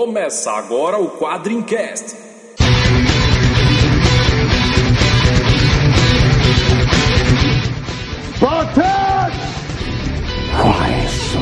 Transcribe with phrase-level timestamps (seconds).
[0.00, 2.16] Começa agora o Quadrincast.
[8.34, 9.30] Spartan!
[10.56, 11.38] Why so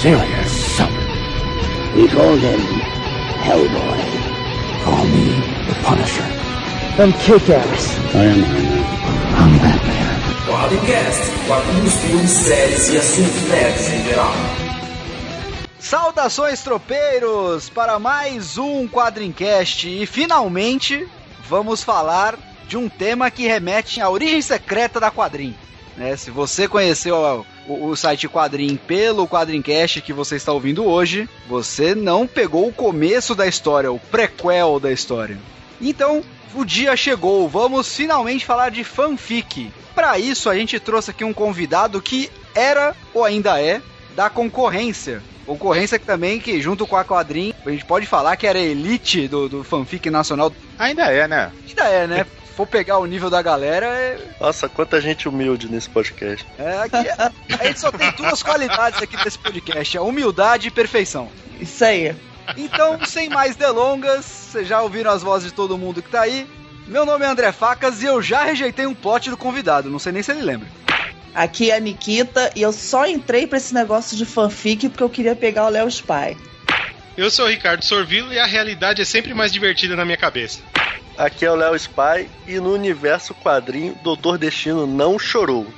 [0.00, 0.78] serious?
[1.96, 2.60] We call him
[3.42, 3.98] Hellboy.
[4.84, 5.34] Call me
[5.66, 6.22] the Punisher.
[7.00, 7.98] I'm Kick-Ass.
[8.14, 8.84] I am Iron Man.
[9.34, 10.08] I'm Batman.
[10.46, 14.57] Quadrincast, quadrinhos, filmes, séries e assuntos nerds em geral.
[15.88, 21.08] Saudações tropeiros para mais um Quadrincast e finalmente
[21.48, 22.38] vamos falar
[22.68, 25.56] de um tema que remete à origem secreta da quadrim.
[25.96, 26.14] Né?
[26.14, 31.94] Se você conheceu o, o site Quadrim pelo Quadrincast que você está ouvindo hoje, você
[31.94, 35.38] não pegou o começo da história, o prequel da história.
[35.80, 36.22] Então,
[36.54, 39.72] o dia chegou, vamos finalmente falar de fanfic.
[39.94, 43.80] Para isso, a gente trouxe aqui um convidado que era ou ainda é
[44.18, 45.22] da concorrência.
[45.46, 48.62] Concorrência que também, que junto com a Quadrim, a gente pode falar que era a
[48.62, 50.52] elite do, do fanfic nacional.
[50.76, 51.52] Ainda é, né?
[51.68, 52.26] Ainda é, né?
[52.56, 56.44] For pegar o nível da galera, é, Nossa, quanta gente humilde nesse podcast.
[56.58, 57.08] é aqui,
[57.60, 61.28] a gente só tem duas qualidades aqui desse podcast: a humildade e perfeição.
[61.60, 62.16] Isso aí.
[62.56, 66.44] Então, sem mais delongas, vocês já ouviram as vozes de todo mundo que tá aí.
[66.88, 70.10] Meu nome é André Facas e eu já rejeitei um plot do convidado, não sei
[70.10, 70.66] nem se ele lembra.
[71.38, 75.08] Aqui é a Nikita e eu só entrei pra esse negócio de fanfic porque eu
[75.08, 76.36] queria pegar o Léo Spy.
[77.16, 80.58] Eu sou o Ricardo Sorvilo e a realidade é sempre mais divertida na minha cabeça.
[81.16, 85.72] Aqui é o Léo Spy e no universo quadrinho, Doutor Destino não chorou.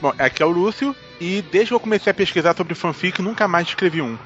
[0.00, 3.48] Bom, aqui é o Lúcio e desde que eu comecei a pesquisar sobre fanfic, nunca
[3.48, 4.16] mais escrevi um.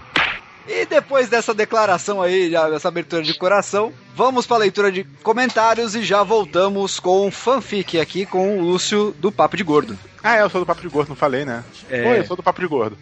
[0.67, 5.95] E depois dessa declaração aí, dessa abertura de coração, vamos para a leitura de comentários
[5.95, 9.99] e já voltamos com fanfic aqui com o Lúcio do Papo de Gordo.
[10.23, 11.63] Ah, é, eu sou do Papo de Gordo, não falei, né?
[11.91, 12.09] É.
[12.09, 12.97] Oi, eu sou do Papo de Gordo.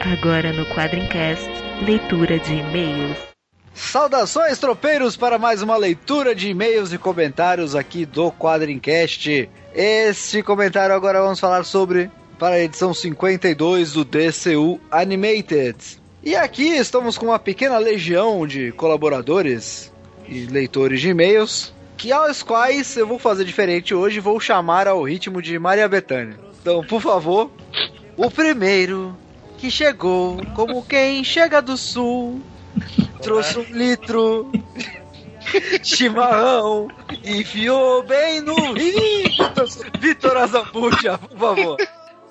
[0.00, 1.50] Agora no Quadrincast,
[1.84, 3.35] leitura de e-mails.
[3.76, 9.50] Saudações, tropeiros, para mais uma leitura de e-mails e comentários aqui do Quadrincast.
[9.74, 15.76] Este comentário agora vamos falar sobre para a edição 52 do DCU Animated.
[16.24, 19.92] E aqui estamos com uma pequena legião de colaboradores
[20.26, 25.02] e leitores de e-mails, que aos quais eu vou fazer diferente hoje, vou chamar ao
[25.02, 26.38] ritmo de Maria Bethânia.
[26.62, 27.50] Então, por favor,
[28.16, 29.14] o primeiro
[29.58, 32.40] que chegou como quem chega do sul
[33.22, 34.50] trouxe um litro
[35.82, 36.88] de chimarrão
[37.24, 38.54] e enfiou bem no.
[39.98, 41.76] Vitor Azambuja, por favor.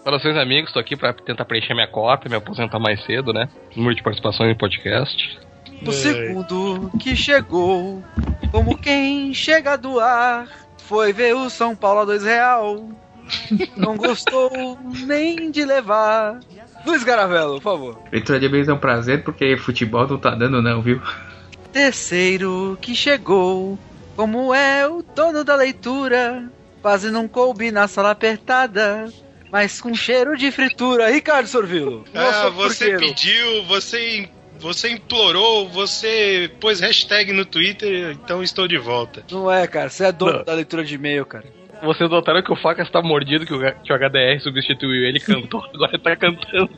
[0.04, 3.50] Saudações amigos, tô aqui pra tentar preencher minha cópia, me aposentar mais cedo, né?
[3.76, 5.40] Número de participações em podcast.
[5.86, 8.04] O segundo que chegou
[8.52, 10.48] como quem chega do ar
[10.78, 12.88] foi ver o São Paulo a dois real.
[13.76, 16.40] Não gostou nem de levar.
[16.86, 18.00] Luiz Garavello, por favor.
[18.12, 21.02] Leitura de e-mails é um prazer, porque futebol não tá dando não, viu?
[21.72, 23.78] Terceiro que chegou,
[24.16, 26.50] como é o dono da leitura,
[26.82, 29.12] quase não coube na sala apertada,
[29.52, 31.10] mas com cheiro de fritura.
[31.12, 32.06] Ricardo Sorvilo.
[32.14, 33.00] Ah, você porqueiro.
[33.00, 34.30] pediu, você,
[34.60, 39.24] você implorou, você pôs hashtag no Twitter, então estou de volta.
[39.30, 40.44] Não é, cara, você é dono Não.
[40.46, 41.46] da leitura de e-mail, cara.
[41.82, 45.64] Vocês notaram que o Facas tá mordido, que o, que o HDR substituiu ele, cantou,
[45.74, 46.70] agora ele tá cantando.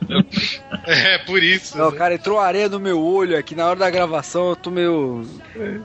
[0.86, 1.76] É, por isso.
[1.76, 5.22] Não, cara, entrou areia no meu olho aqui na hora da gravação, eu tô meio.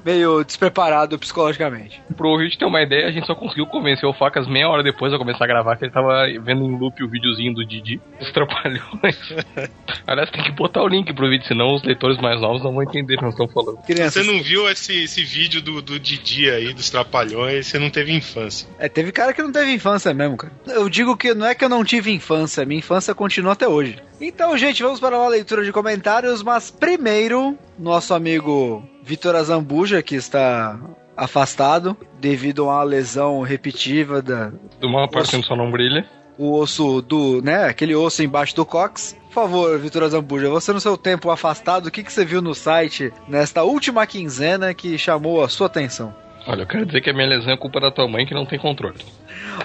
[0.06, 2.02] meio despreparado psicologicamente.
[2.16, 5.12] Pro ouvinte ter uma ideia, a gente só conseguiu convencer o Facas meia hora depois
[5.12, 8.02] de eu começar a gravar, que ele tava vendo em loop o videozinho do Didi,
[8.20, 9.34] dos Trapalhões.
[10.08, 12.84] Aliás, tem que botar o link pro vídeo, senão os leitores mais novos não vão
[12.84, 13.78] entender o que nós estamos falando.
[13.84, 14.26] Crianças.
[14.26, 18.14] Você não viu esse, esse vídeo do, do Didi aí, dos Trapalhões, você não teve
[18.14, 18.68] infância.
[18.80, 20.54] É, teve cara que não teve infância mesmo, cara.
[20.68, 24.02] Eu digo que não é que eu não tive infância, minha infância continua até hoje.
[24.22, 30.16] Então, gente, vamos para uma leitura de comentários, mas primeiro, nosso amigo Vitor Azambuja, que
[30.16, 30.80] está
[31.16, 36.06] afastado devido a uma lesão repetitiva da Do uma parte só não brilha.
[36.38, 39.16] o osso do, né, aquele osso embaixo do cox.
[39.26, 42.54] Por favor, Vitor Azambuja, você no seu tempo afastado, o que, que você viu no
[42.54, 46.14] site nesta última quinzena que chamou a sua atenção?
[46.46, 48.46] Olha, eu quero dizer que a minha lesão é culpa da tua mãe que não
[48.46, 49.00] tem controle.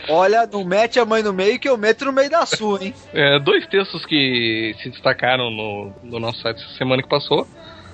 [0.08, 2.94] Olha, não mete a mãe no meio que eu meto no meio da sua, hein?
[3.12, 7.46] É, dois textos que se destacaram no, no nosso site essa semana que passou.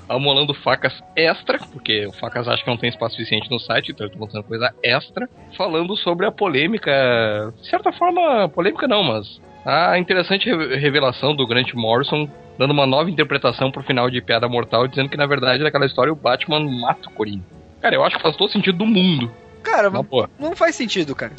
[0.07, 4.07] Amolando facas extra, porque o facas acha que não tem espaço suficiente no site, então
[4.07, 5.27] eu tô mostrando coisa extra.
[5.57, 6.91] Falando sobre a polêmica,
[7.59, 9.27] de certa forma, polêmica não, mas
[9.65, 12.29] a interessante re- revelação do Grant Morrison,
[12.59, 16.13] dando uma nova interpretação pro final de Piada Mortal, dizendo que na verdade naquela história
[16.13, 17.47] o Batman mata o Coringa.
[17.85, 19.31] Cara, eu acho que faz todo sentido do mundo.
[19.63, 20.31] Cara, boa.
[20.41, 21.33] não faz sentido, cara.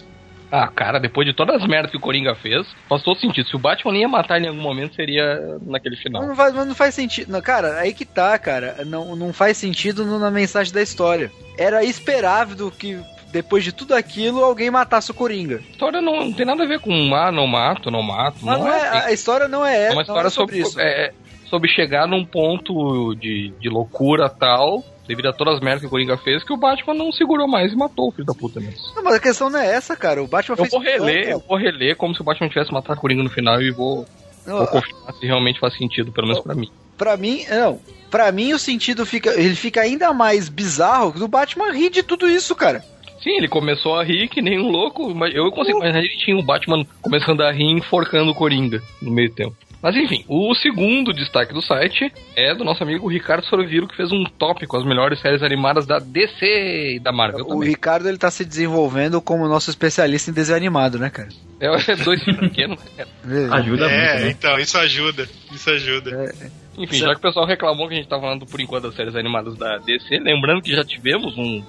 [0.51, 3.49] Ah, cara, depois de todas as merdas que o Coringa fez, faz todo sentido.
[3.49, 6.21] Se o Batman ia matar em algum momento, seria naquele final.
[6.21, 7.31] Mas não faz, mas não faz sentido.
[7.31, 8.83] Não, cara, aí que tá, cara.
[8.85, 11.31] Não, não faz sentido na mensagem da história.
[11.57, 12.95] Era esperável que,
[13.31, 15.63] depois de tudo aquilo, alguém matasse o Coringa.
[15.67, 18.37] A história não, não tem nada a ver com ah, não mato, não mato.
[18.43, 19.07] Mas não é, assim.
[19.07, 19.93] a história não é É essa.
[19.93, 20.79] uma não história é sobre sobre, isso.
[20.79, 21.11] é,
[21.45, 25.89] sobre chegar num ponto de, de loucura tal, devido a todas as merdas que o
[25.89, 28.79] Coringa fez, que o Batman não segurou mais e matou o filho da puta mesmo.
[28.95, 30.23] Não, mas a questão não é essa, cara.
[30.23, 32.97] O Batman Eu fez vou reler, eu vou reler como se o Batman tivesse matado
[32.97, 34.05] o Coringa no final e vou,
[34.45, 36.69] Não, vou confirmar se realmente faz sentido, pelo menos pra mim.
[36.97, 37.79] Pra mim, não.
[38.09, 39.31] Pra mim o sentido fica.
[39.39, 42.83] Ele fica ainda mais bizarro do Batman rir de tudo isso, cara.
[43.21, 46.43] Sim, ele começou a rir que nem um louco, mas eu consigo imaginar direitinho o
[46.43, 49.55] Batman começando a rir enforcando o Coringa no meio tempo.
[49.81, 54.11] Mas enfim, o segundo destaque do site é do nosso amigo Ricardo Sorviro, que fez
[54.11, 57.69] um top com as melhores séries animadas da DC e da Marvel O também.
[57.69, 61.29] Ricardo ele tá se desenvolvendo como nosso especialista em desenho animado, né, cara?
[61.59, 63.09] É dois filhos pequenos, né, cara?
[63.55, 64.31] Ajuda é, muito, né?
[64.31, 65.29] então, isso ajuda.
[65.51, 66.33] Isso ajuda.
[66.77, 69.15] Enfim, já que o pessoal reclamou que a gente tá falando por enquanto das séries
[69.15, 71.63] animadas da DC, lembrando que já tivemos um,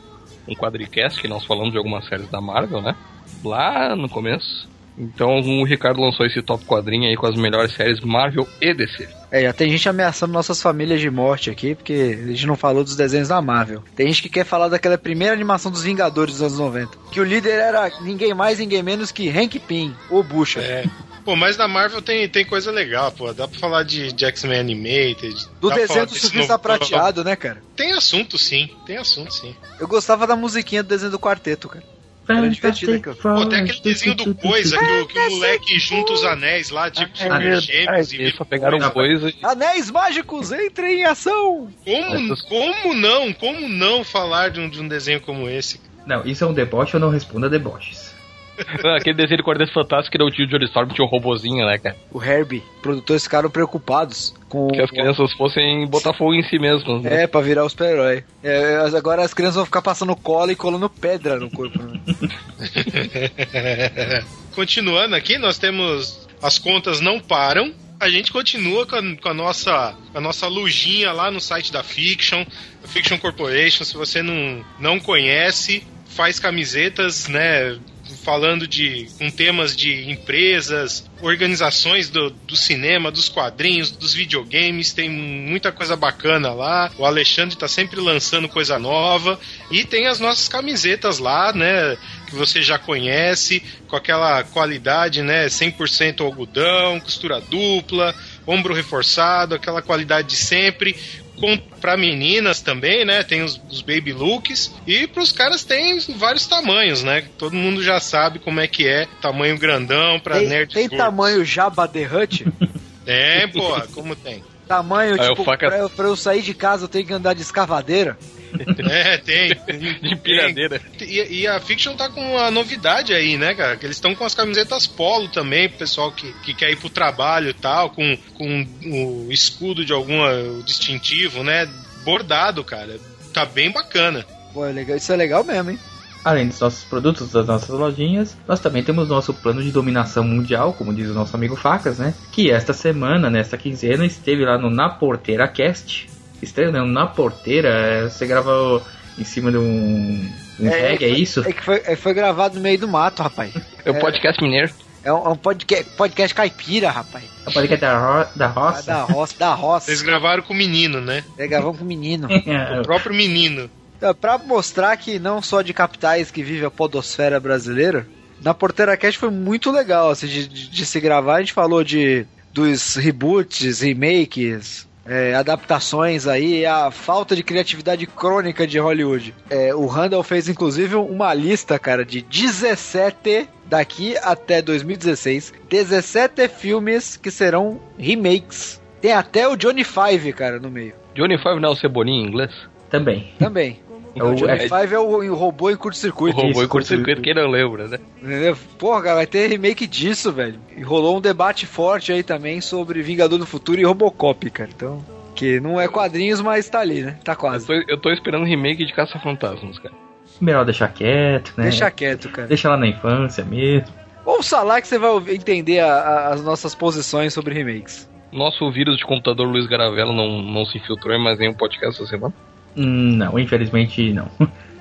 [0.49, 2.97] um quadricast que nós falamos de algumas séries da Marvel, né?
[3.45, 4.69] Lá no começo.
[4.99, 9.09] Então o Ricardo lançou esse top quadrinho aí com as melhores séries Marvel e DC.
[9.31, 12.83] É, já tem gente ameaçando nossas famílias de morte aqui, porque a gente não falou
[12.83, 13.83] dos desenhos da Marvel.
[13.95, 16.97] Tem gente que quer falar daquela primeira animação dos Vingadores dos anos 90.
[17.13, 20.61] Que o líder era ninguém mais, ninguém menos que Hank Pym, o Bucha.
[20.61, 20.85] É.
[21.25, 23.33] Pô, mas da Marvel tem, tem coisa legal, pô.
[23.35, 25.35] Dá pra falar de, de X-Men Animated.
[25.61, 27.61] Do desenho do surfista novo- prateado, né, cara?
[27.75, 28.71] Tem assunto, sim.
[28.87, 29.53] Tem assunto, sim.
[29.81, 31.85] Eu gostava da musiquinha do desenho do quarteto, cara.
[32.29, 33.15] Era divertido aquilo.
[33.17, 36.91] Pô, tem aquele desenho do Coisa que, o- que o moleque junta os anéis lá,
[36.91, 38.91] tipo É super verdade, gêmeos e eles vira só pegaram coisa.
[38.93, 41.69] coisa e Anéis mágicos, entrem em ação!
[41.85, 43.33] Como, como não?
[43.33, 45.81] Como não falar de um, de um desenho como esse?
[46.07, 48.15] Não, isso é um deboche, eu não respondo a deboches.
[48.97, 51.67] Aquele desenho de Quarteto Fantástico que era o tio de Johnny Storm, tinha um robozinho,
[51.67, 51.97] né, cara?
[52.13, 54.69] O Herbie, produtores ficaram preocupados com.
[54.69, 57.03] Que as crianças fossem botar fogo em si mesmas.
[57.03, 57.23] Né?
[57.23, 58.25] É, pra virar o super-herói.
[58.43, 61.79] É, agora as crianças vão ficar passando cola e colando pedra no corpo.
[61.79, 62.01] Né?
[64.55, 67.73] Continuando aqui, nós temos as contas não param.
[67.99, 71.83] A gente continua com a, com a nossa a nossa lujinha lá no site da
[71.83, 72.45] Fiction,
[72.85, 73.85] a Fiction Corporation.
[73.85, 77.79] Se você não, não conhece, faz camisetas, né?
[78.23, 85.09] Falando de com temas de empresas, organizações do, do cinema, dos quadrinhos, dos videogames, tem
[85.09, 86.91] muita coisa bacana lá.
[86.99, 89.39] O Alexandre tá sempre lançando coisa nova.
[89.71, 91.97] E tem as nossas camisetas lá, né?
[92.29, 95.47] Que você já conhece, com aquela qualidade, né?
[95.47, 98.15] 100% algodão, costura dupla,
[98.47, 100.97] ombro reforçado, aquela qualidade de sempre.
[101.39, 103.23] Com, pra meninas também, né?
[103.23, 104.73] Tem os, os baby looks.
[104.87, 107.25] E pros caras tem vários tamanhos, né?
[107.39, 109.07] Todo mundo já sabe como é que é.
[109.21, 111.05] Tamanho grandão pra Tem, nerds tem gordos.
[111.05, 112.47] tamanho Jabba the Hutt?
[113.05, 114.43] Tem, porra, como tem?
[114.67, 117.43] tamanho, Aí tipo, faca- pra, pra eu sair de casa eu tenho que andar de
[117.43, 118.19] escavadeira?
[118.89, 119.49] É, tem.
[119.49, 120.81] De empilhadeira.
[121.01, 123.77] E, e a Fiction tá com uma novidade aí, né, cara?
[123.77, 126.89] Que eles estão com as camisetas polo também, pro pessoal que, que quer ir pro
[126.89, 130.17] trabalho e tal, com, com o escudo de algum
[130.65, 131.69] distintivo, né?
[132.05, 132.99] Bordado, cara.
[133.33, 134.25] Tá bem bacana.
[134.53, 135.79] Pô, é legal, isso é legal mesmo, hein?
[136.27, 140.73] Além dos nossos produtos, das nossas lojinhas, nós também temos nosso plano de dominação mundial,
[140.73, 142.15] como diz o nosso amigo Facas, né?
[142.33, 146.09] Que esta semana, nesta quinzena, esteve lá no Na Porteira Cast.
[146.43, 146.81] Esteve né?
[146.85, 148.83] na Porteira, é, você grava
[149.19, 151.41] em cima de um, um reggae, é isso?
[151.47, 153.53] É que foi, é, foi gravado no meio do mato, rapaz.
[153.85, 154.73] É o podcast mineiro.
[155.03, 157.25] É um, é um podcast, podcast caipira, rapaz.
[157.47, 158.83] É o podcast da, ro da Ah, roça?
[158.87, 159.91] Da roça, da roça.
[159.91, 161.23] Eles gravaram com o menino, né?
[161.39, 162.29] É, gravamos com o menino.
[162.81, 163.71] O próprio menino.
[163.97, 168.07] Então, pra mostrar que não só de capitais que vive a podosfera brasileira,
[168.43, 171.37] na Porteira Cast foi muito legal assim, de, de- de se gravar.
[171.37, 178.07] A gente falou de dos reboots, remakes, é, adaptações aí, e a falta de criatividade
[178.07, 179.35] crônica de Hollywood.
[179.49, 187.17] É, o Randall fez inclusive uma lista, cara, de 17 daqui até 2016, 17 filmes
[187.17, 188.81] que serão remakes.
[189.01, 190.95] Tem até o Johnny Five, cara, no meio.
[191.15, 192.53] Johnny Five não é o Cebolinha em inglês?
[192.91, 193.33] Também.
[193.39, 193.81] Também.
[194.17, 196.37] É o- o Johnny é- Five é o, o robô em O curto-circuito.
[196.37, 197.99] robô Isso, em curto-circuito, quem não lembra, né?
[198.23, 198.57] Entendeu?
[198.79, 200.59] Porra, cara, vai ter remake disso, velho.
[200.77, 204.71] E rolou um debate forte aí também sobre Vingador do Futuro e Robocop, cara.
[204.75, 205.05] Então,
[205.35, 207.19] que não é quadrinhos, mas tá ali, né?
[207.23, 207.67] Tá Eu quase.
[207.67, 209.95] tô, eu tô esperando um remake de Caça-Fantasmas, cara.
[210.41, 211.65] Melhor deixar quieto, né?
[211.65, 212.49] Deixa quieto, cara.
[212.49, 213.89] Deixa lá na infância mesmo.
[214.25, 218.09] Ouça lá que você vai entender a- a- as nossas posições sobre remakes.
[218.33, 222.11] Nosso vírus de computador Luiz Garavelo não, não se infiltrou em mais nenhum podcast essa
[222.11, 222.35] semana.
[222.77, 224.29] Não, infelizmente não.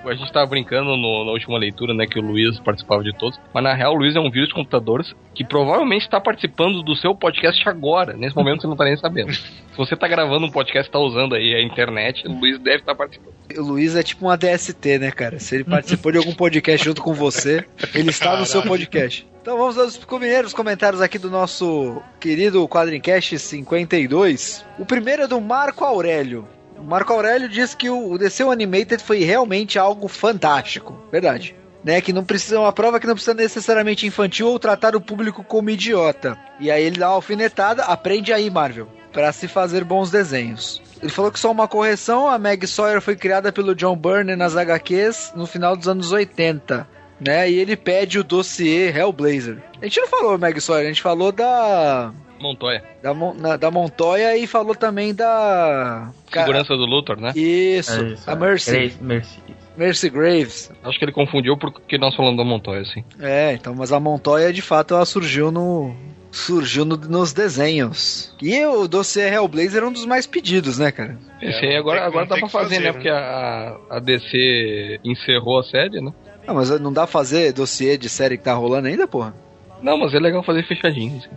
[0.05, 3.39] a gente tava brincando no- na última leitura, né, que o Luiz participava de todos,
[3.51, 6.95] mas na real o Luiz é um vírus de computadores que provavelmente está participando do
[6.95, 8.13] seu podcast agora.
[8.13, 9.33] Nesse momento você não tá nem sabendo.
[9.75, 12.77] Se você tá gravando um podcast e tá usando aí a internet, o Luiz deve
[12.77, 13.33] estar participando.
[13.57, 15.39] O Luiz é tipo um ADST, né, cara?
[15.39, 19.27] Se ele participou de algum podcast junto com você, ele está no seu podcast.
[19.41, 24.65] Então vamos aos primeiros comentários aqui do nosso querido Quadrincast 52.
[24.79, 26.47] O primeiro é do Marco Aurélio.
[26.85, 30.97] Marco Aurélio diz que o o DC Animated foi realmente algo fantástico.
[31.11, 31.55] Verdade.
[31.83, 35.43] Né, que não precisa, uma prova que não precisa necessariamente infantil ou tratar o público
[35.43, 36.35] como idiota.
[36.59, 40.81] E aí ele dá uma alfinetada, aprende aí, Marvel, para se fazer bons desenhos.
[40.99, 44.57] Ele falou que só uma correção, a Meg Sawyer foi criada pelo John Byrne nas
[44.57, 46.87] HQs no final dos anos 80.
[47.19, 49.61] Né, e ele pede o dossiê Hellblazer.
[49.79, 52.11] A gente não falou Meg Sawyer, a gente falou da
[52.45, 52.83] Montoya.
[53.01, 57.31] da, Mon- na- da Montoya e falou também da Segurança do Luthor, né?
[57.35, 58.35] Isso, É isso, a é.
[58.35, 59.39] Mercy, Grace- Mercy.
[59.77, 60.71] Mercy Graves.
[60.83, 63.03] Acho que ele confundiu porque nós falamos da Montoya, assim.
[63.19, 65.93] É, então, mas a Montoya de fato ela surgiu no
[66.31, 68.33] surgiu no- nos desenhos.
[68.41, 71.17] E o dossiê Hellblazer é um dos mais pedidos, né, cara?
[71.41, 72.85] Esse aí agora, agora não dá pra fazer, fazer, né?
[72.87, 72.91] né?
[72.93, 76.11] Porque a, a DC encerrou a série, né?
[76.47, 79.33] Ah, mas não dá pra fazer dossiê de série que tá rolando ainda, porra?
[79.81, 81.29] Não, mas é legal fazer fechadinho, assim.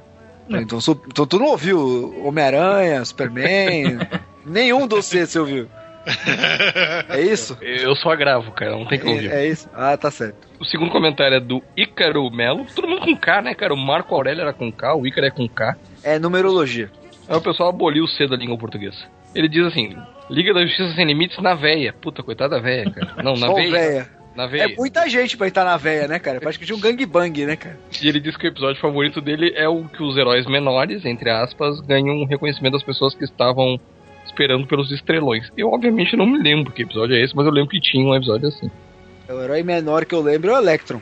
[0.51, 3.99] Então, su- então tu não ouviu Homem-Aranha, Superman,
[4.47, 5.69] nenhum dossiê você ouviu.
[7.09, 7.57] É isso?
[7.61, 9.31] Eu só agravo, cara, não tem que ouvir.
[9.31, 9.69] É, é isso?
[9.75, 10.49] Ah, tá certo.
[10.59, 12.65] O segundo comentário é do Ícaro Melo.
[12.75, 13.75] Todo mundo com K, né, cara?
[13.75, 15.77] O Marco Aurélio era com K, o Ícaro é com K.
[16.03, 16.91] É numerologia.
[17.29, 18.97] Aí o pessoal aboliu o C da língua portuguesa.
[19.35, 19.95] Ele diz assim:
[20.31, 21.93] Liga da Justiça Sem Limites na veia.
[21.93, 23.23] Puta, coitada da veia, cara.
[23.23, 23.71] Não, na Só veia.
[23.71, 24.09] véia.
[24.39, 24.69] Na É veia.
[24.79, 26.39] muita gente pra entrar na véia, né, cara?
[26.41, 27.77] Parece que tinha um gangbang, né, cara?
[28.01, 31.29] E ele diz que o episódio favorito dele é o que os heróis menores, entre
[31.29, 33.81] aspas, ganham um reconhecimento das pessoas que estavam
[34.25, 35.49] esperando pelos estrelões.
[35.57, 38.15] Eu, obviamente, não me lembro que episódio é esse, mas eu lembro que tinha um
[38.15, 38.71] episódio assim.
[39.29, 41.01] O herói menor que eu lembro é o Electron.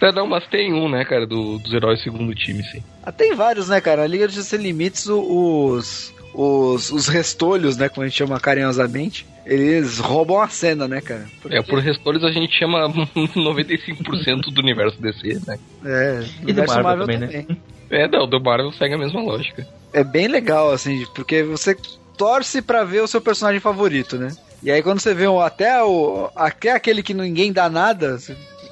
[0.00, 2.82] É, não, mas tem um, né, cara, do- dos heróis segundo time, sim.
[3.02, 4.04] Ah, tem vários, né, cara?
[4.04, 9.24] A Liga de Sem Limites, os, os, os restolhos, né, como a gente chama carinhosamente,
[9.46, 11.26] eles roubam a cena, né, cara?
[11.48, 15.58] É, por restores a gente chama 95% do universo DC, né?
[15.84, 17.46] É, E do universo Marvel também, né?
[17.90, 19.66] É, não, do Marvel segue a mesma lógica.
[19.92, 21.76] É bem legal, assim, porque você
[22.16, 24.28] torce pra ver o seu personagem favorito, né?
[24.62, 28.18] E aí quando você vê um, até, o, até aquele que ninguém dá nada,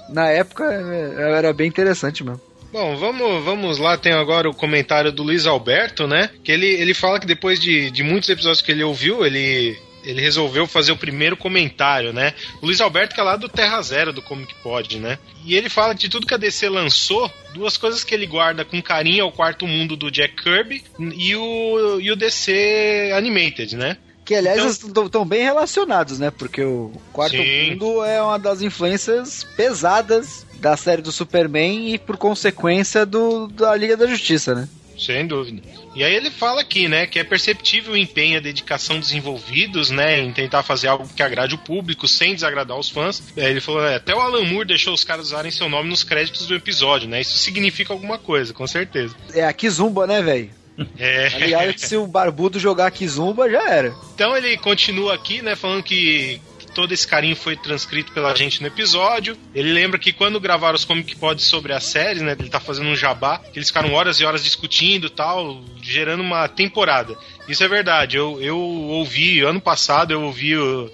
[0.09, 2.41] na época é, era bem interessante mesmo.
[2.73, 3.99] Bom, vamos, vamos lá.
[3.99, 6.31] Tem agora o comentário do Luiz Alberto, né?
[6.43, 10.23] Que ele, ele fala que depois de, de muitos episódios que ele ouviu, ele, ele
[10.23, 12.33] resolveu fazer o primeiro comentário, né?
[12.63, 15.19] O Luiz Alberto, que é lá do Terra Zero, do Comic Pod, né?
[15.45, 18.65] E ele fala que de tudo que a DC lançou, duas coisas que ele guarda
[18.65, 23.77] com carinho é o quarto mundo do Jack Kirby e o, e o DC Animated,
[23.77, 23.99] né?
[24.25, 26.31] Que aliás estão bem relacionados, né?
[26.31, 27.71] Porque o Quarto Sim.
[27.71, 33.75] Mundo é uma das influências pesadas da série do Superman e por consequência do, da
[33.75, 34.69] Liga da Justiça, né?
[34.99, 35.61] Sem dúvida.
[35.95, 39.13] E aí ele fala aqui, né, que é perceptível o empenho e a dedicação dos
[39.13, 43.23] envolvidos, né, em tentar fazer algo que agrade o público sem desagradar os fãs.
[43.37, 46.05] É, ele falou, é, até o Alan Moore deixou os caras usarem seu nome nos
[46.05, 47.21] créditos do episódio, né?
[47.21, 49.15] Isso significa alguma coisa, com certeza.
[49.35, 50.51] É a Kizumba, né, velho?
[50.99, 51.73] É.
[51.73, 53.95] Que se o Barbudo jogar Kizumba, já era.
[54.15, 56.41] Então ele continua aqui, né, falando que
[56.75, 59.37] todo esse carinho foi transcrito pela gente no episódio.
[59.55, 62.89] Ele lembra que quando gravaram os Comic Pods sobre a série, né, ele tá fazendo
[62.89, 67.15] um jabá, que eles ficaram horas e horas discutindo e tal, gerando uma temporada.
[67.47, 68.17] Isso é verdade.
[68.17, 70.91] Eu, eu ouvi, ano passado eu ouvi o-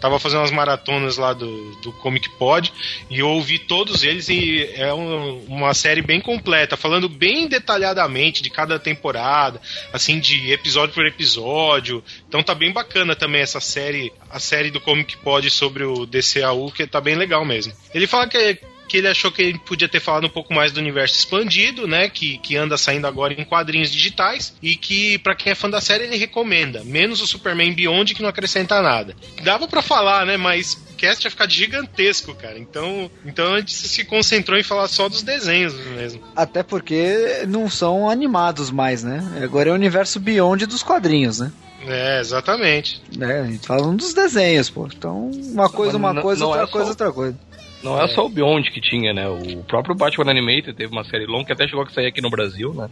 [0.00, 2.72] Tava fazendo umas maratonas lá do, do Comic Pod
[3.10, 8.42] e eu ouvi todos eles e é um- uma série bem completa, falando bem detalhadamente
[8.42, 9.60] de cada temporada,
[9.92, 12.02] assim, de episódio por episódio.
[12.28, 16.70] Então tá bem bacana também essa série, a série do Comic Pod sobre o DCAU,
[16.72, 17.72] que tá bem legal mesmo.
[17.94, 18.58] Ele fala que
[18.90, 22.08] que ele achou que ele podia ter falado um pouco mais do universo expandido, né?
[22.08, 24.52] Que, que anda saindo agora em quadrinhos digitais.
[24.60, 26.82] E que, pra quem é fã da série, ele recomenda.
[26.82, 29.14] Menos o Superman Beyond, que não acrescenta nada.
[29.44, 30.36] Dava pra falar, né?
[30.36, 32.58] Mas o cast ia ficar gigantesco, cara.
[32.58, 36.20] Então, então a gente se concentrou em falar só dos desenhos mesmo.
[36.34, 39.22] Até porque não são animados mais, né?
[39.40, 41.52] Agora é o universo Beyond dos quadrinhos, né?
[41.86, 43.00] É, exatamente.
[43.16, 43.40] né?
[43.40, 44.86] A gente fala dos desenhos, pô.
[44.86, 47.38] Então, uma coisa, uma não- coisa, não outra é só- coisa, outra coisa.
[47.82, 49.28] Não é só o Beyond que tinha, né?
[49.28, 52.30] O próprio Batman Animated teve uma série longa que até chegou a sair aqui no
[52.30, 52.88] Brasil, né?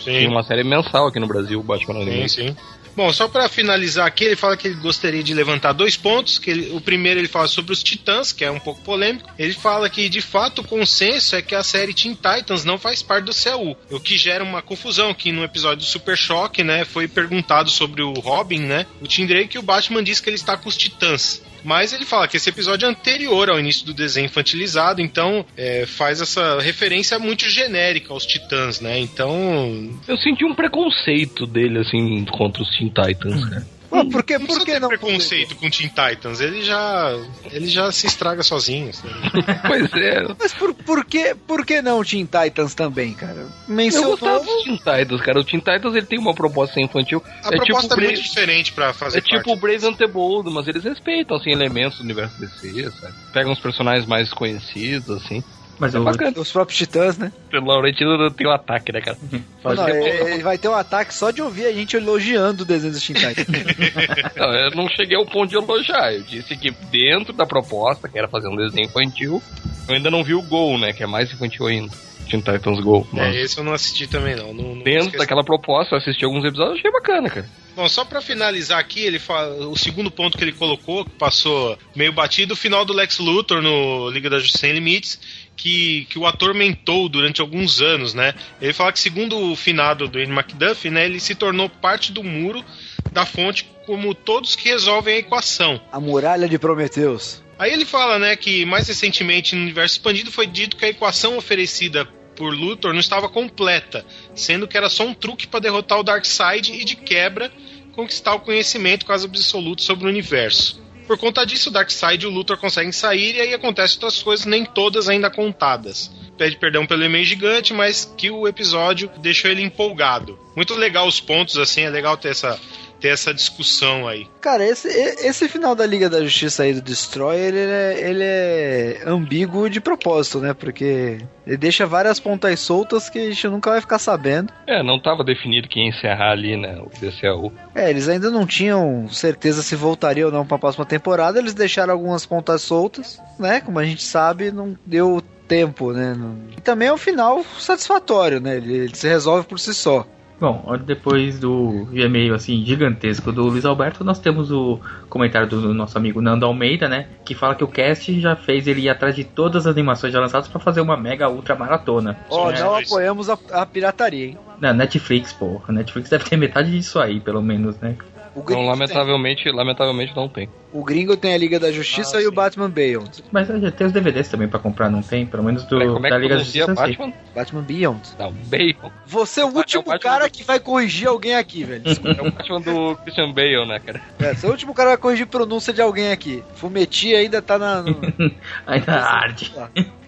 [0.00, 2.30] Tinha uma série mensal aqui no Brasil, o Batman Sim, Animated.
[2.30, 2.56] sim.
[2.94, 6.38] Bom, só pra finalizar aqui, ele fala que ele gostaria de levantar dois pontos.
[6.38, 9.30] Que ele- o primeiro ele fala sobre os Titãs, que é um pouco polêmico.
[9.38, 13.00] Ele fala que de fato o consenso é que a série Teen Titans não faz
[13.02, 15.14] parte do CU, o que gera uma confusão.
[15.14, 18.84] Que no episódio do Super Choque, né, foi perguntado sobre o Robin, né?
[19.00, 21.40] O Tim Drake e o Batman diz que ele está com os Titãs.
[21.64, 25.86] Mas ele fala que esse episódio é anterior ao início do desenho infantilizado, então é,
[25.86, 28.98] faz essa referência muito genérica aos Titãs, né?
[28.98, 29.90] Então.
[30.06, 33.66] Eu senti um preconceito dele, assim, contra os Teen Titans, cara.
[33.92, 34.88] Pô, por que, Não por que não?
[34.88, 37.14] preconceito com Teen Titans, ele já,
[37.50, 38.90] ele já se estraga sozinho.
[38.94, 39.12] sabe?
[39.68, 40.22] Pois é.
[40.38, 43.40] Mas por, por, que, por que não Teen Titans também, cara?
[43.40, 44.10] Eu Mencionou.
[44.12, 45.38] gostava dos Teen Titans, cara.
[45.40, 47.22] O Teen Titans ele tem uma proposta infantil.
[47.44, 49.60] A é proposta tipo é Brave, muito diferente pra fazer É tipo o parte.
[49.60, 53.14] Brave and the Bold, mas eles respeitam, assim, elementos do universo DC, sabe?
[53.32, 55.44] Pegam os personagens mais conhecidos, assim.
[55.78, 56.32] Mas É o, bacana.
[56.36, 57.32] Os próprios titãs, né?
[57.52, 59.16] O Laurentino tem o ataque, né, cara?
[59.62, 62.62] Faz Não, tempo- ele, ele vai ter um ataque só de ouvir a gente elogiando
[62.62, 63.46] o desenho dos Teen Titans.
[64.36, 66.12] Não, eu não cheguei ao ponto de elogiar.
[66.14, 69.42] Eu disse que dentro da proposta, que era fazer um desenho infantil,
[69.88, 70.92] eu ainda não vi o Gol, né?
[70.92, 71.92] Que é mais infantil ainda.
[72.30, 73.06] Teen Titans Go.
[73.12, 74.54] Mas É, esse eu não assisti também, não.
[74.54, 77.46] não, não dentro daquela proposta, eu assisti alguns episódios e achei bacana, cara.
[77.74, 81.76] Bom, só pra finalizar aqui, ele fala, o segundo ponto que ele colocou, que passou
[81.96, 85.18] meio batido, o final do Lex Luthor no Liga da Justiça Sem Limites,
[85.56, 88.34] que, que o atormentou durante alguns anos, né?
[88.60, 92.22] Ele fala que segundo o finado do Ian McDuffie, né, ele se tornou parte do
[92.22, 92.64] muro
[93.12, 95.80] da fonte como todos que resolvem a equação.
[95.92, 97.42] A muralha de Prometeus.
[97.58, 101.36] Aí ele fala, né, que mais recentemente no universo expandido foi dito que a equação
[101.36, 102.04] oferecida
[102.34, 104.04] por Luthor não estava completa,
[104.34, 107.52] sendo que era só um truque para derrotar o Darkseid e de quebra
[107.92, 110.81] conquistar o conhecimento quase absoluto sobre o universo.
[111.06, 114.64] Por conta disso, Darkseid e o Luthor conseguem sair e aí acontecem outras coisas, nem
[114.64, 116.10] todas ainda contadas.
[116.38, 120.38] Pede perdão pelo e-mail gigante, mas que o episódio deixou ele empolgado.
[120.56, 122.58] Muito legal os pontos, assim, é legal ter essa,
[123.02, 124.28] ter essa discussão aí.
[124.40, 129.02] Cara, esse, esse final da Liga da Justiça aí do Destroyer, ele é, ele é
[129.04, 130.54] ambíguo de propósito, né?
[130.54, 134.52] Porque ele deixa várias pontas soltas que a gente nunca vai ficar sabendo.
[134.68, 136.80] É, não tava definido quem ia encerrar ali, né?
[136.80, 137.52] O DCAU.
[137.74, 141.92] É, eles ainda não tinham certeza se voltaria ou não pra próxima temporada, eles deixaram
[141.92, 143.60] algumas pontas soltas, né?
[143.60, 146.16] Como a gente sabe, não deu tempo, né?
[146.56, 148.56] E também é um final satisfatório, né?
[148.58, 150.06] Ele, ele se resolve por si só.
[150.42, 155.96] Bom, depois do e-mail assim gigantesco do Luiz Alberto, nós temos o comentário do nosso
[155.96, 157.06] amigo Nando Almeida, né?
[157.24, 160.18] Que fala que o cast já fez ele ir atrás de todas as animações já
[160.18, 162.18] lançadas pra fazer uma mega ultra maratona.
[162.28, 164.38] Ó, É, não apoiamos a, a pirataria, hein?
[164.58, 165.62] Na Netflix, porra.
[165.68, 167.94] A Netflix deve ter metade disso aí, pelo menos, né?
[168.34, 170.46] O Então, gringo, lamentavelmente, lamentavelmente não tem.
[170.46, 172.32] tem, o gringo tem a Liga da Justiça Ah, e o.
[172.32, 173.22] Batman Beyond.
[173.30, 175.26] Mas tem os DVDs também pra comprar, não tem?
[175.26, 176.74] Pelo menos do, como é da que Liga da pronuncia Justiça.
[176.86, 177.12] Batman?
[177.34, 178.00] Batman Beyond.
[178.18, 178.90] Não, Bacon.
[179.06, 181.82] Você é o É o último Batman cara do- que vai corrigir alguém aqui, velho.
[181.82, 182.22] Desculpa.
[182.22, 184.00] É o Batman do Christian Bale, né, cara?
[184.18, 186.42] É, você é o último cara que vai corrigir pronúncia de alguém aqui.
[186.54, 187.82] Fumeti ainda tá na.
[187.82, 188.00] no-
[188.66, 189.52] Ainda arde.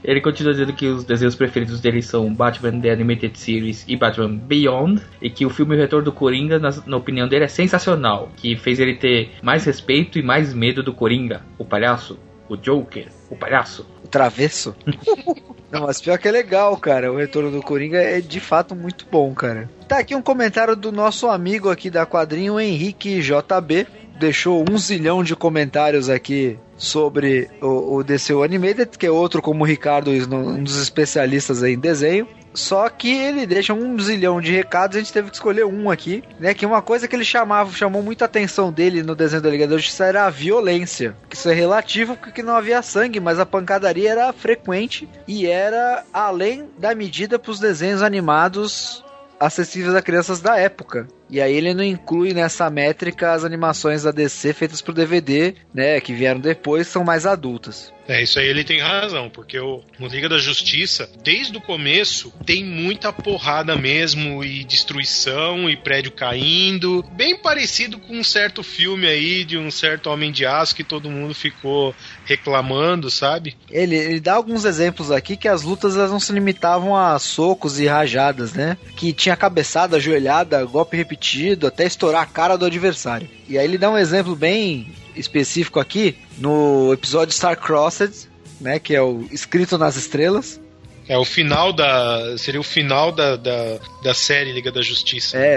[0.05, 4.37] Ele continua dizendo que os desenhos preferidos dele são Batman The Animated Series e Batman
[4.37, 8.31] Beyond, e que o filme O Retorno do Coringa, na, na opinião dele, é sensacional,
[8.37, 13.09] que fez ele ter mais respeito e mais medo do Coringa, o palhaço, o Joker,
[13.31, 13.87] o palhaço.
[14.05, 14.75] O travesso?
[15.75, 17.13] Não, mas pior que é legal, cara.
[17.13, 19.69] O retorno do Coringa é de fato muito bom, cara.
[19.89, 23.87] Tá aqui um comentário do nosso amigo aqui da quadrinho, Henrique JB.
[24.19, 29.65] Deixou um zilhão de comentários aqui sobre o, o DCU Animated, que é outro como
[29.65, 32.29] o Ricardo, um dos especialistas em desenho.
[32.55, 36.23] Só que ele deixa um zilhão de recados, a gente teve que escolher um aqui,
[36.39, 36.55] né?
[36.55, 39.77] Que uma coisa que ele chamava, chamou muita atenção dele no desenho da Liga da
[39.77, 41.17] Justiça era a violência.
[41.29, 46.05] Que isso é relativo porque não havia sangue, mas a pancadaria era frequente e era
[46.13, 49.04] além da medida para os desenhos animados
[49.45, 51.07] acessíveis a crianças da época.
[51.31, 56.01] E aí ele não inclui nessa métrica as animações da DC feitas pro DVD, né,
[56.01, 57.93] que vieram depois, são mais adultas.
[58.07, 62.33] É, isso aí ele tem razão, porque o, no Liga da Justiça, desde o começo,
[62.45, 67.03] tem muita porrada mesmo, e destruição, e prédio caindo.
[67.13, 71.11] Bem parecido com um certo filme aí, de um certo Homem de Aço, que todo
[71.11, 73.57] mundo ficou reclamando, sabe?
[73.71, 77.79] Ele, ele dá alguns exemplos aqui que as lutas elas não se limitavam a socos
[77.79, 78.77] e rajadas, né?
[78.97, 83.29] Que tinha cabeçada, ajoelhada, golpe repetido, até estourar a cara do adversário.
[83.49, 88.29] E aí ele dá um exemplo bem específico aqui no episódio Star Crossed,
[88.61, 88.79] né?
[88.79, 90.61] Que é o Escrito nas Estrelas.
[91.09, 92.37] É o final da.
[92.39, 95.37] Seria o final da, da, da série Liga da Justiça.
[95.37, 95.57] É,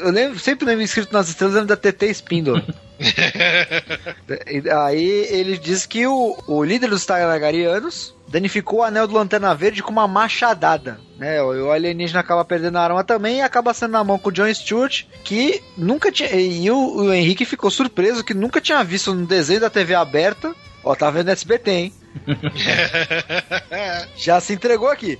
[0.00, 2.62] eu lembro, sempre lembro Escrito nas Estrelas, da TT Spindle.
[4.86, 7.68] Aí ele diz que o, o líder dos Targaryen
[8.28, 10.98] danificou o anel do Lanterna Verde com uma machadada.
[11.18, 11.42] Né?
[11.42, 14.52] O alienígena acaba perdendo a arma também e acaba sendo na mão com o John
[14.52, 16.30] Stewart, que nunca tinha.
[16.34, 20.54] E o, o Henrique ficou surpreso que nunca tinha visto no desenho da TV aberta.
[20.84, 21.92] Ó, tá vendo SBT, hein?
[24.16, 25.18] Já se entregou aqui.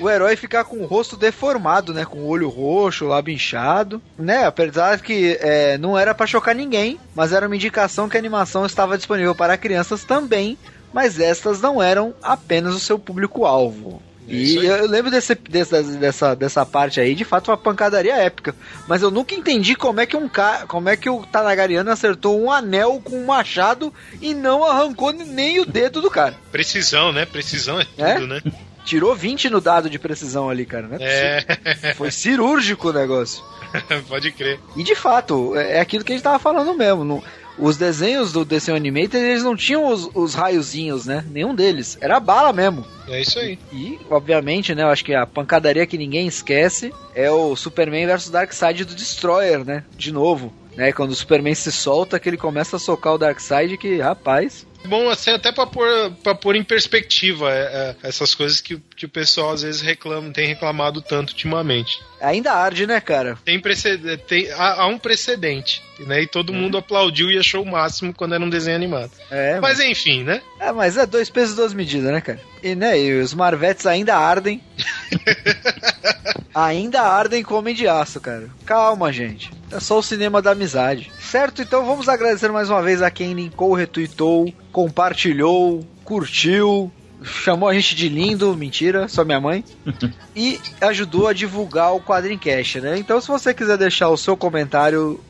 [0.00, 2.04] o herói ficar com o rosto deformado, né?
[2.04, 4.46] Com o olho roxo, lábio inchado, né?
[4.46, 8.64] Apesar que é, não era pra chocar ninguém, mas era uma indicação que a animação
[8.64, 10.58] estava disponível para crianças também,
[10.92, 14.02] mas estas não eram apenas o seu público-alvo.
[14.26, 18.54] E eu, lembro desse, dessa, dessa, dessa parte aí, de fato, uma pancadaria épica.
[18.88, 20.66] Mas eu nunca entendi como é que um cara.
[20.66, 25.60] Como é que o Tanagariano acertou um anel com um machado e não arrancou nem
[25.60, 26.34] o dedo do cara.
[26.50, 27.26] Precisão, né?
[27.26, 28.18] Precisão é tudo, É?
[28.26, 28.42] né?
[28.84, 30.86] Tirou 20 no dado de precisão ali, cara.
[30.88, 30.98] Né?
[31.00, 31.94] É.
[31.94, 33.42] Foi cirúrgico o negócio.
[34.08, 34.58] Pode crer.
[34.76, 37.02] E de fato, é é aquilo que a gente tava falando mesmo.
[37.04, 37.22] no-
[37.58, 41.24] os desenhos do desenho Animated, eles não tinham os, os raiozinhos, né?
[41.30, 41.96] Nenhum deles.
[42.00, 42.84] Era bala mesmo.
[43.08, 43.58] É isso aí.
[43.72, 44.82] E, obviamente, né?
[44.82, 49.64] Eu acho que a pancadaria que ninguém esquece é o Superman versus Darkseid do Destroyer,
[49.64, 49.84] né?
[49.96, 50.52] De novo.
[50.76, 54.66] Né, quando o Superman se solta, que ele começa a socar o Darkseid, que, rapaz.
[54.86, 59.06] Bom, assim, até pra pôr, pra pôr em perspectiva é, é, essas coisas que, que
[59.06, 61.98] o pessoal às vezes reclama, tem reclamado tanto ultimamente.
[62.20, 63.38] Ainda arde, né, cara?
[63.44, 66.22] Tem precedente, tem, há, há um precedente, né?
[66.22, 69.10] E todo mundo aplaudiu e achou o máximo quando era um desenho animado.
[69.30, 70.42] É, Mas enfim, né?
[70.64, 72.40] É, mas é dois pesos, duas medidas, né, cara?
[72.62, 74.62] E, né, e os Marvetes ainda ardem.
[76.54, 78.48] ainda ardem como Homem de Aço, cara.
[78.64, 79.52] Calma, gente.
[79.70, 81.12] É só o cinema da amizade.
[81.20, 81.60] Certo?
[81.60, 86.90] Então vamos agradecer mais uma vez a quem linkou, retweetou, compartilhou, curtiu,
[87.22, 89.62] chamou a gente de lindo, mentira, só minha mãe.
[90.34, 92.98] e ajudou a divulgar o Quadrincast, né?
[92.98, 95.20] Então se você quiser deixar o seu comentário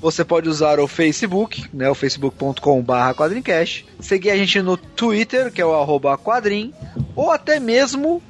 [0.00, 5.60] você pode usar o Facebook, né, o facebook.com.br quadrincast, seguir a gente no Twitter, que
[5.60, 6.72] é o arroba quadrim,
[7.14, 8.22] ou até mesmo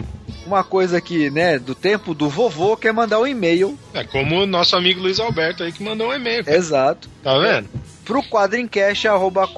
[0.47, 3.79] uma coisa que, né, do tempo do vovô, que é mandar um e-mail.
[3.95, 6.45] É como o nosso amigo Luiz Alberto aí que mandou um e-mail.
[6.45, 6.57] cara.
[6.57, 7.09] Exato.
[7.23, 7.69] Tá vendo?
[8.05, 9.49] Pro quadrincast, arroba.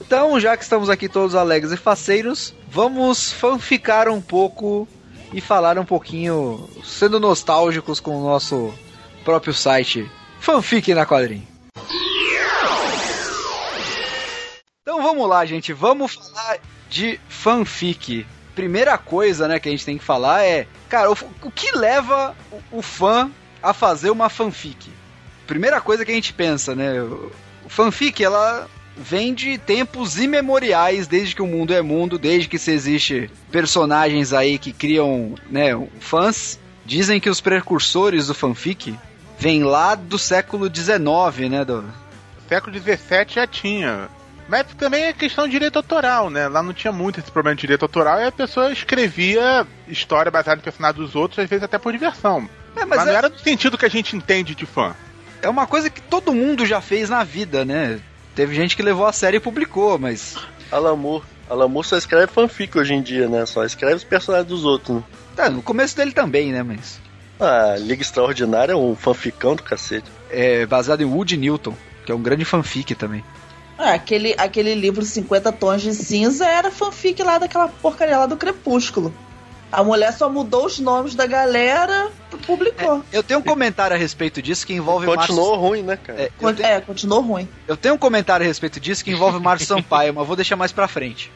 [0.00, 4.88] Então, já que estamos aqui todos alegres e faceiros, vamos fanficar um pouco
[5.32, 8.72] e falar um pouquinho, sendo nostálgicos com o nosso
[9.28, 10.10] próprio site
[10.40, 11.46] Fanfic na Quadrim.
[14.80, 18.26] Então vamos lá, gente, vamos falar de fanfic.
[18.54, 22.34] Primeira coisa, né, que a gente tem que falar é, cara, o, o que leva
[22.50, 23.30] o, o fã
[23.62, 24.90] a fazer uma fanfic?
[25.46, 27.30] Primeira coisa que a gente pensa, né, o,
[27.66, 32.58] o fanfic, ela vem de tempos imemoriais, desde que o mundo é mundo, desde que
[32.58, 36.58] se existe personagens aí que criam, né, fãs.
[36.86, 38.96] Dizem que os precursores do fanfic
[39.38, 41.84] vêm lá do século XIX, né, do,
[42.48, 42.96] século XVII
[43.28, 44.08] já tinha.
[44.48, 46.48] Mas também é questão de direito autoral, né?
[46.48, 50.58] Lá não tinha muito esse problema de direito autoral e a pessoa escrevia história baseada
[50.58, 52.48] em personagens dos outros, às vezes até por diversão.
[52.74, 54.94] É, mas mas não é- era no sentido que a gente entende de fã.
[55.42, 58.00] é uma coisa que todo mundo já fez na vida, né?
[58.34, 60.36] Teve gente que levou a série e publicou, mas.
[61.48, 63.44] Alan Moore só escreve fanfic hoje em dia, né?
[63.46, 65.02] Só escreve os personagens dos outros, né?
[65.36, 66.62] Tá, no começo dele também, né?
[66.62, 67.00] Mas.
[67.40, 70.06] A Liga Extraordinária é um fanficão do cacete.
[70.30, 71.74] É baseado em Woody Newton,
[72.04, 73.24] que é um grande fanfic também.
[73.78, 78.36] Ah, aquele, aquele livro 50 Tons de Cinza era fanfic lá daquela porcaria lá do
[78.36, 79.14] Crepúsculo.
[79.70, 83.04] A mulher só mudou os nomes da galera e publicou.
[83.12, 86.22] Eu tenho um comentário a respeito disso que envolve Continuou ruim, né, cara?
[86.22, 87.46] É, Con- tenho, É, continuou ruim.
[87.68, 90.72] eu tenho um comentário a respeito disso que envolve Márcio Sampaio, mas vou deixar mais
[90.72, 91.30] pra frente.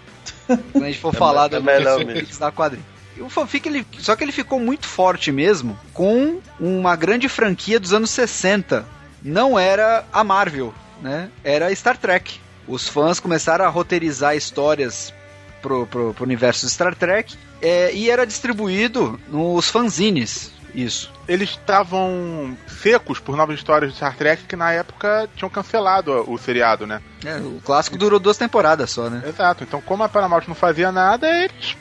[0.46, 2.84] Quando a gente for falar é do melhor fanfics da quadrinha.
[3.20, 7.92] O fanfic, ele, só que ele ficou muito forte mesmo com uma grande franquia dos
[7.92, 8.84] anos 60.
[9.22, 11.30] Não era a Marvel, né?
[11.44, 12.40] Era Star Trek.
[12.66, 15.12] Os fãs começaram a roteirizar histórias
[15.60, 20.52] pro, pro, pro universo de Star Trek é, e era distribuído nos fanzines.
[20.74, 21.12] Isso.
[21.28, 26.38] Eles estavam secos por novas histórias de Star Trek que na época tinham cancelado o
[26.38, 27.00] seriado, né?
[27.24, 29.22] É, o clássico durou duas temporadas só, né?
[29.26, 29.64] Exato.
[29.64, 31.76] Então, como a Paramount não fazia nada, eles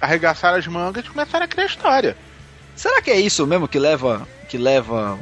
[0.00, 2.16] arregaçaram as mangas e começaram a criar história.
[2.76, 5.18] Será que é isso mesmo que leva que leva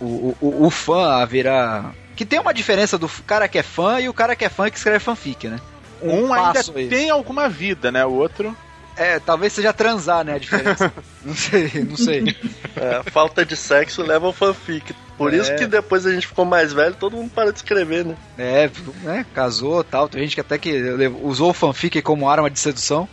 [0.00, 1.92] o, o, o- fã a virar.
[2.16, 4.68] Que tem uma diferença do cara que é fã e o cara que é fã
[4.70, 5.58] que escreve fanfic, né?
[6.02, 6.88] Um, ainda passo aí.
[6.88, 8.04] tem alguma vida, né?
[8.04, 8.56] O outro.
[8.96, 10.34] É, talvez seja transar, né?
[10.34, 10.92] A diferença.
[11.24, 12.36] não sei, não sei.
[12.76, 14.94] É, falta de sexo leva ao fanfic.
[15.16, 15.36] Por É.
[15.38, 18.16] isso que depois a gente ficou mais velho, todo mundo para de escrever, né?
[18.38, 18.70] É,
[19.02, 19.24] né?
[19.34, 20.08] Casou tal.
[20.08, 20.82] Tem gente que até que
[21.22, 23.08] usou o fanfic como arma de sedução.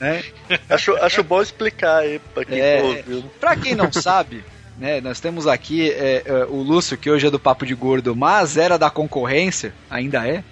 [0.00, 0.22] Né?
[0.68, 3.30] Acho, acho bom explicar aí pra quem É, ouvindo.
[3.40, 4.44] Pra quem não sabe,
[4.76, 8.16] né, nós temos aqui é, é, o Lúcio, que hoje é do Papo de Gordo,
[8.16, 10.42] mas era da concorrência, ainda é,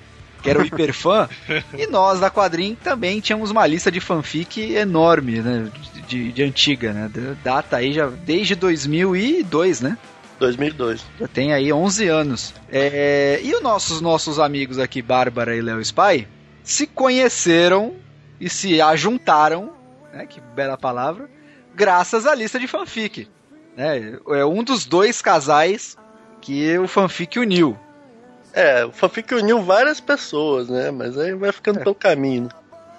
[0.42, 1.28] que era o hiperfã,
[1.76, 5.68] e nós da Quadrim também tínhamos uma lista de fanfic enorme, né,
[6.06, 7.10] de, de antiga, né,
[7.42, 9.98] data aí já desde 2002, né?
[10.40, 11.04] 2002.
[11.20, 12.54] Já tem aí 11 anos.
[12.72, 16.26] É, e os nossos, nossos amigos aqui, Bárbara e Léo Spy,
[16.64, 17.94] se conheceram
[18.40, 19.72] e se ajuntaram,
[20.12, 21.30] né, que bela palavra,
[21.74, 23.28] graças à lista de fanfic.
[23.76, 25.96] Né, é um dos dois casais
[26.40, 27.78] que o fanfic uniu.
[28.52, 30.90] É, o fanfic uniu várias pessoas, né?
[30.90, 32.48] Mas aí vai ficando pelo caminho.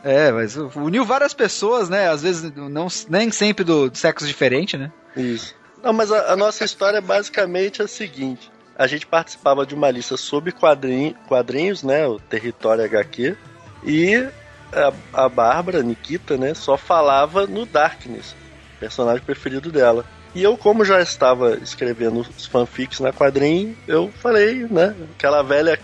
[0.01, 2.07] É, mas uniu várias pessoas, né?
[2.07, 4.91] Às vezes não, nem sempre do, do sexo diferente, né?
[5.15, 5.53] Isso.
[5.83, 8.51] Não, mas a, a nossa história é basicamente a seguinte.
[8.77, 12.07] A gente participava de uma lista sobre quadrinho, quadrinhos, né?
[12.07, 13.35] O Território HQ.
[13.83, 14.27] E
[14.73, 16.53] a, a Bárbara, Nikita, né?
[16.53, 18.35] Só falava no Darkness,
[18.79, 20.05] personagem preferido dela.
[20.33, 24.95] E eu, como já estava escrevendo os fanfics na quadrinho, eu falei, né?
[25.15, 25.77] Aquela velha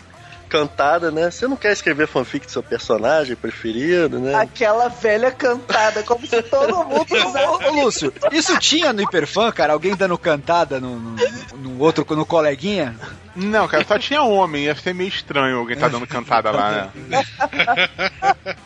[0.48, 1.30] cantada, né?
[1.30, 4.34] Você não quer escrever fanfic do seu personagem preferido, né?
[4.36, 9.74] Aquela velha cantada, como se todo mundo Ô, ô, Lúcio, isso tinha no Hiperfã, cara?
[9.74, 11.16] Alguém dando cantada no, no,
[11.58, 12.96] no outro, no coleguinha?
[13.36, 17.24] Não, cara, só tinha homem, ia ser meio estranho alguém tá dando cantada lá, né?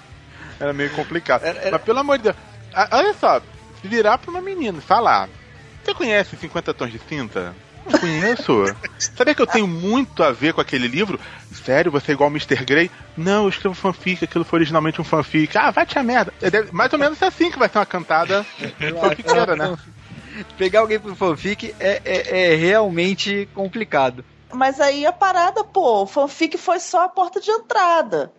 [0.60, 1.44] Era meio complicado.
[1.72, 2.36] Mas pelo amor de Deus,
[2.74, 3.39] a- olha só,
[3.82, 5.28] se virar pra uma menina e falar:
[5.84, 7.54] Você conhece 50 Tons de Cinta?
[7.89, 8.63] Não conheço.
[8.98, 11.20] Sabia que eu tenho muito a ver com aquele livro?
[11.65, 12.63] Sério, você é igual o Mr.
[12.65, 12.89] Grey?
[13.17, 15.58] Não, eu escrevo fanfic, aquilo foi originalmente um fanfic.
[15.58, 16.34] Ah, vai te a merda.
[16.41, 18.46] É, deve- mais ou menos assim que vai ser uma cantada
[19.00, 19.78] fanfiqueira, né?
[20.58, 24.24] Pegar alguém pro fanfic é, é, é realmente complicado.
[24.54, 28.32] Mas aí a parada, pô, o fanfic foi só a porta de entrada.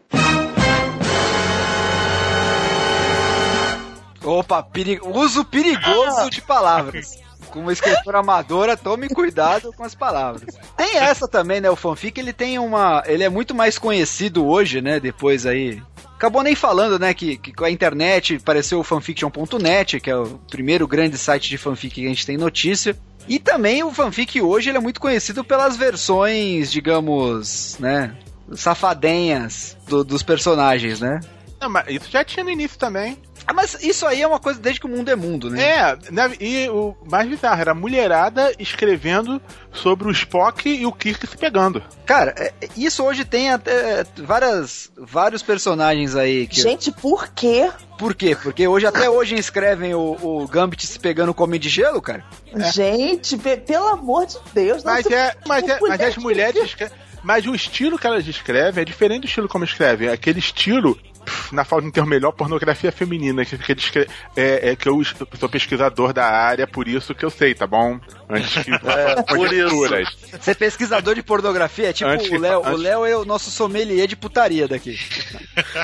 [4.25, 7.19] Opa, peri- uso perigoso de palavras.
[7.53, 10.57] Como escritora amadora, tome cuidado com as palavras.
[10.77, 11.71] Tem essa também, né?
[11.71, 13.03] O fanfic, ele tem uma.
[13.07, 14.99] Ele é muito mais conhecido hoje, né?
[14.99, 15.81] Depois aí.
[16.17, 17.13] Acabou nem falando, né?
[17.13, 21.59] Que, que com a internet apareceu o fanfiction.net, que é o primeiro grande site de
[21.59, 22.97] fanfic que a gente tem notícia.
[23.29, 28.15] E também o fanfic hoje ele é muito conhecido pelas versões, digamos, né?
[28.83, 31.21] Safadinhas do- dos personagens, né?
[31.63, 33.17] Não, mas isso já tinha no início também.
[33.47, 35.63] Ah, mas isso aí é uma coisa desde que o mundo é mundo, né?
[35.65, 39.41] É, né, e o mais bizarro era a mulherada escrevendo
[39.73, 41.83] sobre o Spock e o Kirk se pegando.
[42.07, 46.47] Cara, é- isso hoje tem até várias, vários personagens aí.
[46.47, 46.61] Que...
[46.61, 47.69] Gente, por quê?
[47.99, 48.37] Por quê?
[48.41, 52.25] Porque hoje até hoje escrevem o, o Gambit se pegando com homem de gelo, cara.
[52.73, 56.63] Gente, pe- pelo amor de Deus, não Mas, se- é, mas, é, mas as mulheres
[56.65, 56.97] escrevem.
[57.25, 60.09] Mas o estilo que elas escrevem é diferente do estilo como escrevem.
[60.09, 60.99] É aquele estilo,
[61.53, 65.01] na falta de um termo melhor, pornografia feminina, que, que, descre- é, é que eu
[65.39, 68.01] sou pesquisador da área, por isso que eu sei, tá bom?
[68.29, 70.09] Antes que É, por conjecturas.
[70.41, 72.61] Você é pesquisador de pornografia, é tipo Antes o Léo.
[72.61, 74.99] O antes- Léo é o nosso sommelier de putaria daqui.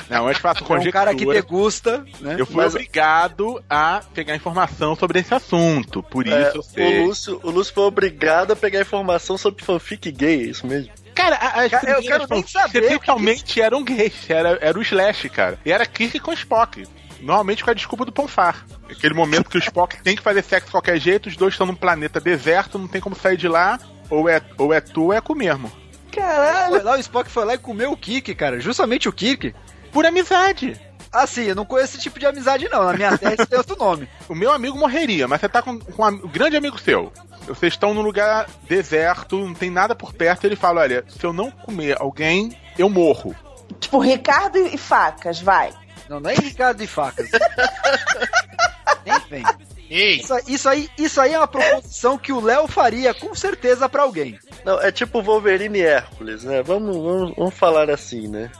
[0.08, 0.92] Não, antes faço É um conjectura.
[0.92, 2.36] cara que degusta, né?
[2.38, 7.00] Eu fui Mas- obrigado a pegar informação sobre esse assunto, por isso É, eu sei.
[7.02, 10.90] o, Lúcio, o Lúcio foi obrigado a pegar informação sobre fanfic gay, é isso mesmo?
[11.18, 14.82] Cara, a- as Cara, eu primeiras quero nem saber Essencialmente eram gays, era, era o
[14.82, 15.58] Slash, cara.
[15.64, 16.86] E era Kirk com Spock.
[17.20, 18.64] Normalmente com a desculpa do Ponfar.
[18.88, 21.66] Aquele momento que o Spock tem que fazer sexo de qualquer jeito, os dois estão
[21.66, 23.78] num planeta deserto, não tem como sair de lá,
[24.08, 25.70] ou é, ou é tu ou é cu mesmo.
[26.12, 26.74] Caralho.
[26.76, 28.60] Foi lá, o Spock foi lá e comeu o Kirk, cara.
[28.60, 29.54] Justamente o Kirk.
[29.92, 30.80] Por amizade.
[31.10, 32.84] Assim, eu não conheço esse tipo de amizade, não.
[32.84, 34.08] Na minha terra isso tem outro nome.
[34.28, 37.12] O meu amigo morreria, mas você tá com, com um um grande amigo seu.
[37.48, 41.32] Vocês estão num lugar deserto, não tem nada por perto, ele fala: olha, se eu
[41.32, 43.34] não comer alguém, eu morro.
[43.80, 45.72] Tipo, Ricardo e facas, vai.
[46.08, 47.28] Não, não é Ricardo de facas.
[49.04, 49.44] Nem vem.
[49.90, 53.88] Ei, Isso, isso aí, isso aí é uma proposição que o Léo faria com certeza
[53.88, 54.38] pra alguém.
[54.62, 56.62] Não, é tipo Wolverine e Hércules, né?
[56.62, 58.50] Vamos, vamos, vamos falar assim, né?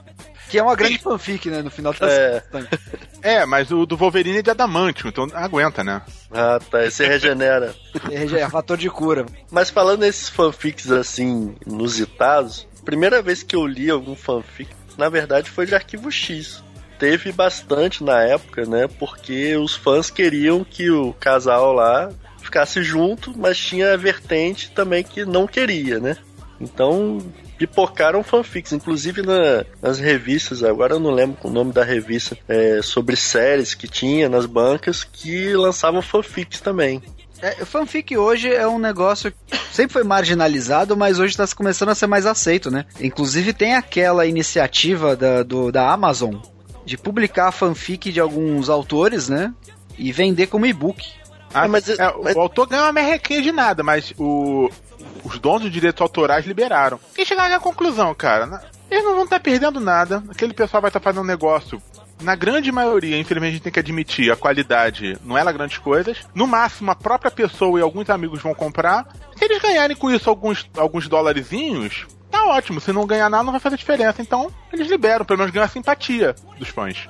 [0.49, 1.63] Que é uma grande fanfic, né?
[1.63, 2.43] No final das É.
[2.51, 2.79] contas.
[3.23, 6.03] É, mas o do Wolverine é de Adamantium, então aguenta, né?
[6.31, 7.75] Ah, tá, esse regenera.
[8.11, 9.27] É, é fator de cura.
[9.51, 15.51] Mas falando nesses fanfics assim, inusitados, primeira vez que eu li algum fanfic, na verdade
[15.51, 16.63] foi de Arquivo X.
[16.99, 18.89] Teve bastante na época, né?
[18.99, 22.11] Porque os fãs queriam que o casal lá
[22.43, 26.17] ficasse junto, mas tinha a vertente também que não queria, né?
[26.61, 27.18] Então
[27.57, 32.81] pipocaram fanfics, inclusive na- nas revistas, agora eu não lembro o nome da revista, é,
[32.83, 37.03] sobre séries que tinha nas bancas que lançavam fanfics também.
[37.40, 41.94] É, fanfic hoje é um negócio que sempre foi marginalizado, mas hoje está começando a
[41.94, 42.85] ser mais aceito, né?
[43.01, 46.35] Inclusive tem aquela iniciativa da, do- da Amazon
[46.85, 49.53] de publicar fanfic de alguns autores, né?
[49.97, 51.05] E vender como e-book.
[51.55, 54.68] Ah, mas- é, mas- O autor ganha uma merrequinha de nada, mas o,
[55.24, 56.98] os donos de direitos autorais liberaram.
[57.16, 58.61] E chegaram à conclusão, cara, né?
[58.90, 60.22] eles não vão estar perdendo nada.
[60.28, 61.81] Aquele pessoal vai estar fazendo um negócio
[62.20, 65.78] Na grande maioria, infelizmente, a gente tem que admitir, a qualidade não é lá grandes
[65.78, 66.18] coisas.
[66.35, 69.07] No máximo, a própria pessoa e alguns amigos vão comprar.
[69.37, 72.81] Se eles ganharem com isso alguns, alguns dólarzinhos, tá ótimo.
[72.81, 74.20] Se não ganhar nada, não vai fazer diferença.
[74.20, 77.09] Então, eles liberam, pelo menos ganham a simpatia dos fãs.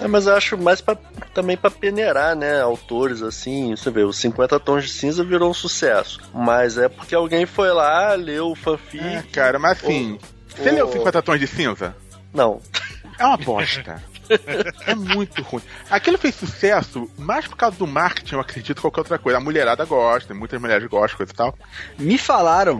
[0.00, 0.96] É, mas eu acho mais pra,
[1.32, 2.60] também pra peneirar, né?
[2.60, 3.74] Autores, assim.
[3.74, 6.20] Você vê, os 50 Tons de Cinza virou um sucesso.
[6.34, 9.02] Mas é porque alguém foi lá, leu o fanfic.
[9.02, 10.18] É, cara, mas assim.
[10.48, 11.96] Você leu 50 Tons de Cinza?
[12.32, 12.60] Não.
[13.18, 14.02] É uma bosta.
[14.86, 15.62] é muito ruim.
[15.88, 19.38] Aquilo fez sucesso mais por causa do marketing, eu acredito, que qualquer outra coisa.
[19.38, 21.58] A mulherada gosta, muitas mulheres gostam, coisa e tal.
[21.98, 22.78] Me falaram,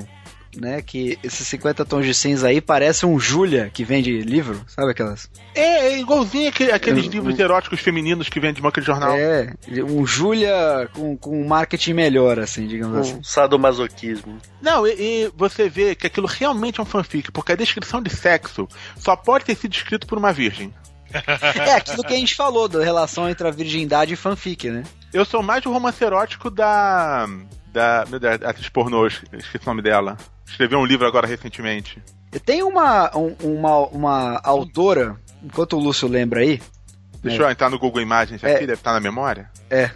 [0.56, 4.90] né, que esses 50 tons de cinza aí parece um Julia que vende livro, sabe
[4.90, 5.30] aquelas?
[5.54, 9.16] É, é igualzinho aquele, aqueles livros eróticos femininos que vende de banca de jornal.
[9.16, 9.52] É,
[9.88, 13.18] um Julia com, com um marketing melhor, assim, digamos assim.
[13.18, 14.38] Um sadomasoquismo.
[14.60, 18.10] Não, e, e você vê que aquilo realmente é um fanfic, porque a descrição de
[18.10, 20.72] sexo só pode ter sido escrito por uma virgem.
[21.66, 24.82] É aquilo que a gente falou da relação entre a virgindade e fanfic, né?
[25.12, 27.26] Eu sou mais o romance erótico da.
[27.72, 28.04] da.
[28.08, 30.16] Meu Deus, atriz pornô, esqueci o nome dela.
[30.46, 32.02] Escreveu um livro agora recentemente.
[32.44, 36.60] Tem uma, um, uma, uma autora, enquanto o Lúcio lembra aí.
[37.22, 37.46] Deixa é.
[37.46, 38.66] eu entrar no Google Imagens aqui, é.
[38.66, 39.50] deve estar na memória.
[39.68, 39.90] É.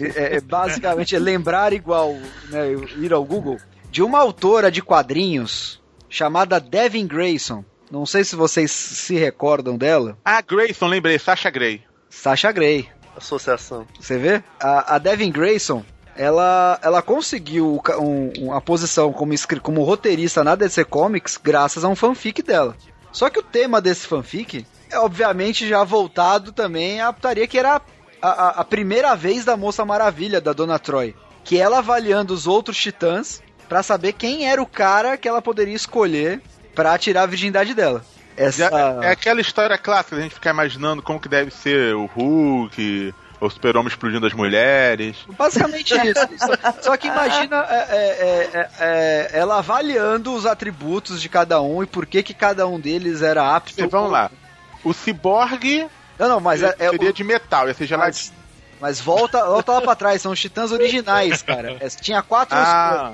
[0.00, 2.14] é, é basicamente é lembrar igual
[2.48, 3.58] né, ir ao Google.
[3.90, 7.64] De uma autora de quadrinhos chamada Devin Grayson.
[7.90, 10.16] Não sei se vocês se recordam dela.
[10.24, 11.82] Ah, Grayson, lembrei, Sasha Gray.
[12.08, 12.88] Sasha Gray.
[13.16, 13.86] Associação.
[13.98, 14.42] Você vê?
[14.60, 15.84] A, a Devin Grayson,
[16.18, 21.94] ela, ela conseguiu um, uma posição como, como roteirista na DC Comics graças a um
[21.94, 22.76] fanfic dela.
[23.12, 27.80] Só que o tema desse fanfic é obviamente já voltado também à putaria que era
[28.20, 31.14] a, a, a primeira vez da Moça Maravilha, da Dona Troy.
[31.44, 35.76] Que ela avaliando os outros titãs para saber quem era o cara que ela poderia
[35.76, 36.42] escolher
[36.74, 38.04] para tirar a virgindade dela.
[38.36, 38.64] Essa...
[38.64, 43.14] É, é, aquela história clássica, a gente ficar imaginando como que deve ser o Hulk,
[43.40, 45.16] o super-homem explodindo as mulheres.
[45.36, 46.82] Basicamente isso.
[46.82, 51.86] Só que imagina é, é, é, é, ela avaliando os atributos de cada um e
[51.86, 53.74] por que, que cada um deles era apto.
[53.74, 54.30] Sim, vamos lá.
[54.84, 55.86] O ciborgue
[56.18, 58.32] não, não, mas seria, seria de metal, ia ser geladinho.
[58.80, 61.76] Mas, mas volta, volta lá pra trás, são os titãs originais, cara.
[62.00, 63.12] tinha quatro ah.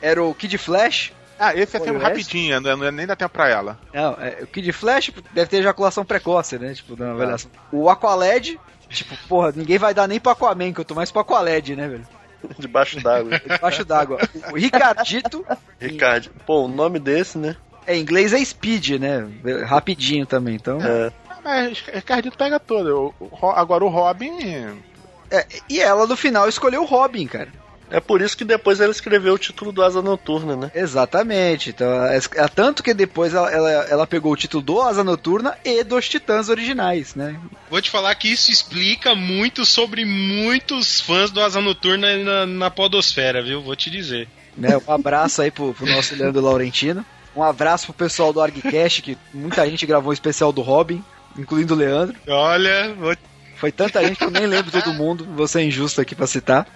[0.00, 3.48] Era o Kid Flash, ah, esse é tempo rapidinho, não, não, nem dá tempo pra
[3.48, 3.78] ela.
[3.92, 6.72] Não, é, o Kid Flash deve ter ejaculação precoce, né?
[6.72, 7.50] Tipo, na avaliação.
[7.56, 7.60] Ah.
[7.72, 8.60] O Aqualed,
[8.92, 11.88] tipo, porra, ninguém vai dar nem pro Aquaman, que eu tô mais pro Aqualed, né,
[11.88, 12.06] velho?
[12.58, 13.38] Debaixo d'água.
[13.38, 14.18] Debaixo d'água.
[14.50, 15.44] O Ricardito.
[15.80, 16.30] Ricardo.
[16.46, 17.56] Pô, o nome desse, né?
[17.86, 19.28] É, em inglês é Speed, né?
[19.66, 20.80] Rapidinho também, então.
[20.80, 21.12] É.
[21.44, 23.14] Mas Ricardito pega todo.
[23.54, 24.78] Agora o Robin.
[25.30, 27.48] É, e ela no final escolheu o Robin, cara.
[27.92, 30.70] É por isso que depois ela escreveu o título do Asa Noturna, né?
[30.74, 31.68] Exatamente.
[31.68, 35.58] Então, é, é tanto que depois ela, ela, ela, pegou o título do Asa Noturna
[35.62, 37.38] e dos Titãs originais, né?
[37.68, 42.70] Vou te falar que isso explica muito sobre muitos fãs do Asa Noturna na, na
[42.70, 43.60] podosfera, viu?
[43.60, 44.26] Vou te dizer.
[44.56, 47.04] Né, um abraço aí pro, pro nosso Leandro Laurentino.
[47.36, 51.04] Um abraço pro pessoal do ArgCast, que muita gente gravou um especial do Robin,
[51.36, 52.16] incluindo o Leandro.
[52.26, 53.14] Olha, vou...
[53.62, 56.66] Foi tanta gente que eu nem lembro todo mundo, vou ser injusto aqui pra citar.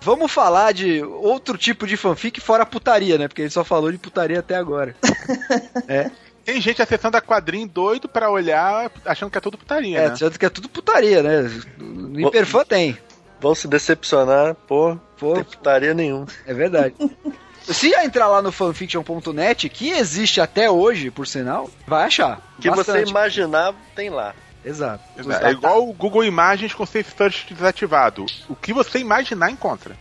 [0.00, 3.26] Vamos falar de outro tipo de fanfic fora putaria, né?
[3.26, 4.94] Porque ele só falou de putaria até agora.
[5.88, 6.08] é.
[6.44, 10.12] Tem gente acessando a quadrinho doido para olhar, achando que é tudo putaria, é, né?
[10.12, 11.50] achando que é tudo putaria, né?
[11.76, 12.96] No Hiperfã tem.
[13.40, 16.28] Vão se decepcionar, pô, pô, tem putaria nenhuma.
[16.46, 16.94] É verdade.
[17.72, 22.40] Se entrar lá no fanfiction.net, que existe até hoje, por sinal, vai achar.
[22.58, 23.04] O que bastante.
[23.04, 24.34] você imaginar, tem lá.
[24.64, 25.02] Exato.
[25.42, 28.26] É igual o Google Imagens com Safe Search desativado.
[28.48, 29.96] O que você imaginar encontra.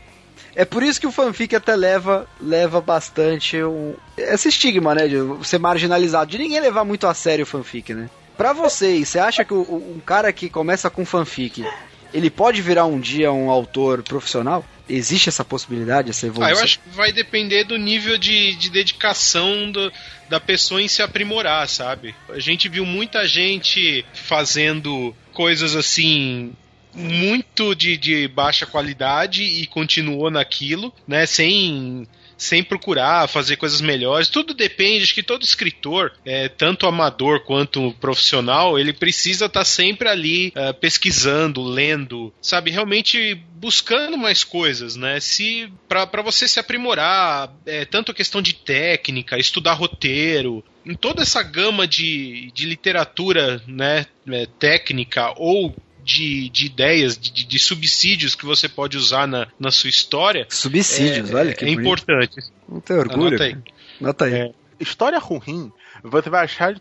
[0.56, 5.08] É por isso que o fanfic até leva, leva bastante um, esse estigma, né?
[5.08, 8.10] De ser marginalizado, de ninguém levar muito a sério o fanfic, né?
[8.36, 11.66] Pra vocês, você acha que o, um cara que começa com fanfic,
[12.14, 14.66] ele pode virar um dia um autor profissional?
[14.88, 16.56] Existe essa possibilidade, essa evolução?
[16.56, 19.92] Ah, eu acho que vai depender do nível de, de dedicação do,
[20.28, 22.16] da pessoa em se aprimorar, sabe?
[22.30, 26.54] A gente viu muita gente fazendo coisas assim
[26.94, 31.26] muito de, de baixa qualidade e continuou naquilo, né?
[31.26, 32.08] Sem
[32.40, 34.30] sem procurar fazer coisas melhores.
[34.30, 39.66] Tudo depende, acho que todo escritor, é, tanto amador quanto profissional, ele precisa estar tá
[39.66, 42.72] sempre ali é, pesquisando, lendo, sabe?
[42.72, 45.20] Realmente buscando mais coisas, né?
[45.20, 51.22] Se para você se aprimorar, é, tanto a questão de técnica, estudar roteiro, em toda
[51.22, 55.76] essa gama de, de literatura, né, é, técnica ou
[56.10, 60.46] de, de ideias, de, de, subsídios que você pode usar na, na sua história.
[60.50, 61.82] Subsídios, é, olha que É bonito.
[61.82, 62.36] importante.
[62.68, 63.28] Não tem orgulho.
[63.38, 63.58] Anota aí.
[64.02, 64.34] Nota aí.
[64.34, 65.72] É, história ruim,
[66.04, 66.76] você vai achar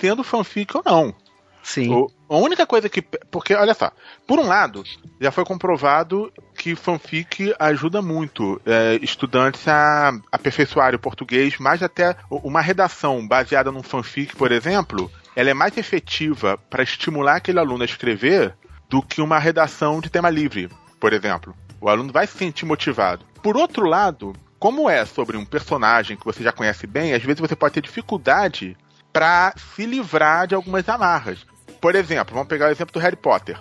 [0.00, 1.14] sendo fanfic ou não.
[1.62, 1.90] Sim.
[1.90, 3.00] O- a única coisa que.
[3.00, 3.90] Porque, olha só,
[4.26, 4.82] por um lado,
[5.20, 12.16] já foi comprovado que fanfic ajuda muito é, estudantes a aperfeiçoarem o português, mais até
[12.30, 17.82] uma redação baseada num fanfic, por exemplo, ela é mais efetiva para estimular aquele aluno
[17.82, 18.54] a escrever
[18.88, 20.68] do que uma redação de tema livre,
[21.00, 21.54] por exemplo.
[21.80, 23.24] O aluno vai se sentir motivado.
[23.42, 27.40] Por outro lado, como é sobre um personagem que você já conhece bem, às vezes
[27.40, 28.76] você pode ter dificuldade
[29.12, 31.46] para se livrar de algumas amarras.
[31.80, 33.60] Por exemplo, vamos pegar o exemplo do Harry Potter.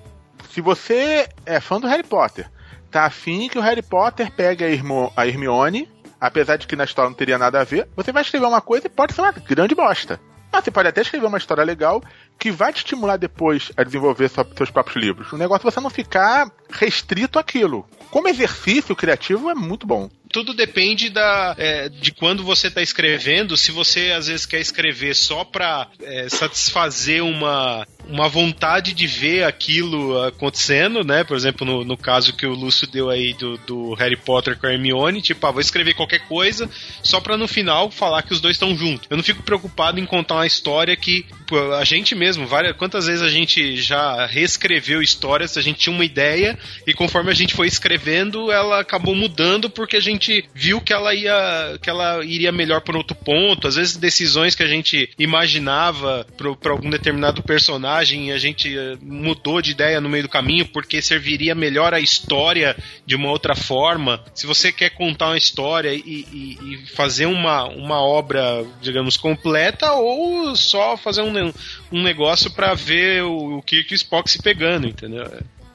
[0.50, 2.50] Se você é fã do Harry Potter,
[2.90, 7.18] tá afim que o Harry Potter pegue a, Hermione, apesar de que na história não
[7.18, 10.22] teria nada a ver, você vai escrever uma coisa e pode ser uma grande bosta.
[10.52, 12.02] Mas você pode até escrever uma história legal
[12.40, 15.32] que vai te estimular depois a desenvolver seus próprios livros.
[15.32, 17.88] O negócio é você não ficar restrito àquilo.
[18.10, 20.10] Como exercício criativo é muito bom.
[20.32, 23.56] Tudo depende da, é, de quando você está escrevendo.
[23.56, 25.88] Se você às vezes quer escrever só para
[26.30, 31.24] satisfazer uma, uma vontade de ver aquilo acontecendo, né?
[31.24, 34.68] Por exemplo, no, no caso que o Lúcio deu aí do, do Harry Potter com
[34.68, 36.70] a Hermione, tipo, ah, vou escrever qualquer coisa
[37.02, 39.08] só para no final falar que os dois estão juntos.
[39.10, 43.06] Eu não fico preocupado em contar uma história que pô, a gente mesmo, várias, quantas
[43.06, 47.54] vezes a gente já reescreveu histórias, a gente tinha uma ideia e conforme a gente
[47.54, 52.52] foi escrevendo, ela acabou mudando porque a gente viu que ela ia que ela iria
[52.52, 53.68] melhor por outro ponto.
[53.68, 59.62] Às vezes decisões que a gente imaginava para algum determinado personagem, a gente eh, mudou
[59.62, 62.76] de ideia no meio do caminho porque serviria melhor a história
[63.06, 64.24] de uma outra forma.
[64.34, 69.92] Se você quer contar uma história e, e- e fazer uma, uma obra, digamos, completa
[69.94, 71.54] ou só fazer um,
[71.92, 75.26] um negócio para ver o, o Kirk e o Spock se pegando, entendeu?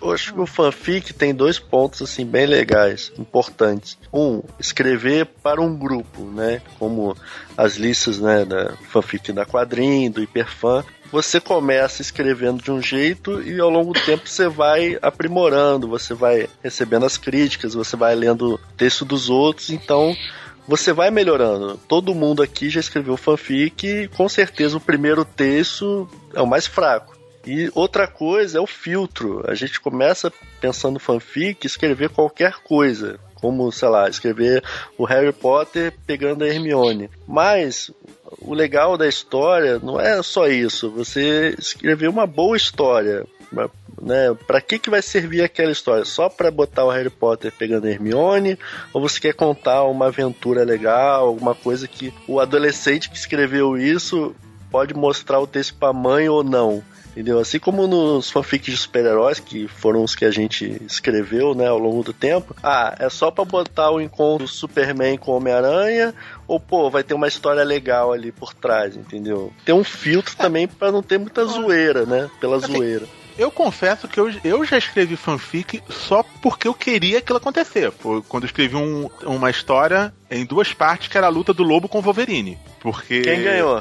[0.00, 3.98] Eu acho que o fanfic tem dois pontos assim bem legais, importantes.
[4.14, 6.62] Um, escrever para um grupo, né?
[6.78, 7.16] Como
[7.56, 10.84] as listas, né, da fanfic da quadrinho, do hiperfã.
[11.10, 16.12] Você começa escrevendo de um jeito e ao longo do tempo você vai aprimorando, você
[16.12, 20.14] vai recebendo as críticas, você vai lendo texto dos outros, então
[20.66, 21.78] você vai melhorando.
[21.88, 26.66] Todo mundo aqui já escreveu fanfic e com certeza o primeiro texto é o mais
[26.66, 27.16] fraco.
[27.46, 29.42] E outra coisa é o filtro.
[29.48, 30.30] A gente começa
[30.60, 33.18] pensando fanfic, escrever qualquer coisa.
[33.40, 34.62] Como, sei lá, escrever
[34.96, 37.10] o Harry Potter pegando a Hermione.
[37.26, 37.90] Mas
[38.40, 40.90] o legal da história não é só isso.
[40.90, 43.26] Você escrever uma boa história.
[44.00, 44.36] Né?
[44.46, 46.04] Pra que, que vai servir aquela história?
[46.04, 48.58] Só pra botar o Harry Potter pegando a Hermione?
[48.92, 54.34] Ou você quer contar uma aventura legal, alguma coisa que o adolescente que escreveu isso
[54.70, 56.82] pode mostrar o texto pra mãe ou não?
[57.10, 57.38] Entendeu?
[57.40, 61.78] Assim como nos fanfics de super-heróis, que foram os que a gente escreveu, né, ao
[61.78, 62.54] longo do tempo.
[62.62, 66.14] Ah, é só pra botar o encontro do Superman com o Homem-Aranha,
[66.46, 69.52] ou pô, vai ter uma história legal ali por trás, entendeu?
[69.64, 72.30] Tem um filtro também pra não ter muita zoeira, né?
[72.40, 73.06] Pela zoeira.
[73.36, 77.92] Eu confesso que eu, eu já escrevi fanfic só porque eu queria aquilo acontecer.
[77.92, 81.62] Foi quando eu escrevi um- uma história em duas partes que era a luta do
[81.62, 82.58] lobo com o Wolverine.
[82.80, 83.20] Porque.
[83.22, 83.80] Quem ganhou?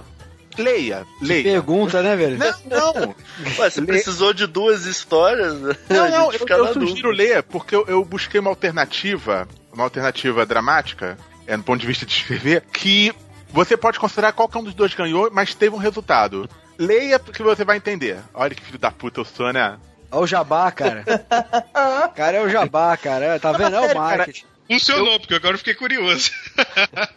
[0.57, 1.43] Leia, leia.
[1.43, 2.37] Pergunta, né, velho?
[2.37, 3.15] Não, não.
[3.59, 5.53] Ué, você precisou de duas histórias?
[5.89, 9.83] Não, A não, gente eu, eu sugiro ler porque eu, eu busquei uma alternativa, uma
[9.83, 13.13] alternativa dramática, é, no ponto de vista de escrever, que
[13.49, 16.49] você pode considerar qual que é um dos dois ganhou, mas teve um resultado.
[16.77, 18.17] Leia porque você vai entender.
[18.33, 19.77] Olha que filho da puta eu sou, né?
[20.11, 21.03] Olha o jabá, cara.
[22.15, 23.39] cara é o jabá, cara.
[23.39, 23.75] Tá vendo?
[23.75, 24.45] É o marketing.
[24.69, 26.31] Funcionou, porque agora eu fiquei curioso.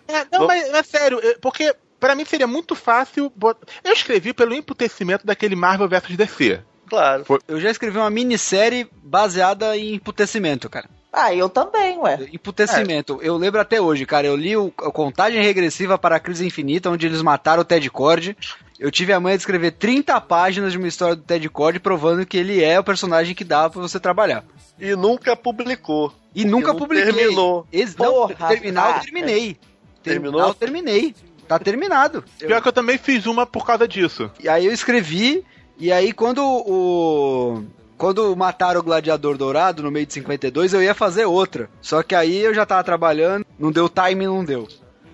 [0.06, 3.30] É, não, mas é sério, é, porque pra mim seria muito fácil.
[3.36, 6.60] bot- Eu escrevi pelo emputecimento daquele Marvel vs DC.
[6.88, 7.24] Claro.
[7.46, 10.88] Eu já escrevi uma minissérie baseada em emputecimento, cara.
[11.12, 12.28] Ah, eu também, ué.
[12.32, 13.18] Emputecimento.
[13.22, 14.26] Eu lembro até hoje, cara.
[14.26, 17.88] Eu li o a Contagem Regressiva para a Crise Infinita, onde eles mataram o Ted
[17.90, 18.36] Cord.
[18.78, 22.24] Eu tive a manha de escrever 30 páginas de uma história do Ted Cord provando
[22.24, 24.44] que ele é o personagem que dá pra você trabalhar.
[24.78, 26.12] E nunca publicou.
[26.34, 27.12] E nunca não publiquei.
[27.12, 27.66] terminou.
[27.72, 29.56] Ex não, Porra, terminar eu terminei.
[30.02, 30.32] Terminou?
[30.32, 31.14] Terminar eu terminei.
[31.50, 32.22] Tá terminado.
[32.40, 34.30] Eu- Pior que eu também fiz uma por causa disso.
[34.38, 35.44] E aí eu escrevi,
[35.76, 37.64] e aí quando o.
[37.98, 41.68] Quando mataram o Gladiador Dourado no meio de 52, eu ia fazer outra.
[41.82, 44.68] Só que aí eu já tava trabalhando, não deu time, não deu.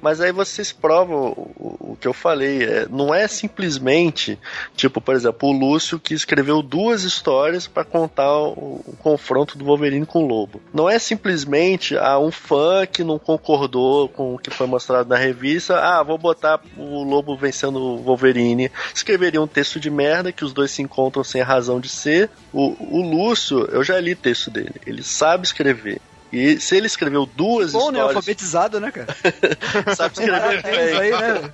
[0.07, 2.63] Mas aí vocês provam o, o- que eu falei.
[2.63, 4.39] é, não é simplesmente,
[4.77, 9.65] tipo, por exemplo, o Lúcio que escreveu duas histórias para contar o, o confronto do
[9.65, 10.61] Wolverine com o Lobo.
[10.73, 15.17] Não é simplesmente ah, um fã que não concordou com o que foi mostrado na
[15.17, 15.77] revista.
[15.81, 18.71] Ah, vou botar o Lobo vencendo o Wolverine.
[18.95, 22.31] Escreveria um texto de merda que os dois se encontram sem razão de ser.
[22.53, 24.71] O, o Lúcio, eu já li texto dele.
[24.87, 26.01] Ele sabe escrever.
[26.33, 27.99] E se ele escreveu duas Bom, né?
[27.99, 28.17] histórias.
[28.17, 29.07] Alfabetizado, né, cara?
[29.95, 30.99] sabe escrever bem.
[30.99, 31.51] aí, né?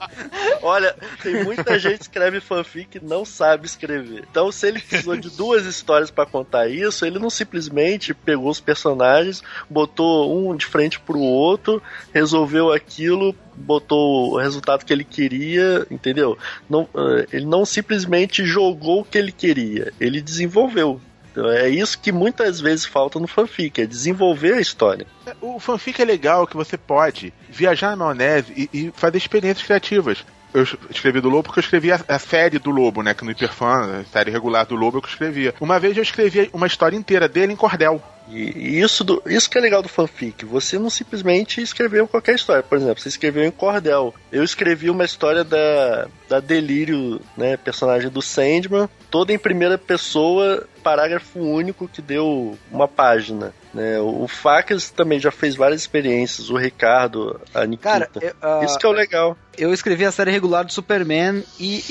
[0.63, 4.25] Olha, tem muita gente que escreve fanfic e não sabe escrever.
[4.31, 8.61] Então, se ele precisou de duas histórias pra contar isso, ele não simplesmente pegou os
[8.61, 15.87] personagens, botou um de frente pro outro, resolveu aquilo, botou o resultado que ele queria,
[15.91, 16.39] entendeu?
[16.69, 21.01] Não, eh, ele não simplesmente jogou o que ele queria, ele desenvolveu.
[21.33, 25.07] Então, é isso que muitas vezes falta no fanfic, é desenvolver a história.
[25.41, 30.25] O fanfic é legal que você pode viajar na maionese e, e fazer experiências criativas.
[30.55, 33.15] Eu escrevi do Lobo porque eu escrevi a, a série do Lobo, né?
[33.15, 35.55] Que no Hiperfan, a série regular do Lobo, eu que escrevia.
[35.59, 38.03] Uma vez eu escrevi uma história inteira dele em cordel.
[38.33, 40.45] E, isso, do, isso que é legal do fanfic.
[40.45, 42.63] Você não simplesmente escreveu qualquer história.
[42.63, 44.15] Por exemplo, você escreveu em Cordel.
[44.31, 47.57] Eu escrevi uma história da, da Delírio, né?
[47.57, 53.53] Personagem do Sandman, toda em primeira pessoa, parágrafo único que deu uma página.
[53.73, 53.99] Né?
[54.01, 56.51] O Facas também já fez várias experiências.
[56.51, 57.89] O Ricardo, a Nikita.
[57.89, 59.37] Cara, eu, ah, isso que é o legal.
[59.57, 61.85] Eu escrevi a série regular do Superman e,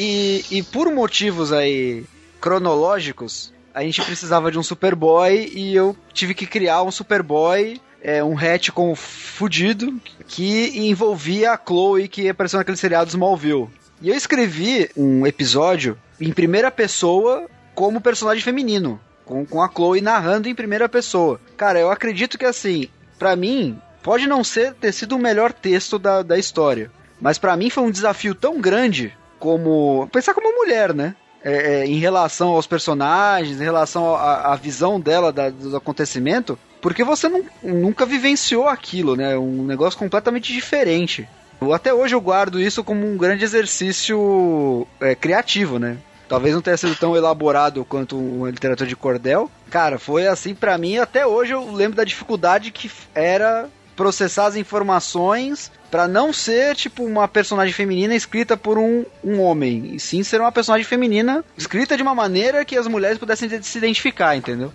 [0.52, 2.04] e, e por motivos aí
[2.40, 8.24] cronológicos, a gente precisava de um Superboy e eu tive que criar um Superboy, é,
[8.24, 13.70] um retcon fudido, que envolvia a Chloe que apareceu naquele seriado Smallville.
[14.02, 20.02] E eu escrevi um episódio em primeira pessoa como personagem feminino, com, com a Chloe
[20.02, 21.40] narrando em primeira pessoa.
[21.56, 26.00] Cara, eu acredito que assim, para mim, pode não ser ter sido o melhor texto
[26.00, 30.94] da, da história, mas para mim foi um desafio tão grande como pensar como mulher,
[30.94, 31.16] né?
[31.44, 37.04] É, é, em relação aos personagens, em relação à, visão dela da, do acontecimento, porque
[37.04, 39.36] você não, nunca vivenciou aquilo, né?
[39.38, 41.28] Um negócio completamente diferente.
[41.60, 45.98] Eu, até hoje eu guardo isso como um grande exercício é, criativo, né?
[46.28, 49.52] Talvez não tenha sido tão elaborado quanto uma literatura de cordel.
[49.70, 50.98] Cara, foi assim para mim.
[50.98, 57.04] Até hoje eu lembro da dificuldade que era processar as informações para não ser tipo
[57.04, 61.98] uma personagem feminina escrita por um, um homem, e sim ser uma personagem feminina escrita
[61.98, 64.72] de uma maneira que as mulheres pudessem se identificar, entendeu?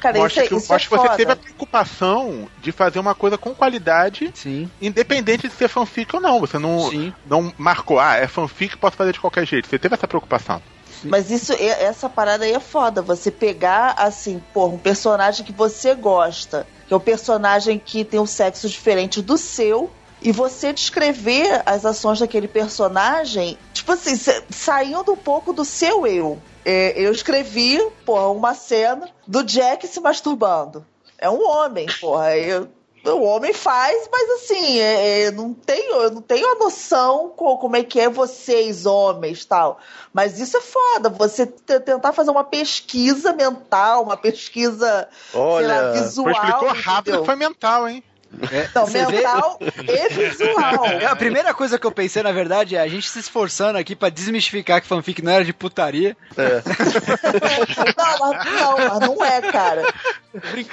[0.00, 1.16] Cara, eu isso, acho que, isso eu é acho que você foda.
[1.16, 4.70] teve a preocupação de fazer uma coisa com qualidade, Sim.
[4.80, 6.40] independente de ser fanfic ou não.
[6.40, 7.12] Você não, Sim.
[7.24, 9.68] não marcou, ah, é fanfic, posso fazer de qualquer jeito.
[9.68, 10.60] Você teve essa preocupação.
[11.04, 13.02] Mas isso, essa parada aí é foda.
[13.02, 18.20] Você pegar, assim, pô, um personagem que você gosta, que é um personagem que tem
[18.20, 19.90] um sexo diferente do seu,
[20.20, 26.06] e você descrever as ações daquele personagem, tipo assim, sa- saindo um pouco do seu
[26.06, 26.38] eu.
[26.64, 30.84] É, eu escrevi, porra, uma cena do Jack se masturbando.
[31.18, 32.36] É um homem, porra.
[32.36, 32.68] Eu,
[33.04, 37.58] o homem faz, mas assim, é, é, não tenho, eu não tenho a noção co-
[37.58, 39.78] como é que é vocês, homens, tal.
[40.12, 45.40] Mas isso é foda, você te- tentar fazer uma pesquisa mental, uma pesquisa, sei lá,
[45.40, 46.22] Olha, visual.
[46.24, 47.20] Foi explicou rápido entendeu?
[47.20, 48.04] que foi mental, hein?
[48.74, 49.16] Não, Você vê?
[49.16, 50.86] mental e visual.
[50.86, 53.94] É, A primeira coisa que eu pensei, na verdade, é a gente se esforçando aqui
[53.94, 56.16] pra desmistificar que fanfic não era de putaria.
[56.36, 56.62] é.
[57.96, 59.82] Não, mas não, mas não é, cara.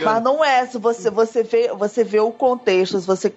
[0.03, 0.65] Mas não é.
[0.65, 3.33] Se você, você, vê, você vê o contexto, se você,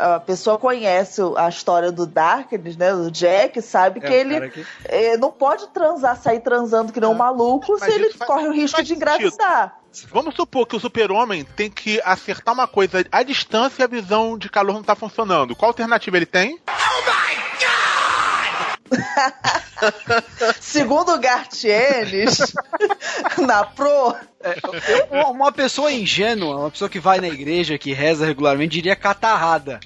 [0.00, 2.92] a pessoa conhece a história do Darkness, né?
[2.92, 7.00] Do Jack, sabe que É, o ele que- eh, não pode transar, sair transando que
[7.00, 9.00] nem um maluco Mas se ele faz- corre o risco de sentido.
[10.10, 14.36] Vamos supor que o super-homem tem que acertar uma coisa à distância e a visão
[14.38, 15.56] de calor não tá funcionando.
[15.56, 16.58] Qual alternativa ele tem?
[20.60, 22.38] Segundo o Gartienes,
[23.38, 24.14] na Pro,
[25.10, 29.80] Uma- Uma pessoa ingênua, uma pessoa que vai na igreja, que reza regularmente, diria catarrada.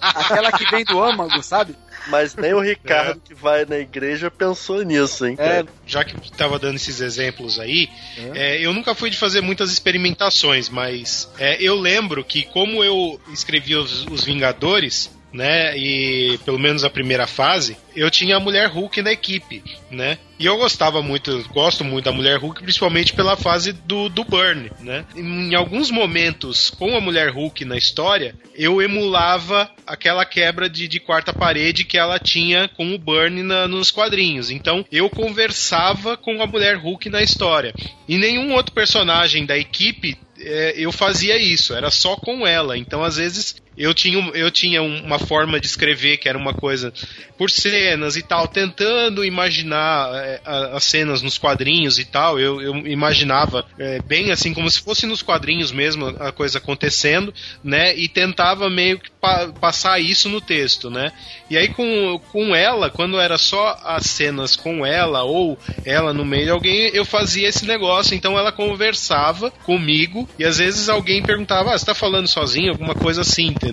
[0.00, 1.76] Aquela que vem do âmago, sabe?
[2.06, 5.36] Mas nem o Ricardo que vai na igreja pensou nisso, hein?
[5.38, 5.64] É?
[5.86, 7.88] Já que tava dando esses exemplos aí,
[8.34, 13.20] é, eu nunca fui de fazer muitas experimentações, mas é, eu lembro que como eu
[13.32, 18.68] escrevi os, os Vingadores, né, e pelo menos a primeira fase, eu tinha a Mulher
[18.68, 20.18] Hulk na equipe, né?
[20.38, 24.70] E eu gostava muito, gosto muito da Mulher Hulk, principalmente pela fase do, do Burn,
[24.80, 25.04] né?
[25.14, 30.98] Em alguns momentos, com a Mulher Hulk na história, eu emulava aquela quebra de, de
[30.98, 34.50] quarta parede que ela tinha com o Burn na- nos quadrinhos.
[34.50, 37.74] Então, eu conversava com a Mulher Hulk na história.
[38.08, 42.78] E nenhum outro personagem da equipe é, eu fazia isso, era só com ela.
[42.78, 46.92] Então, às vezes, eu tinha, eu tinha uma forma de escrever que era uma coisa
[47.38, 52.38] por cenas e tal, tentando imaginar é, as cenas nos quadrinhos e tal.
[52.38, 57.32] Eu, eu imaginava é, bem assim, como se fosse nos quadrinhos mesmo a coisa acontecendo,
[57.64, 57.96] né?
[57.96, 61.10] E tentava meio que pa passar isso no texto, né?
[61.48, 66.24] E aí com, com ela, quando era só as cenas com ela ou ela no
[66.24, 68.14] meio de alguém, eu fazia esse negócio.
[68.14, 72.72] Então ela conversava comigo e às vezes alguém perguntava: ah, você tá falando sozinho?
[72.72, 73.69] Alguma coisa assim, entendeu?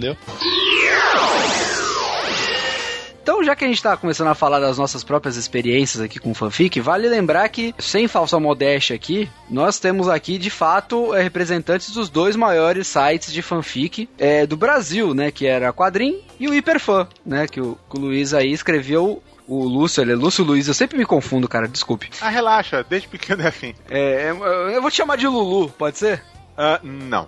[3.27, 6.33] Então, já que a gente tá começando a falar das nossas próprias experiências aqui com
[6.33, 11.91] fanfic, vale lembrar que, sem falsa modéstia aqui, nós temos aqui, de fato, é, representantes
[11.91, 15.29] dos dois maiores sites de fanfic é, do Brasil, né?
[15.29, 17.47] Que era a Quadrim e o Hiperfã, né?
[17.49, 20.97] Que o, que o Luiz aí escreveu o Lúcio, ele é Lúcio Luiz, eu sempre
[20.97, 22.09] me confundo, cara, desculpe.
[22.21, 23.75] Ah, relaxa, desde pequeno é assim.
[23.89, 24.31] É,
[24.73, 26.23] eu vou te chamar de Lulu, pode ser?
[26.57, 27.27] Uh, não.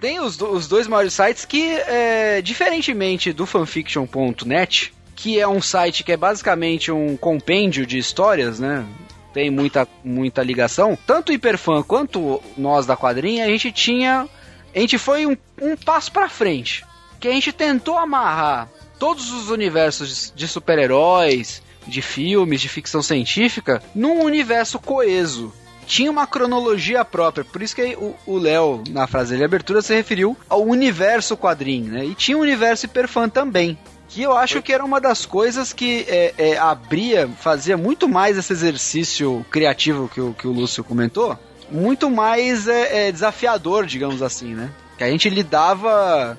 [0.00, 6.02] Tem os, os, dois maiores sites que, é, diferentemente do fanfiction.net, que é um site
[6.02, 8.84] que é basicamente um compêndio de histórias, né?
[9.32, 10.98] Tem muita, muita ligação.
[11.06, 14.28] Tanto o Hiperfã quanto nós da quadrinha, a gente tinha.
[14.74, 16.84] A gente foi um, um passo pra frente.
[17.20, 18.68] Que a gente tentou amarrar
[18.98, 25.52] todos os universos de super-heróis, de filmes, de ficção científica, num universo coeso
[25.84, 27.44] tinha uma cronologia própria.
[27.44, 32.04] Por isso que o Léo, na frase de abertura, se referiu ao universo quadrinho, né?
[32.04, 33.78] E tinha o universo hiperfã também.
[34.08, 38.38] Que eu acho que era uma das coisas que é, é, abria, fazia muito mais
[38.38, 41.36] esse exercício criativo que o, que o Lúcio comentou,
[41.70, 44.70] muito mais é, é desafiador, digamos assim, né?
[44.96, 46.38] Que a gente lidava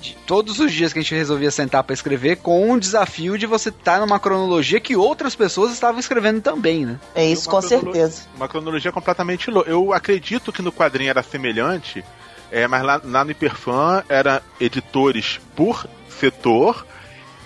[0.00, 3.46] de, todos os dias que a gente resolvia sentar para escrever com um desafio de
[3.46, 7.00] você estar tá numa cronologia que outras pessoas estavam escrevendo também, né?
[7.14, 8.22] É isso, com certeza.
[8.36, 9.70] Uma cronologia completamente louca.
[9.70, 12.04] Eu acredito que no quadrinho era semelhante,
[12.50, 16.86] é, mas lá, lá no Hiperfan era editores por setor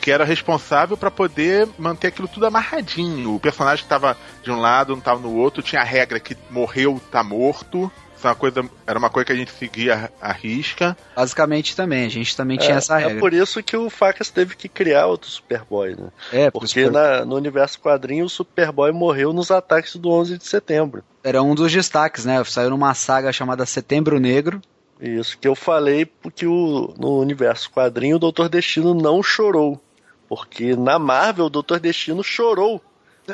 [0.07, 3.35] que era responsável para poder manter aquilo tudo amarradinho.
[3.35, 6.37] O personagem que estava de um lado, não estava no outro, tinha a regra que
[6.49, 7.91] morreu, tá morto
[8.25, 10.97] uma coisa, era uma coisa que a gente seguia à risca.
[11.15, 13.17] Basicamente também, a gente também tinha é, essa regra.
[13.17, 16.09] É por isso que o Facas teve que criar outro Superboy, né?
[16.33, 16.91] É, porque Super...
[16.91, 21.05] na, no universo quadrinho o Superboy morreu nos ataques do 11 de setembro.
[21.23, 22.43] Era um dos destaques, né?
[22.45, 24.61] Saiu numa saga chamada Setembro Negro.
[25.01, 29.81] Isso, que eu falei porque o, no universo quadrinho o Doutor Destino não chorou.
[30.29, 32.81] Porque na Marvel o Doutor Destino chorou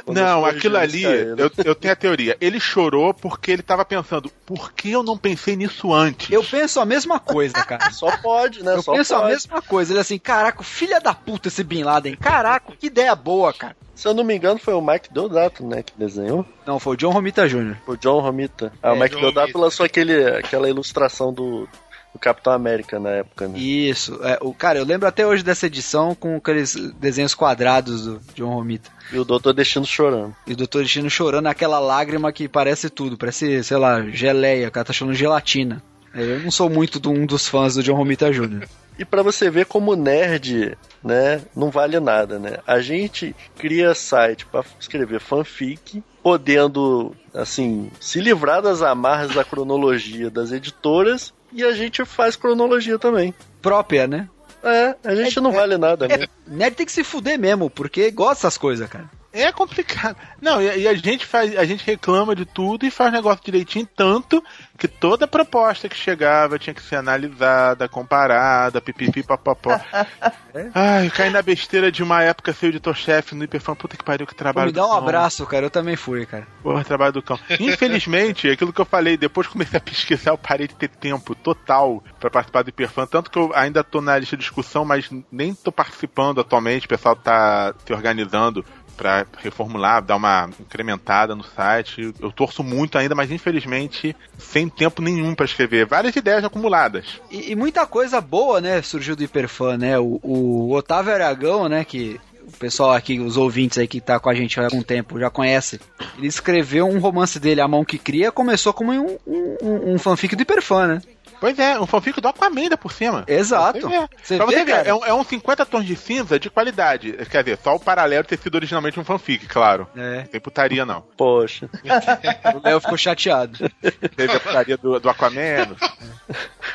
[0.07, 2.37] não, aquilo ali, eu, eu tenho a teoria.
[2.41, 6.31] Ele chorou porque ele tava pensando, por que eu não pensei nisso antes?
[6.31, 7.91] Eu penso a mesma coisa, cara.
[7.93, 8.75] Só pode, né?
[8.75, 9.27] Eu Só penso pode.
[9.27, 9.93] a mesma coisa.
[9.93, 12.17] Ele assim, caraca, filha da puta esse Bin Laden.
[12.17, 13.77] Caraca, que ideia boa, cara.
[13.95, 16.45] Se eu não me engano, foi o Mike Deodato, né, que desenhou?
[16.67, 17.77] Não, foi o John Romita Jr.
[17.87, 18.73] O John Romita.
[18.83, 19.59] Ah, é, o Mike John Deodato Romita.
[19.59, 21.69] lançou aquele, aquela ilustração do,
[22.15, 23.59] o Capitão América na época, né?
[23.59, 24.19] Isso.
[24.23, 28.55] É, o, cara, eu lembro até hoje dessa edição com aqueles desenhos quadrados do John
[28.55, 28.91] Romita.
[29.13, 30.35] E o Doutor Destino chorando.
[30.47, 34.71] E o Doutor Destino chorando, aquela lágrima que parece tudo, parece, sei lá, geleia, o
[34.71, 35.83] cara tá chorando gelatina.
[36.15, 38.69] É, eu não sou muito de um dos fãs do John Romita Jr.
[38.99, 42.59] E para você ver como nerd, né, não vale nada, né?
[42.67, 50.31] A gente cria site para escrever fanfic, podendo, assim, se livrar das amarras da cronologia
[50.31, 53.35] das editoras e a gente faz cronologia também.
[53.61, 54.29] Própria, né?
[54.63, 56.27] É, a gente é, não é, vale nada, é, né?
[56.47, 59.11] Nerd tem que se fuder mesmo, porque gosta dessas coisas, cara.
[59.33, 60.17] É complicado.
[60.41, 64.45] Não, e, a gente faz, a gente reclama de tudo e faz negócio direitinho, tanto
[64.77, 69.73] que toda proposta que chegava tinha que ser analisada, comparada, pipipi papapó.
[70.55, 70.71] é?
[70.75, 74.35] Ai, cai na besteira de uma época ser editor-chefe no Hiperfã, puta que pariu, que
[74.35, 76.47] trabalho Pô, Me dá um abraço, cara, eu também fui, cara.
[76.63, 77.39] Porra, trabalho do cão.
[77.59, 82.03] Infelizmente, aquilo que eu falei, depois comecei a pesquisar, eu parei de ter tempo total
[82.21, 85.55] para participar do Hiperfã, tanto que eu ainda tô na lista de discussão, mas nem
[85.55, 88.65] tô participando atualmente, o pessoal tá se organizando
[88.97, 92.13] para reformular, dar uma incrementada no site.
[92.21, 95.87] Eu torço muito ainda, mas infelizmente sem tempo nenhum para escrever.
[95.87, 97.21] Várias ideias acumuladas.
[97.31, 99.99] E, e, muita coisa boa, né, surgiu do Hiperfã, né?
[99.99, 104.29] O, o Otávio Aragão, né, que o pessoal aqui, os ouvintes aí que tá com
[104.29, 105.81] a gente há algum tempo já conhece.
[106.19, 110.35] Ele escreveu um romance dele, A Mão que Cria, começou como um, um, um fanfic
[110.35, 111.03] do Hiperfã, né?
[111.43, 113.25] Pois é, um fanfic do Aquaman ainda por cima.
[113.27, 113.81] Exato.
[114.23, 117.15] Você pra você ver, é um, é um 50 tons de cinza de qualidade.
[117.29, 119.89] Quer dizer, só o paralelo ter sido originalmente um fanfic, claro.
[119.97, 120.19] É.
[120.19, 121.01] Não tem putaria, não.
[121.17, 121.69] Poxa.
[122.55, 123.69] o Léo ficou chateado.
[124.15, 125.77] Teve a putaria do, do Aquaman.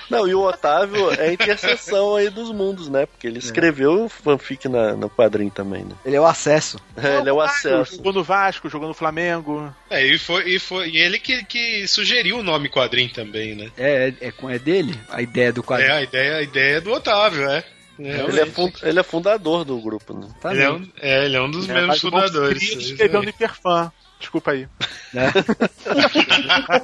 [0.10, 3.06] Não, e o Otávio é a interseção aí dos mundos, né?
[3.06, 3.40] Porque ele é.
[3.40, 5.96] escreveu fanfic na, no quadrinho também, né?
[6.06, 6.78] Ele é o acesso.
[6.96, 7.96] É, ele é o acesso.
[7.96, 9.74] Jogou no Vasco, jogou no Flamengo.
[9.90, 13.72] É, e foi, e foi e ele que, que sugeriu o nome quadrinho também, né?
[13.78, 15.00] É, é, é é dele?
[15.10, 15.94] A ideia do É, quadrinho.
[15.94, 17.64] a ideia, a ideia é do Otávio, é.
[18.00, 18.48] Ele é,
[18.84, 20.28] ele é fundador do grupo, né?
[20.40, 22.62] Tá Ele é um, é, ele é um dos É, membros mas o Bob fundadores.
[22.62, 23.92] Escrevendo escreveu no Hiperfã.
[24.20, 24.68] Desculpa aí.
[25.14, 25.32] né?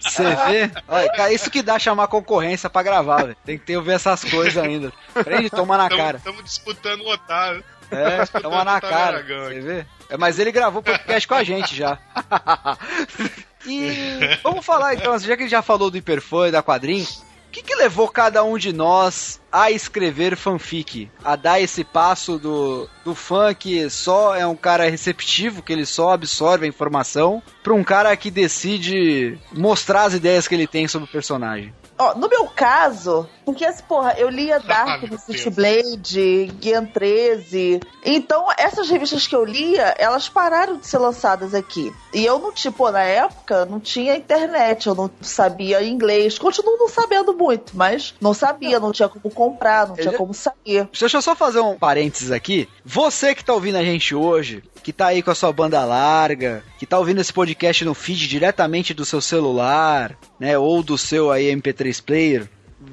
[0.00, 0.70] Você vê?
[0.88, 3.36] Olha, isso que dá chamar concorrência pra gravar, velho.
[3.44, 4.92] Tem que ter ouvir essas coisas ainda.
[5.12, 6.18] Prende, toma na cara.
[6.18, 7.64] Estamos disputando o Otávio.
[7.90, 9.22] É, toma na cara.
[9.22, 9.86] Você vê?
[10.10, 11.98] É, mas ele gravou podcast com a gente já.
[13.66, 17.50] e vamos falar então, já que ele já falou do Hiperfã e da quadrinho, o
[17.50, 21.10] que, que levou cada um de nós a escrever fanfic?
[21.24, 25.86] A dar esse passo do, do fã que só é um cara receptivo, que ele
[25.86, 30.86] só absorve a informação, pra um cara que decide mostrar as ideias que ele tem
[30.86, 31.72] sobre o personagem.
[31.98, 35.46] Ó, no meu caso, porque assim, porra, eu lia Dark Deus.
[35.54, 37.80] Blade, Guian 13.
[38.04, 41.92] Então, essas revistas que eu lia, elas pararam de ser lançadas aqui.
[42.12, 46.38] E eu não, tipo, na época, não tinha internet, eu não sabia inglês.
[46.38, 50.34] Continuo não sabendo muito, mas não sabia, não tinha como comprar, não tinha Ele- como
[50.34, 50.88] sair.
[50.98, 52.68] Deixa eu só fazer um parênteses aqui.
[52.84, 56.62] Você que tá ouvindo a gente hoje, que tá aí com a sua banda larga,
[56.78, 61.32] que tá ouvindo esse podcast no feed diretamente do seu celular, né, ou do seu
[61.32, 62.48] aí MP3 player,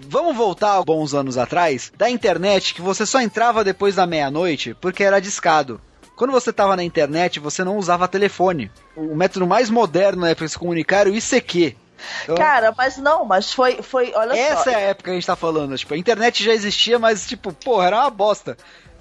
[0.10, 4.76] Vamos voltar a bons anos atrás, da internet que você só entrava depois da meia-noite
[4.82, 5.80] porque era discado.
[6.16, 8.72] Quando você estava na internet, você não usava telefone.
[8.96, 11.76] O método mais moderno né, para se comunicar era o ICQ.
[12.24, 14.70] Então, Cara, mas não, mas foi, foi olha essa só.
[14.72, 15.78] é a época que a gente tá falando.
[15.78, 18.58] Tipo, a internet já existia, mas, tipo, porra, era uma bosta.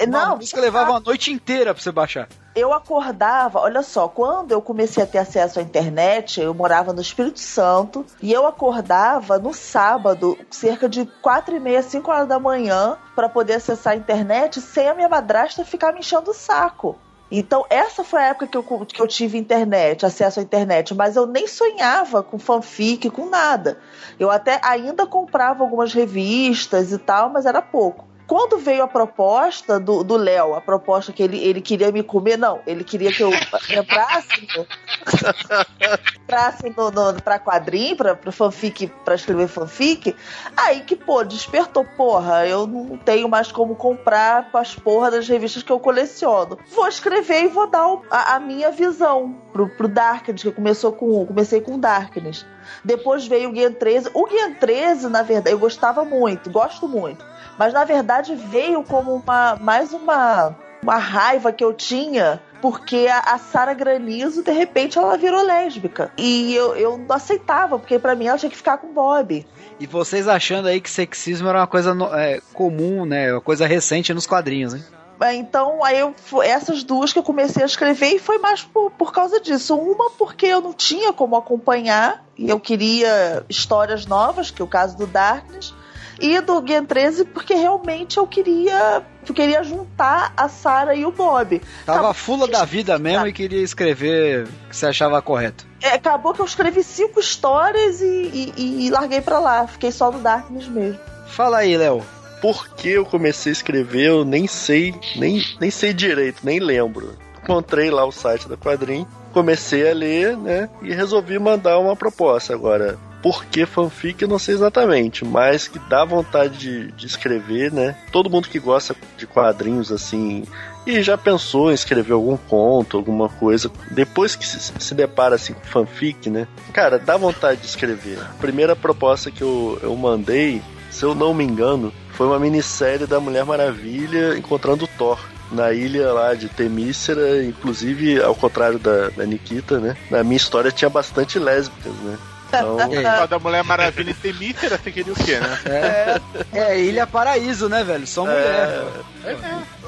[0.07, 2.29] Uma Não, música levava uma noite inteira pra você baixar.
[2.55, 7.01] eu acordava, olha só, quando eu comecei a ter acesso à internet, eu morava no
[7.01, 12.39] Espírito Santo e eu acordava no sábado, cerca de quatro e meia, cinco horas da
[12.39, 16.99] manhã, para poder acessar a internet sem a minha madrasta ficar me enchendo o saco.
[17.35, 21.17] Então, essa foi a época que eu, que eu tive internet, acesso à internet, mas
[21.17, 23.79] eu nem sonhava com fanfic, com nada.
[24.21, 28.12] Eu até ainda comprava algumas revistas e tal, mas era pouco.
[28.27, 32.61] Quando veio a proposta do Léo, a proposta que ele, ele queria me comer, não,
[32.67, 33.31] ele queria que eu
[33.71, 34.67] entrasse, no,
[36.23, 40.15] entrasse no, no, pra quadrinho, pra, pra fanfic, pra escrever fanfic,
[40.57, 45.63] aí que, pô, despertou, porra, eu não tenho mais como comprar as porra das revistas
[45.63, 46.59] que eu coleciono.
[46.75, 50.93] Vou escrever e vou dar o- a, a minha visão pro, pro Darkness, que começou
[50.93, 52.47] com, comecei com Darkness.
[52.85, 54.11] Depois veio o Guian 13.
[54.15, 57.25] O Guian 13, na verdade, eu gostava muito, gosto muito.
[57.59, 63.35] Mas na verdade veio como uma mais uma, uma raiva que eu tinha, porque a,
[63.35, 66.13] a Sara Granizo, de repente, ela virou lésbica.
[66.17, 69.47] E eu, eu não aceitava, porque pra mim ela tinha que ficar com Bob.
[69.79, 73.33] E vocês achando aí que sexismo era uma coisa é, comum, né?
[73.33, 74.85] Uma coisa recente nos quadrinhos, hein?
[75.23, 78.91] É, Então, aí eu, essas duas que eu comecei a escrever e foi mais por,
[78.91, 79.77] por causa disso.
[79.77, 84.69] Uma porque eu não tinha como acompanhar e eu queria histórias novas, que é o
[84.69, 85.75] caso do Darkness.
[86.21, 91.11] E do Gen 13 porque realmente eu queria eu queria juntar a Sarah e o
[91.11, 91.61] Bob.
[91.85, 95.67] Tava Acabou- fula da vida mesmo e queria escrever o que você achava correto.
[95.81, 99.67] É, acabou que eu escrevi cinco histórias e, e- e larguei pra lá.
[99.67, 101.01] Fiquei só no Darkness mesmo.
[101.27, 102.03] Fala aí, Léo.
[102.43, 107.17] Por que eu comecei a escrever, eu nem sei, nem, nem sei direito, nem lembro.
[107.41, 110.69] Encontrei lá o site da quadrinho, comecei a ler, né?
[110.83, 112.53] E resolvi mandar uma proposta.
[112.53, 117.73] Agora, por que fanfic eu não sei exatamente, mas que dá vontade de, de escrever,
[117.73, 117.97] né?
[118.11, 120.43] Todo mundo que gosta de quadrinhos assim.
[120.85, 125.55] E já pensou em escrever algum conto, alguma coisa, depois que se, se depara assim
[125.55, 126.49] com fanfic, né?
[126.73, 128.19] Cara, dá vontade de escrever.
[128.19, 131.93] A primeira proposta que eu, eu mandei, se eu não me engano,
[132.23, 135.19] foi uma minissérie da Mulher Maravilha encontrando o Thor.
[135.51, 139.97] Na ilha lá de Temícera, inclusive, ao contrário da, da Nikita, né?
[140.09, 142.17] Na minha história tinha bastante lésbicas, né?
[142.53, 142.79] Então,
[143.19, 145.59] Só da Mulher Maravilha e Temícera, você queria o quê, né?
[145.65, 146.21] É,
[146.53, 148.07] é Ilha Paraíso, né, velho?
[148.07, 148.85] Só mulher.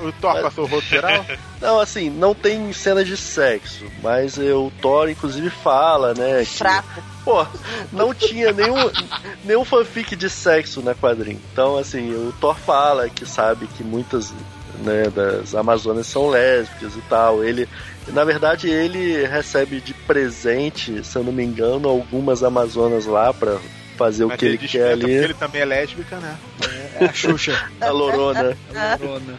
[0.02, 1.24] O Thor passou o rosto geral?
[1.60, 6.40] não, assim, não tem cena de sexo, mas o Thor, inclusive, fala, né?
[6.40, 7.02] Que, Fraco.
[7.24, 7.46] Pô,
[7.90, 8.90] não tinha nenhum,
[9.44, 11.40] nenhum fanfic de sexo na quadrinho.
[11.52, 14.32] Então, assim, o Thor fala que sabe que muitas
[14.82, 17.44] né, das Amazonas são lésbicas e tal.
[17.44, 17.68] Ele,
[18.08, 23.58] na verdade, ele recebe de presente, se eu não me engano, algumas Amazonas lá pra
[23.96, 25.24] fazer Mas o que ele desperta quer porque ali.
[25.24, 26.36] ele também é lésbica, né?
[27.00, 27.68] É a Xuxa.
[27.80, 28.56] A Lorona.
[29.00, 29.38] Lorona.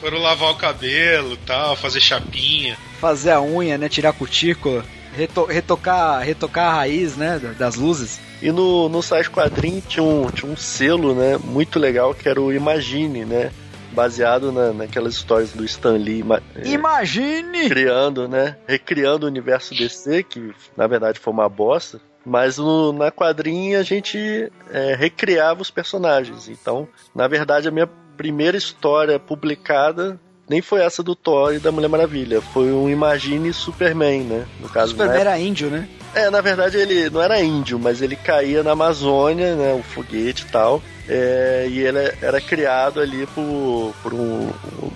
[0.00, 2.76] Foram lavar o cabelo tal, fazer chapinha.
[3.00, 3.88] Fazer a unha, né?
[3.88, 4.84] Tirar a cutícula.
[5.16, 7.38] reto- retocar, retocar a raiz, né?
[7.38, 8.18] da- Das luzes.
[8.42, 12.38] E no, no site quadrinho tinha um, tinha um selo, né, muito legal que era
[12.40, 13.50] o Imagine, né?
[13.94, 16.24] Baseado na, naquelas histórias do Stan Lee
[16.56, 17.68] é, Imagine!
[17.68, 18.56] criando, né?
[18.66, 22.00] Recriando o universo DC, que na verdade foi uma bosta.
[22.26, 26.48] Mas no, na quadrinha a gente é, recriava os personagens.
[26.48, 30.18] Então, na verdade, a minha primeira história publicada
[30.48, 32.40] nem foi essa do Thor e da Mulher Maravilha.
[32.40, 34.46] Foi um Imagine Superman, né?
[34.60, 35.88] No caso, Superman era índio, né?
[36.14, 39.74] É, na verdade ele não era índio, mas ele caía na Amazônia, né?
[39.74, 40.82] O foguete e tal.
[41.08, 44.50] É, e ele era criado ali por, por um.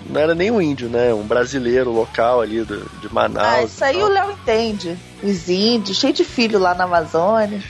[0.09, 1.13] Não era nem um índio, né?
[1.13, 3.47] Um brasileiro local ali do, de Manaus.
[3.47, 4.07] Ah, isso aí o.
[4.07, 4.97] Léo entende.
[5.21, 7.61] Os índios, cheio de filho lá na Amazônia.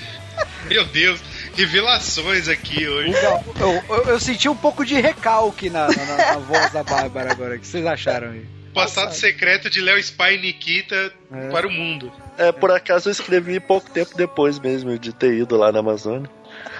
[0.69, 1.19] Meu Deus,
[1.55, 3.09] revelações aqui hoje.
[3.09, 7.31] Então, eu, eu- eu senti um pouco de recalque na, na- na voz da Bárbara
[7.31, 7.55] agora.
[7.55, 8.45] O que vocês acharam aí?
[8.73, 11.49] Passado secreto de Léo Spy e Nikita É.
[11.49, 12.11] para o mundo.
[12.37, 16.29] É, por acaso eu escrevi pouco tempo depois mesmo de ter ido lá na Amazônia.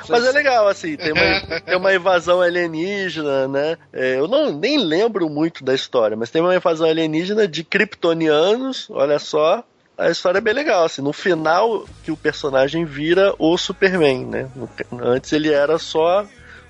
[0.08, 3.78] Mas é legal, assim, tem uma, tem uma invasão alienígena, né?
[3.94, 8.90] É, eu não, nem lembro muito da história, mas tem uma invasão alienígena de kryptonianos,
[8.90, 9.64] olha só.
[9.98, 14.50] A história é bem legal, assim, no final que o personagem vira o Superman, né?
[15.02, 16.26] Antes ele era só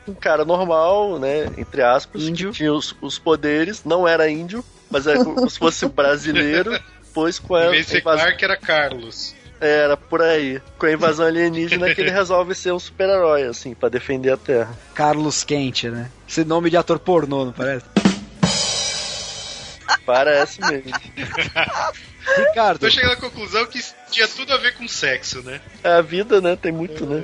[0.07, 1.51] um cara normal, né?
[1.55, 5.85] Entre aspas, que tinha os, os poderes, não era índio, mas era como se fosse
[5.93, 6.71] brasileiro,
[7.13, 9.35] pois com a Em vez de ser invasão- Clark, era Carlos.
[9.59, 10.61] Era por aí.
[10.77, 14.77] Com a invasão alienígena que ele resolve ser um super-herói, assim, pra defender a Terra.
[14.93, 16.09] Carlos Quente, né?
[16.27, 17.85] Esse nome de ator pornô, não parece?
[20.05, 20.91] Parece mesmo.
[22.37, 22.79] Ricardo.
[22.79, 25.59] Tô chegando à conclusão que isso tinha tudo a ver com sexo, né?
[25.83, 26.55] É a vida, né?
[26.55, 27.23] Tem muito, né?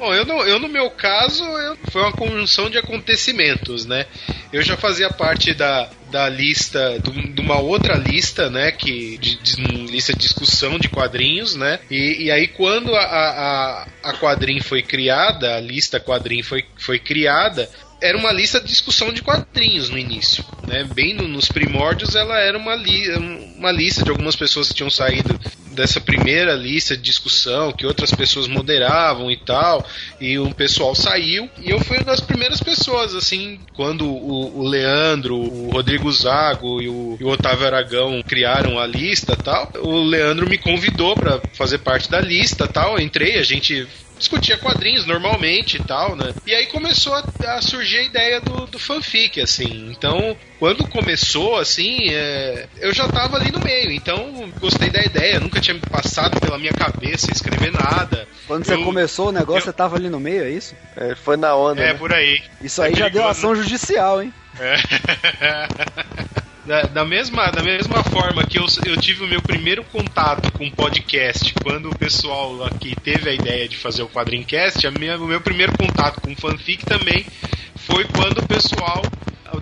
[0.00, 4.06] Bom, eu no, eu no meu caso, eu- foi uma conjunção de acontecimentos, né?
[4.50, 8.72] Eu já fazia parte da, da lista, de uma outra lista, né?
[8.72, 9.60] Que, de, de-
[9.92, 11.80] lista de discussão de quadrinhos, né?
[11.90, 16.98] E, e aí, quando a, a, a quadrinho foi criada, a lista quadrinho foi, foi
[16.98, 17.70] criada,
[18.00, 20.84] era uma lista de discussão de quadrinhos no início, né?
[20.84, 23.08] Bem no- nos primórdios, ela era uma, li,
[23.56, 25.38] uma lista de algumas pessoas que tinham saído
[25.72, 29.86] dessa primeira lista de discussão que outras pessoas moderavam e tal,
[30.20, 34.66] e um pessoal saiu, e eu fui uma das primeiras pessoas, assim, quando o, o
[34.68, 40.02] Leandro, o Rodrigo Zago e o, e o Otávio Aragão criaram a lista tal, o
[40.02, 43.86] Leandro me convidou para fazer parte da lista tal, eu entrei, a gente
[44.20, 46.32] discutia quadrinhos normalmente e tal, né?
[46.46, 47.24] E aí começou a,
[47.56, 49.90] a surgir a ideia do, do fanfic, assim.
[49.90, 53.90] Então, quando começou, assim, é, eu já tava ali no meio.
[53.90, 55.40] Então, gostei da ideia.
[55.40, 58.28] Nunca tinha me passado pela minha cabeça escrever nada.
[58.46, 60.76] Quando você Eu- começou o negócio, você tava ali no meio, é isso?
[60.96, 61.80] É, foi na onda.
[61.82, 61.94] É, né?
[61.94, 62.42] por aí.
[62.62, 64.32] Isso aí É já deu ação judicial, hein?
[64.60, 64.76] É.
[66.70, 70.70] Da, da mesma, da mesma forma que eu, eu tive o meu primeiro contato com
[70.70, 75.26] podcast quando o pessoal aqui teve a ideia de fazer o Quadrincast, a minha, o
[75.26, 77.26] meu primeiro contato com fanfic também
[77.74, 79.02] foi quando o pessoal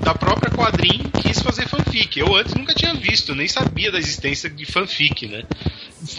[0.03, 2.21] da própria Quadrim quis fazer fanfic.
[2.21, 5.45] Eu antes nunca tinha visto, nem sabia da existência de fanfic, né?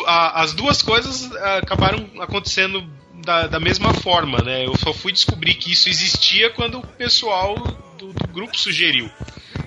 [0.08, 2.84] As duas coisas ah, acabaram acontecendo
[3.24, 4.66] da, da mesma forma, né?
[4.66, 7.56] Eu só fui descobrir que isso existia quando o pessoal
[7.96, 9.08] do, do grupo sugeriu.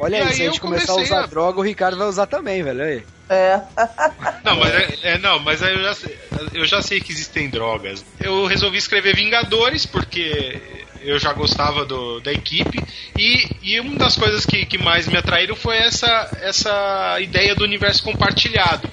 [0.02, 1.96] Olha E aí, aí se a gente eu começar a usar a- droga, o Ricardo
[1.96, 2.82] vai usar também, velho.
[2.82, 3.04] Aí.
[3.30, 3.60] É.
[4.44, 6.18] Não, mas, é, é, não, mas aí eu já, sei,
[6.52, 8.04] eu já sei que existem drogas.
[8.20, 12.84] Eu resolvi escrever Vingadores porque eu já gostava do, da equipe
[13.16, 17.62] e, e uma das coisas que, que mais me atraíram foi essa, essa ideia do
[17.64, 18.88] universo compartilhado.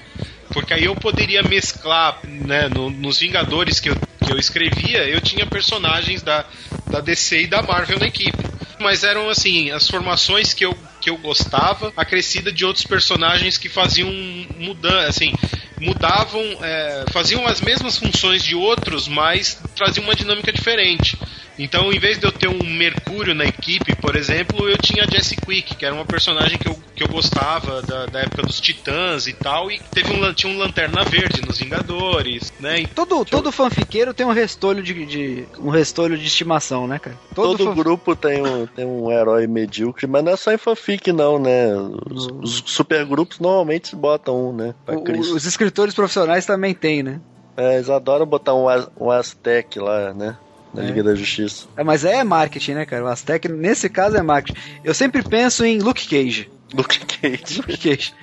[0.52, 5.20] Porque aí eu poderia mesclar, né, no- nos Vingadores que eu, que eu escrevia, eu
[5.20, 6.44] tinha personagens da,
[6.90, 8.38] da DC e da Marvel na equipe.
[8.78, 13.68] Mas eram, assim, as formações que eu, que eu gostava, acrescida de outros personagens que
[13.68, 14.10] faziam
[14.56, 15.32] mudança, assim,
[15.78, 21.18] mudavam, é, faziam as mesmas funções de outros, mas traziam uma dinâmica diferente.
[21.62, 25.06] Então, em vez de eu ter um Mercúrio na equipe, por exemplo, eu tinha a
[25.06, 28.58] Jessie Quick, que era uma personagem que eu, que eu gostava da, da época dos
[28.60, 32.86] Titãs e tal, e teve um, tinha um Lanterna Verde nos Vingadores, né?
[32.94, 37.18] Todo, todo fanfiqueiro tem um restolho de, de- um restolho de estimação, né, cara?
[37.34, 41.12] Todo, fan- grupo tem um, tem um herói medíocre, mas não é só em fanfic,
[41.12, 41.74] não, né?
[42.10, 44.74] Os, os supergrupos normalmente botam um, né?
[44.86, 47.20] Pra o- os escritores profissionais também tem, né?
[47.56, 48.66] É, eles adoram botar um,
[48.98, 50.38] um Aztec lá, né?
[50.74, 50.86] Na É.
[50.86, 51.66] Liga da Justiça.
[51.76, 53.04] É, mas é marketing, né, cara?
[53.04, 54.58] O Aztec, nesse caso, é marketing.
[54.84, 56.50] Eu sempre penso em Luke Cage.
[56.72, 57.56] Luke Cage.
[57.58, 58.14] Luke Cage.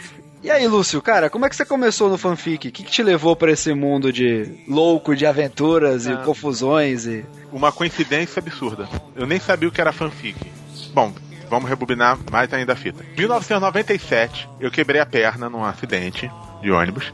[0.43, 2.67] E aí, Lúcio, cara, como é que você começou no fanfic?
[2.69, 6.17] O que, que te levou pra esse mundo de louco, de aventuras e Ah.
[6.17, 7.25] confusões e...
[7.51, 8.87] Uma coincidência absurda.
[9.15, 10.37] Eu nem sabia o que era fanfic.
[10.93, 11.11] Bom,
[11.49, 13.03] vamos rebobinar mais ainda a fita.
[13.17, 16.31] 1997, eu quebrei a perna num acidente
[16.61, 17.13] de ônibus.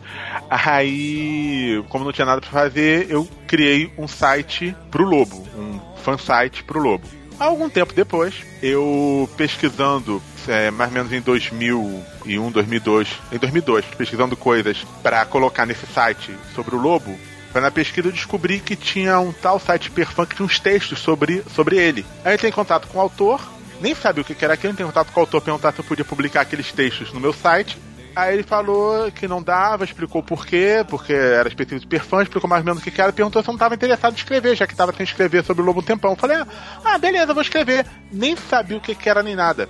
[0.50, 6.64] Aí, como não tinha nada pra fazer, eu criei um site pro Lobo, um fansite
[6.64, 7.08] pro Lobo.
[7.40, 14.38] Algum tempo depois, eu pesquisando, é, mais ou menos em 2001, 2002, em 2002, pesquisando
[14.38, 17.18] coisas pra colocar nesse site sobre o Lobo,
[17.52, 20.98] Foi na pesquisa eu descobri que tinha um tal site Perfan que tinha uns textos
[21.00, 22.04] sobre, sobre ele.
[22.26, 23.40] Aí eu contato com o autor,
[23.80, 25.80] nem sabia o que que era aquilo, entrei em contato com o autor, perguntar se
[25.80, 27.78] eu podia publicar aqueles textos no meu site.
[28.16, 32.48] Aí ele falou que não dava, explicou por quê, porque era específico de perfã, explicou
[32.48, 34.68] mais ou menos o que era, perguntou se eu não estava interessado em escrever, já
[34.68, 36.12] que estava sem escrever sobre o Lobo um tempão.
[36.12, 36.38] Eu falei,
[36.86, 37.86] ah, beleza, vou escrever.
[38.12, 39.68] Nem sabia o que que era nem nada.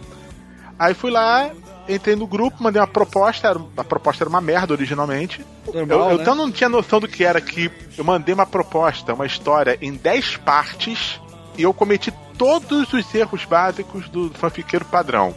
[0.78, 1.52] Aí fui lá,
[1.88, 5.46] entrei no grupo, mandei uma proposta, era- a proposta era uma merda originalmente.
[5.74, 6.22] Normal, eu, eu né?
[6.22, 9.94] então não tinha noção do que era que eu mandei uma proposta, uma história em
[9.94, 11.22] 10 partes
[11.58, 15.34] e eu cometi todos os erros básicos do fanfiqueiro padrão.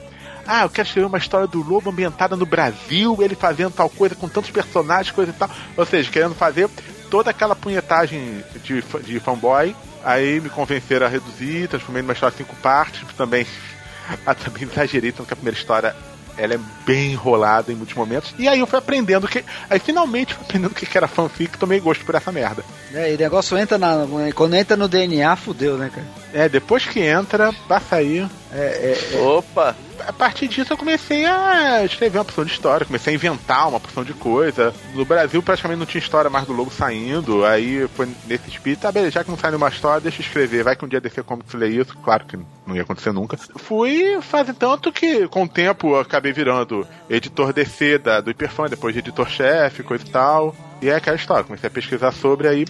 [0.47, 4.14] Ah, eu quero escrever uma história do lobo ambientada no Brasil, ele fazendo tal coisa
[4.14, 5.51] com tantos personagens, coisa e tal.
[5.76, 6.68] Ou seja, querendo fazer
[7.11, 9.74] toda aquela punhetagem de, de fanboy.
[10.05, 13.44] Aí me convenceram a reduzir, transformei numa história de cinco partes, também,
[14.24, 15.97] ah, também exagerei, tanto que a primeira história
[16.38, 18.34] ela é bem enrolada em muitos momentos.
[18.38, 19.44] E aí eu fui aprendendo que.
[19.68, 22.62] Aí finalmente fui aprendendo o que era fanfic, tomei gosto por essa merda.
[22.92, 24.07] É, e o negócio entra na.
[24.34, 26.07] Quando entra no DNA, fudeu, né, cara?
[26.32, 28.28] É, depois que entra, vai sair.
[28.52, 29.76] É, é, Opa!
[30.06, 33.80] A partir disso eu comecei a escrever uma porção de história, comecei a inventar uma
[33.80, 34.72] porção de coisa.
[34.94, 38.92] No Brasil praticamente não tinha história mais do Lobo saindo, aí foi nesse espírito, ah,
[38.92, 40.62] beleza, já que não sai nenhuma história, deixa eu escrever.
[40.62, 43.36] Vai que um dia DC Comics lê isso, claro que não ia acontecer nunca.
[43.56, 48.66] Fui fazer tanto que com o tempo eu acabei virando editor DC da, do Hiperfã,
[48.66, 50.54] depois editor-chefe, coisa e tal.
[50.80, 52.64] E é aquela história, comecei a pesquisar sobre, aí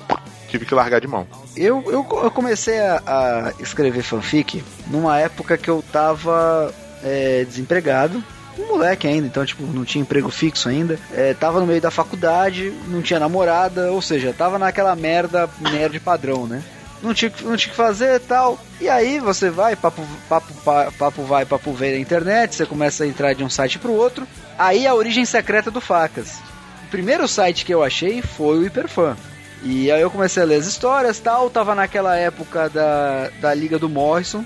[0.57, 1.27] tive que largar de mão.
[1.57, 6.73] Eu, eu, eu comecei a, a escrever fanfic numa época que eu tava
[7.05, 8.23] é, desempregado.
[8.59, 10.99] Um moleque ainda, então, tipo, não tinha emprego fixo ainda.
[11.13, 16.01] É, tava no meio da faculdade, não tinha namorada, ou seja, tava naquela merda nerd
[16.01, 16.63] padrão, né?
[17.03, 18.59] Não tinha, não tinha que fazer tal.
[18.81, 23.05] E aí você vai, papo, papo, pa- papo vai, papo vem na internet, você começa
[23.05, 24.27] a entrar de um site pro outro.
[24.59, 26.39] Aí a origem secreta do Facas.
[26.87, 29.15] O primeiro site que eu achei foi o Hiperfã.
[29.63, 31.51] E aí eu comecei a ler as histórias tal.
[31.51, 34.45] Tava naquela época da, da Liga do Morrison,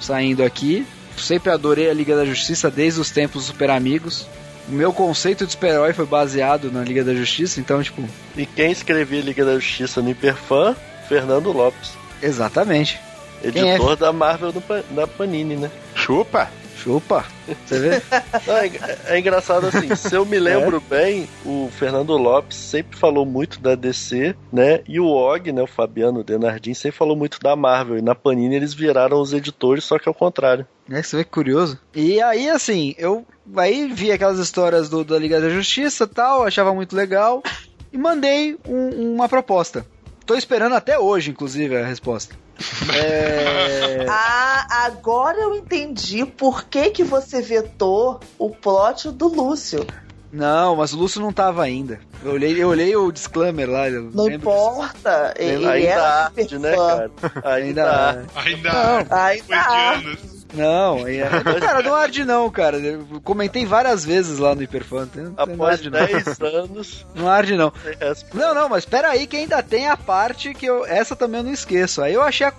[0.00, 0.86] saindo aqui.
[1.16, 4.26] Sempre adorei a Liga da Justiça desde os tempos dos Super Amigos.
[4.68, 8.02] O meu conceito de super-herói foi baseado na Liga da Justiça, então, tipo,
[8.34, 10.74] E quem escrevia Liga da Justiça no Hiperfã?
[11.08, 11.92] Fernando Lopes.
[12.22, 12.98] exatamente.
[13.42, 13.96] Editor é?
[13.96, 14.54] da Marvel
[14.90, 15.70] da Panini, né?
[15.94, 16.48] Chupa!
[16.84, 17.24] Chupa!
[17.64, 18.02] Você vê?
[18.46, 18.70] Não, é,
[19.06, 23.74] é engraçado assim, se eu me lembro bem, o Fernando Lopes sempre falou muito da
[23.74, 24.80] DC, né?
[24.86, 27.96] E o Og, né, o Fabiano Denardim, sempre falou muito da Marvel.
[27.98, 30.66] E na Panini eles viraram os editores, só que ao contrário.
[30.90, 31.80] É, você vê que curioso.
[31.94, 33.24] E aí, assim, eu
[33.56, 37.42] aí vi aquelas histórias do, da Liga da Justiça e tal, achava muito legal,
[37.90, 39.86] e mandei um- uma proposta.
[40.26, 42.34] Tô esperando até hoje, inclusive, a resposta.
[42.94, 44.06] É...
[44.08, 49.86] Ah, agora eu entendi por que, que você vetou o plot do Lúcio.
[50.32, 52.00] Não, mas o Lúcio não tava ainda.
[52.24, 53.88] Eu olhei, eu olhei o disclaimer lá.
[53.88, 55.32] eu Não importa.
[55.36, 56.86] Ele Ainda era arde, super né, fã.
[56.86, 57.10] cara?
[57.54, 58.26] Ainda, Ainda-.
[58.34, 61.28] Ainda Não, Ainda Não, é-
[61.60, 62.78] cara, não arde não, cara.
[62.78, 64.62] Eu comentei várias vezes lá no.
[64.62, 66.06] Não, não Após arde não.
[66.06, 67.72] 10 anos, Não arde não.
[68.32, 70.84] Não, não, mas espera aí que ainda tem a parte que eu.
[70.86, 72.02] Essa também eu não esqueço.
[72.02, 72.52] Aí eu achei a,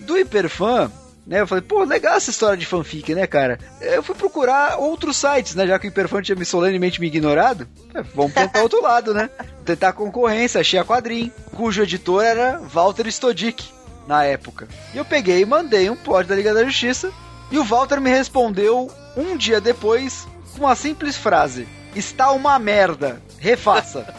[0.00, 0.90] do Hiperfã,
[1.26, 1.40] né?
[1.40, 3.58] Eu falei, pô, legal essa história de fanfic, né, cara?
[3.80, 5.66] Eu fui procurar outros sites, né?
[5.66, 7.68] Já que o Hiperfã tinha me solenemente me ignorado.
[7.94, 9.30] É, vamos tentar outro lado, né?
[9.64, 13.68] Tentar concorrência, achei a quadrinho, cujo editor era Walter Stodic
[14.06, 14.66] na época.
[14.94, 17.12] E eu peguei e mandei um plot da Liga da Justiça.
[17.50, 23.20] E o Walter me respondeu um dia depois com uma simples frase: Está uma merda,
[23.38, 24.06] refaça.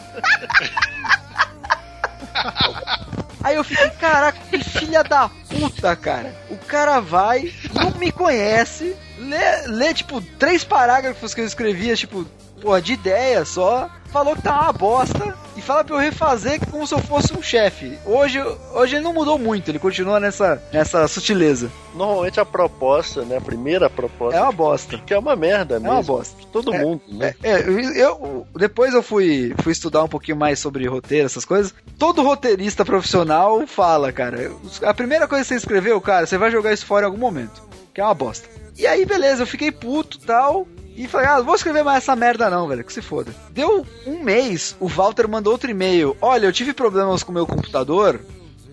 [3.42, 6.34] Aí eu fiquei, caraca, que filha da puta, cara.
[6.50, 12.26] O cara vai, não me conhece, lê, lê tipo, três parágrafos que eu escrevia, tipo,
[12.60, 16.86] porra, de ideia só, falou que tá uma bosta e fala pra eu refazer como
[16.86, 17.98] se eu fosse um chefe.
[18.04, 18.40] Hoje,
[18.72, 21.70] hoje ele não mudou muito, ele continua nessa, nessa sutileza.
[21.94, 23.36] Normalmente a proposta, né?
[23.36, 24.98] A primeira proposta É uma bosta.
[24.98, 25.94] que é uma merda É mesmo.
[25.94, 26.36] uma bosta.
[26.52, 27.34] Todo É, mundo, né?
[27.42, 31.74] É, eu, eu- depois eu fui, fui estudar um pouquinho mais sobre roteiro, essas coisas.
[31.98, 34.50] Todo roteirista profissional fala, cara.
[34.84, 37.62] A primeira coisa que você escreveu, cara, você vai jogar isso fora em algum momento.
[37.92, 38.48] Que é uma bosta.
[38.78, 40.66] E aí, beleza, eu fiquei puto e tal.
[41.02, 43.34] E falei, ah, não vou escrever mais essa merda não, velho, que se foda.
[43.50, 46.14] Deu um mês, o Walter mandou outro e-mail.
[46.20, 48.20] Olha, eu tive problemas com o meu computador.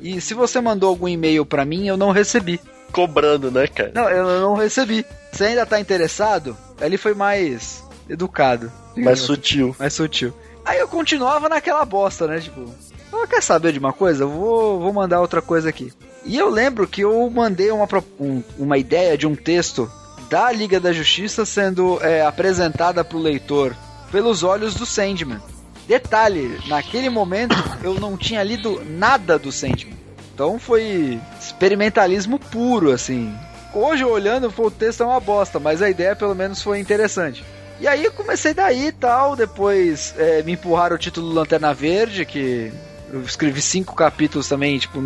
[0.02, 2.60] E se você mandou algum e-mail pra mim, eu não recebi.
[2.92, 3.92] Cobrando, né, cara?
[3.96, 5.06] Não, eu não recebi.
[5.32, 6.56] Você ainda tá interessado?
[6.82, 8.72] Ele foi mais educado.
[8.96, 9.76] Mais sutil.
[9.80, 10.34] mais sutil.
[10.66, 12.40] Aí eu continuava naquela bosta, né?
[12.42, 12.66] Tipo,
[13.14, 14.24] ah, quer saber de uma coisa?
[14.26, 15.94] Eu Vou, vou mandar outra coisa aqui.
[16.26, 17.88] E eu lembro que eu mandei uma,
[18.20, 19.90] um- uma ideia de um texto
[20.30, 23.76] da Liga da Justiça sendo é, apresentada pro leitor
[24.12, 25.42] pelos olhos do Sandman.
[25.88, 29.98] Detalhe, naquele momento eu não tinha lido nada do Sandman.
[30.34, 33.34] Então foi experimentalismo puro, assim.
[33.74, 37.44] Hoje olhando, o texto é uma bosta, mas a ideia pelo menos foi interessante.
[37.80, 42.72] E aí comecei daí e tal, depois é, me empurraram o título Lanterna Verde, que
[43.12, 45.00] eu escrevi cinco capítulos também, tipo,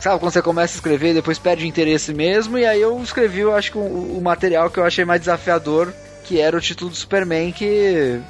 [0.00, 3.54] sabe quando você começa a escrever depois perde interesse mesmo, e aí eu escrevi, eu
[3.54, 5.92] acho que o, o material que eu achei mais desafiador,
[6.24, 8.20] que era o título do Superman, que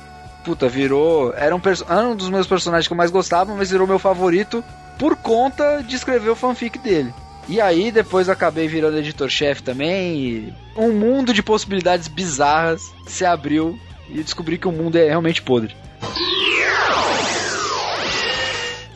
[0.46, 1.34] puta, virou.
[1.34, 4.62] Era um, era um dos meus personagens que eu mais gostava, mas virou meu favorito
[4.96, 7.12] por conta de escrever o fanfic dele.
[7.48, 10.16] E aí depois acabei virando editor-chefe também.
[10.16, 15.42] E um mundo de possibilidades bizarras se abriu e descobri que o mundo é realmente
[15.42, 15.74] podre.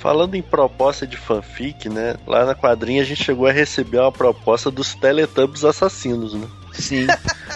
[0.00, 2.16] Falando em proposta de fanfic, né?
[2.26, 6.48] Lá na quadrinha a gente chegou a receber uma proposta dos Teletubbies assassinos, né?
[6.72, 7.06] Sim.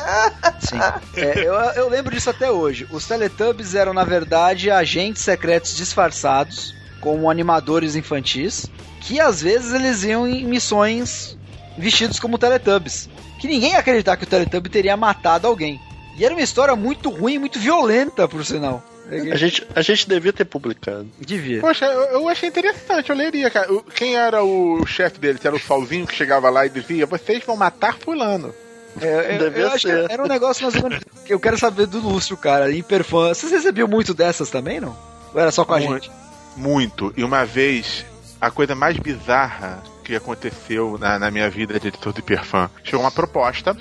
[0.60, 0.76] Sim.
[1.16, 2.86] É, eu, eu lembro disso até hoje.
[2.90, 8.66] Os Teletubbies eram, na verdade, agentes secretos disfarçados, como animadores infantis,
[9.00, 11.38] que às vezes eles iam em missões
[11.78, 13.08] vestidos como Teletubbies.
[13.40, 15.80] Que ninguém ia acreditar que o Teletubby teria matado alguém.
[16.18, 18.82] E era uma história muito ruim, muito violenta, por sinal.
[19.10, 21.06] A gente, a gente devia ter publicado.
[21.20, 21.60] Devia.
[21.60, 23.68] Poxa, eu, eu achei interessante, eu leria, cara.
[23.94, 25.44] Quem era o chefe deles?
[25.44, 28.54] Era o Solzinho que chegava lá e dizia: vocês vão matar fulano.
[29.00, 31.04] É, eu, eu acho que era um negócio mais ou menos.
[31.28, 32.70] Eu quero saber do Lúcio, cara.
[32.70, 33.28] Hiperfã.
[33.28, 34.96] Vocês recebiam muito dessas também, não?
[35.32, 36.10] Ou era só com a muito, gente?
[36.56, 37.12] Muito.
[37.16, 38.06] E uma vez,
[38.40, 43.00] a coisa mais bizarra que aconteceu na, na minha vida de editor do Hiperfã chegou
[43.00, 43.76] uma proposta.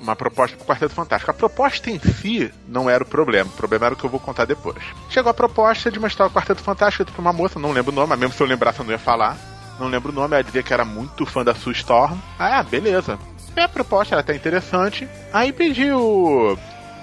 [0.00, 1.30] Uma proposta pro Quarteto Fantástico.
[1.30, 3.48] A proposta em si não era o problema.
[3.48, 4.82] O problema era o que eu vou contar depois.
[5.08, 8.08] Chegou a proposta de mostrar o Quarteto Fantástico pra uma moça, não lembro o nome,
[8.08, 9.36] mas mesmo se eu lembrasse eu não ia falar.
[9.78, 12.18] Não lembro o nome, ela dizia que era muito fã da Sue Storm.
[12.38, 13.18] Ah, beleza.
[13.56, 15.08] É, a proposta era até interessante.
[15.32, 16.56] Aí pedi o,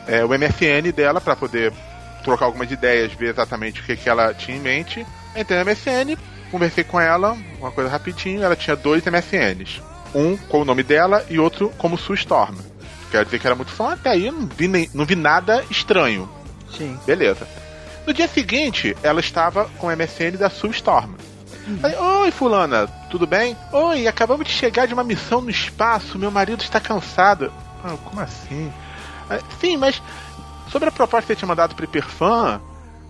[0.08, 1.74] é, o MSN dela para poder
[2.24, 5.06] trocar algumas ideias, ver exatamente o que, que ela tinha em mente.
[5.36, 6.18] Entrei no MSN,
[6.52, 9.82] conversei com ela, uma coisa rapidinho, ela tinha dois MSNs.
[10.14, 12.56] Um com o nome dela e outro como Sue Storm.
[13.10, 16.30] Quer dizer que era muito fã, até aí não vi, nem, não vi nada estranho.
[16.78, 16.98] Sim.
[17.06, 17.48] Beleza.
[18.06, 21.12] No dia seguinte, ela estava com o MSN da Sue Storm.
[21.84, 23.56] Aí, Oi, fulana, tudo bem?
[23.72, 27.54] Oi, acabamos de chegar de uma missão no espaço, meu marido está cansado.
[27.84, 28.72] Ah, como assim?
[29.30, 30.02] Ah, sim, mas
[30.72, 32.60] sobre a proposta que você tinha mandado pro Hiperfã,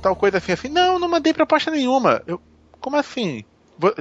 [0.01, 2.21] tal coisa assim, assim, não, não mandei proposta nenhuma.
[2.27, 2.41] Eu,
[2.79, 3.45] como assim?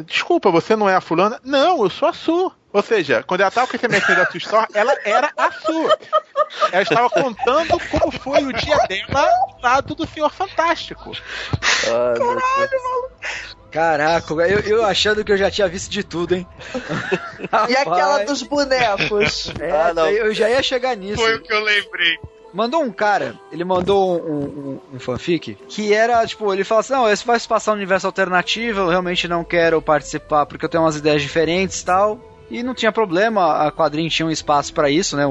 [0.04, 1.40] Desculpa, você não é a fulana?
[1.44, 2.52] Não, eu sou a Su.
[2.72, 5.98] Ou seja, quando ela estava com esse MSN da sua história, ela era a sua.
[6.70, 11.12] Ela estava contando como foi o dia dela ao lado do Senhor Fantástico.
[11.82, 13.10] Caralho, maluco.
[13.70, 16.46] Caraca, eu, eu achando que eu já tinha visto de tudo, hein?
[17.68, 19.52] e aquela dos bonecos?
[19.60, 20.08] É, ah, não.
[20.08, 21.22] eu já ia chegar nisso.
[21.22, 22.18] Foi o que eu lembrei.
[22.52, 26.92] Mandou um cara, ele mandou um, um, um, fanfic que era, tipo, ele fala assim:
[26.92, 30.68] Não, esse vai se passar no universo alternativo, eu realmente não quero participar porque eu
[30.68, 32.20] tenho umas ideias diferentes e tal.
[32.50, 35.24] E não tinha problema, a quadrinha tinha um espaço para isso, né?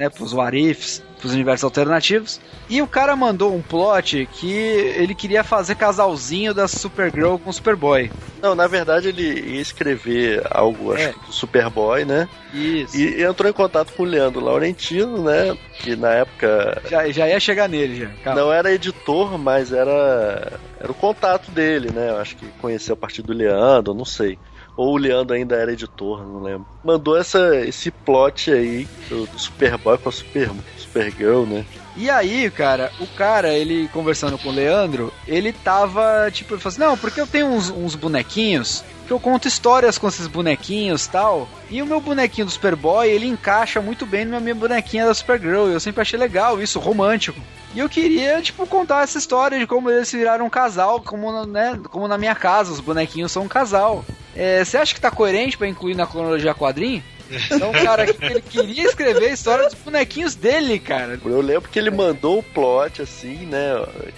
[0.00, 2.40] Né, pros warifs, pros universos alternativos.
[2.70, 7.52] E o cara mandou um plot que ele queria fazer casalzinho da Supergirl com o
[7.52, 8.10] Superboy.
[8.40, 11.12] Não, na verdade ele ia escrever algo, acho, é.
[11.26, 12.26] do Superboy, né?
[12.54, 12.96] Isso.
[12.96, 15.54] E entrou em contato com o Leandro Laurentino, né?
[15.80, 16.80] Que na época.
[16.88, 18.08] Já, já ia chegar nele, já.
[18.24, 18.40] Calma.
[18.40, 20.58] Não era editor, mas era.
[20.80, 22.08] Era o contato dele, né?
[22.08, 24.38] Eu acho que conheceu a partir do Leandro, não sei.
[24.76, 26.66] Ou o Leandro ainda era editor, não lembro.
[26.82, 31.64] Mandou essa, esse plot aí do, Superboy com a Super, Supergirl, né?
[31.96, 36.72] E aí, cara, o cara, ele conversando com o Leandro, ele tava, tipo, ele falou
[36.72, 41.08] assim, não, porque eu tenho uns, uns bonequinhos que eu conto histórias com esses bonequinhos
[41.08, 41.48] tal.
[41.68, 45.66] E o meu bonequinho do Superboy, ele encaixa muito bem na minha bonequinha da Supergirl.
[45.66, 47.40] Eu sempre achei legal isso, romântico.
[47.74, 51.76] E eu queria, tipo, contar essa história de como eles viraram um casal, como, né,
[51.90, 54.04] como na minha casa, os bonequinhos são um casal.
[54.36, 57.02] É, você acha que tá coerente para incluir na cronologia quadrinho?
[57.50, 61.18] Então, cara, ele queria escrever a história dos bonequinhos dele, cara.
[61.24, 63.72] Eu lembro que ele mandou o plot assim, né?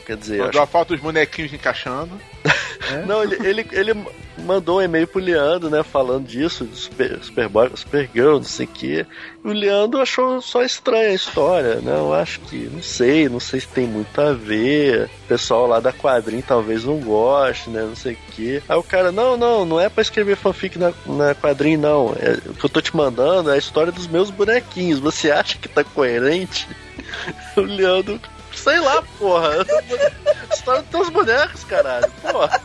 [0.06, 0.38] Quer dizer.
[0.38, 0.62] Mandou acho...
[0.62, 2.20] a foto dos bonequinhos encaixando.
[2.90, 3.04] É?
[3.06, 3.94] Não, ele, ele, ele
[4.38, 5.82] mandou um e-mail pro Leandro, né?
[5.82, 9.06] Falando disso, do Super, Superboy, Supergirl, não sei o quê.
[9.44, 11.92] E o Leandro achou só estranha a história, né?
[11.92, 15.10] Eu acho que, não sei, não sei se tem muito a ver.
[15.24, 17.82] O pessoal lá da quadrinha talvez não goste, né?
[17.82, 18.62] Não sei o quê.
[18.68, 22.14] Aí o cara, não, não, não é pra escrever fanfic na, na quadrinha, não.
[22.18, 24.98] É, o que eu tô te mandando é a história dos meus bonequinhos.
[24.98, 26.68] Você acha que tá coerente?
[27.56, 28.20] o Leandro
[28.54, 29.66] Sei lá, porra.
[30.52, 32.10] História dos teus bonecos, caralho.
[32.20, 32.61] Porra.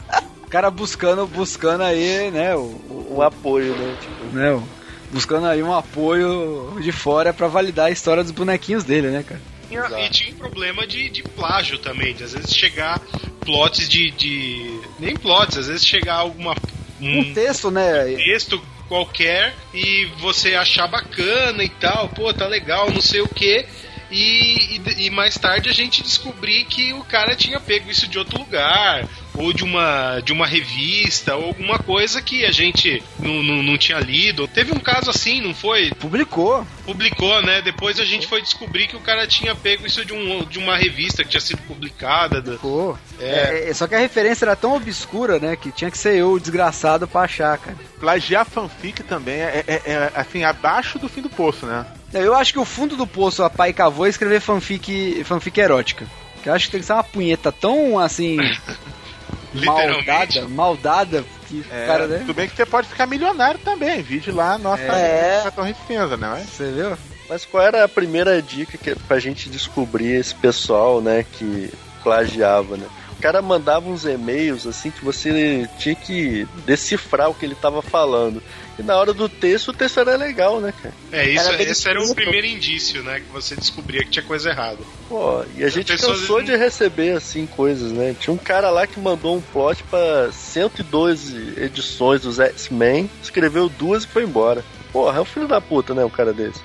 [0.47, 3.97] O cara buscando, buscando aí, né, o, o, um apoio, né?
[3.99, 4.35] Tipo.
[4.35, 4.63] Né,
[5.11, 9.41] buscando aí um apoio de fora para validar a história dos bonequinhos dele, né, cara?
[9.67, 12.99] tinha, e tinha um problema de, de plágio também, de às vezes chegar
[13.41, 14.79] plots de, de.
[14.99, 16.55] Nem plots, às vezes chegar alguma.
[16.99, 18.05] Um, texto, né?
[18.05, 23.27] Um texto qualquer e você achar bacana e tal, pô, tá legal, não sei o
[23.27, 23.65] que.
[24.09, 28.17] E, e, e, mais tarde a gente descobrir que o cara tinha pego isso de
[28.17, 29.05] outro lugar,
[29.38, 33.77] ou de uma, de uma revista, ou alguma coisa que a gente não, não, não
[33.77, 34.47] tinha lido.
[34.47, 35.91] Teve um caso assim, não foi?
[35.91, 36.65] Publicou.
[36.85, 37.61] Publicou, né?
[37.61, 40.76] Depois a gente foi descobrir que o cara tinha pego isso de, um, de uma
[40.76, 42.41] revista que tinha sido publicada.
[42.41, 42.97] Publicou.
[43.19, 43.69] É.
[43.69, 45.55] É, só que a referência era tão obscura, né?
[45.55, 47.77] Que tinha que ser eu, o desgraçado, pra achar, cara.
[47.99, 51.85] Plagiar fanfic também é, é, é assim, abaixo do fim do poço, né?
[52.14, 56.07] Eu acho que o fundo do poço a pai cavou é escrever fanfic, fanfic erótica.
[56.41, 58.38] Que eu acho que tem que ser uma punheta tão assim.
[59.53, 61.25] maldada, maldada.
[61.47, 62.19] Que é, cara, né?
[62.19, 64.01] Tudo bem que você pode ficar milionário também.
[64.01, 65.49] Vídeo lá, nossa, é.
[65.51, 66.45] Torre de Cinza, né?
[66.45, 66.97] Você viu?
[67.29, 71.71] Mas qual era a primeira dica que, pra gente descobrir esse pessoal, né, que
[72.03, 72.87] plagiava, né?
[73.17, 77.81] O cara mandava uns e-mails assim que você tinha que decifrar o que ele tava
[77.81, 78.41] falando.
[78.79, 80.93] E na hora do texto, o texto era legal, né, cara?
[81.11, 83.19] É, isso, era esse era o primeiro indício, né?
[83.19, 84.79] Que você descobria que tinha coisa errada.
[85.09, 88.15] Pô, e a gente cansou de receber, assim, coisas, né?
[88.19, 94.03] Tinha um cara lá que mandou um plot pra 112 edições dos X-Men, escreveu duas
[94.03, 94.63] e foi embora.
[94.91, 96.61] Porra, é um filho da puta, né, um cara desse.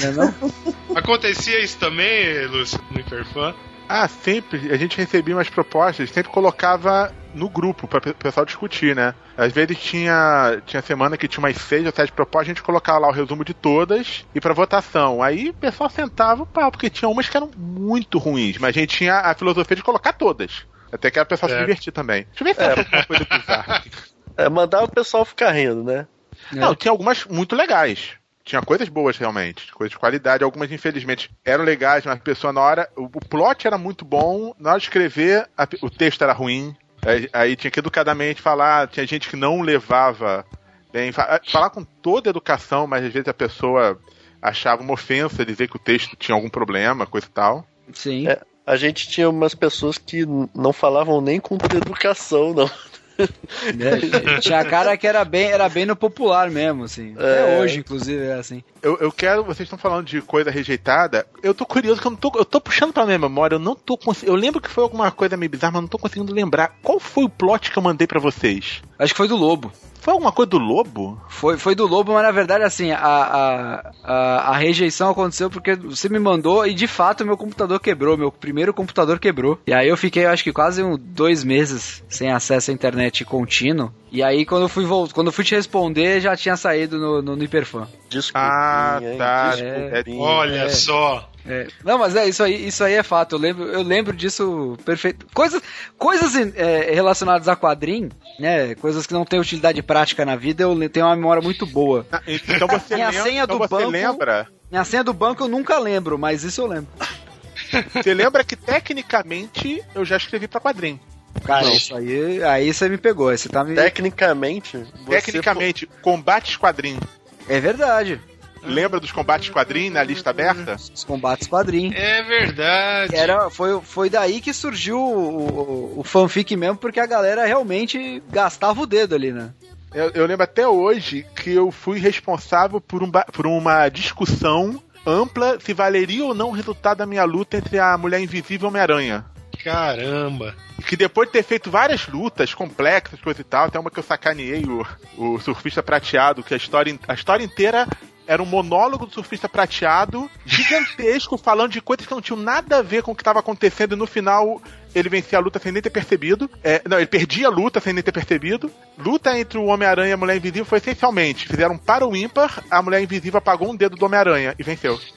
[0.00, 0.34] Não é não?
[0.96, 3.54] Acontecia isso também, Lúcio, no Hiperfã?
[3.88, 4.72] Ah, sempre.
[4.72, 9.14] A gente recebia umas propostas, sempre colocava no grupo para o pessoal discutir, né?
[9.36, 13.00] Às vezes tinha, tinha semana que tinha umas seis ou sete propostas, a gente colocava
[13.00, 15.22] lá o resumo de todas e para votação.
[15.22, 18.96] Aí o pessoal sentava, pá, porque tinha umas que eram muito ruins, mas a gente
[18.96, 20.64] tinha a filosofia de colocar todas.
[20.92, 21.54] Até que era o pessoal é.
[21.54, 22.24] se divertir também.
[22.24, 22.70] Deixa eu ver se é.
[22.70, 23.84] alguma coisa bizarra.
[24.36, 26.08] É, mandar o pessoal ficar rindo, né?
[26.50, 26.74] Não, é.
[26.74, 30.44] tinha algumas muito legais tinha coisas boas realmente, coisas de qualidade.
[30.44, 32.88] Algumas, infelizmente, eram legais, mas a pessoa na hora.
[32.94, 36.76] O, o plot era muito bom, na hora de escrever, a, o texto era ruim.
[37.06, 40.44] Aí, aí, tinha que educadamente falar, tinha gente que não levava
[40.92, 41.12] bem.
[41.12, 43.98] Falar com toda educação, mas às vezes a pessoa
[44.40, 47.66] achava uma ofensa dizer que o texto tinha algum problema, coisa e tal.
[47.92, 48.28] Sim.
[48.28, 50.24] É, a gente tinha umas pessoas que
[50.54, 52.70] não falavam nem com educação, não.
[53.18, 57.14] É, tinha cara que era bem, era bem no popular mesmo, assim.
[57.14, 57.60] Até é.
[57.60, 58.62] hoje, inclusive, é assim.
[58.82, 61.26] Eu, eu quero, vocês estão falando de coisa rejeitada.
[61.42, 62.32] Eu tô curioso que eu não tô.
[62.36, 65.36] Eu tô puxando pra minha memória, eu não tô Eu lembro que foi alguma coisa
[65.36, 66.76] meio bizarra, mas não tô conseguindo lembrar.
[66.82, 68.82] Qual foi o plot que eu mandei para vocês?
[68.98, 69.72] Acho que foi do Lobo.
[70.04, 71.18] Foi alguma coisa do Lobo?
[71.30, 75.74] Foi, foi do Lobo, mas na verdade, assim, a, a, a, a, rejeição aconteceu porque
[75.74, 79.58] você me mandou e de fato meu computador quebrou, meu primeiro computador quebrou.
[79.66, 83.94] E aí eu fiquei, acho que quase um, dois meses sem acesso à internet contínuo.
[84.12, 87.34] E aí quando eu fui, quando eu fui te responder, já tinha saído no, no,
[87.34, 87.88] no Hiperfan.
[88.10, 88.46] Desculpa.
[88.46, 89.54] Ah, tá.
[89.58, 90.68] É, Olha é.
[90.68, 91.30] só.
[91.46, 91.66] É.
[91.84, 93.34] Não, mas é isso aí, isso aí é fato.
[93.34, 95.26] Eu lembro, eu lembro disso perfeito.
[95.34, 95.62] Coisas,
[95.98, 98.74] coisas é, relacionadas a quadrinho, né?
[98.76, 102.06] Coisas que não têm utilidade prática na vida, eu tenho uma memória muito boa.
[102.10, 104.48] Ah, então você minha lembra, senha do então banco, lembra?
[104.70, 106.88] Minha senha do banco eu nunca lembro, mas isso eu lembro.
[107.92, 111.00] Você lembra que tecnicamente eu já escrevi para quadrinho.
[111.44, 111.72] Cara, não.
[111.72, 113.36] isso aí, aí você me pegou.
[113.36, 113.74] Você tá me...
[113.74, 117.00] Tecnicamente, tecnicamente, combate quadrinho.
[117.48, 118.20] É verdade.
[118.64, 120.76] Lembra dos combates quadrinhos na lista aberta?
[120.76, 121.94] Os combates quadrinhos.
[121.96, 123.14] É verdade.
[123.14, 128.22] Era, foi, foi daí que surgiu o, o, o fanfic mesmo, porque a galera realmente
[128.30, 129.52] gastava o dedo ali, né?
[129.94, 135.60] Eu, eu, lembro até hoje que eu fui responsável por, um, por uma discussão ampla
[135.60, 138.68] se valeria ou não o resultado da minha luta entre a Mulher Invisível e o
[138.68, 139.24] Homem-Aranha.
[139.62, 140.54] Caramba!
[140.86, 144.02] Que depois de ter feito várias lutas complexas, coisa e tal, até uma que eu
[144.02, 144.84] sacaneei o,
[145.16, 147.86] o surfista prateado, que a história, a história inteira
[148.26, 152.82] era um monólogo do surfista prateado, gigantesco, falando de coisas que não tinham nada a
[152.82, 154.60] ver com o que estava acontecendo, e no final
[154.94, 156.48] ele vencia a luta sem nem ter percebido.
[156.62, 158.70] É, não, ele perdia a luta sem nem ter percebido.
[158.96, 162.80] Luta entre o Homem-Aranha e a Mulher Invisível foi essencialmente: fizeram para o ímpar, a
[162.80, 164.98] Mulher Invisível apagou um dedo do Homem-Aranha e venceu.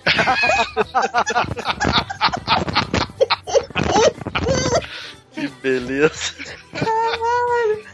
[5.31, 6.33] que beleza.
[6.73, 7.85] Caralho.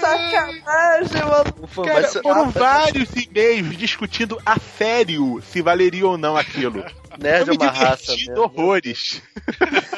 [0.00, 1.84] Sacanagem, mano.
[1.84, 6.84] Cara, foram vários e-mails discutindo a sério se valeria ou não aquilo.
[7.18, 8.40] Nerd é uma raça mesmo.
[8.40, 9.22] horrores.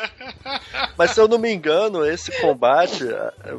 [0.97, 3.05] Mas se eu não me engano, esse combate,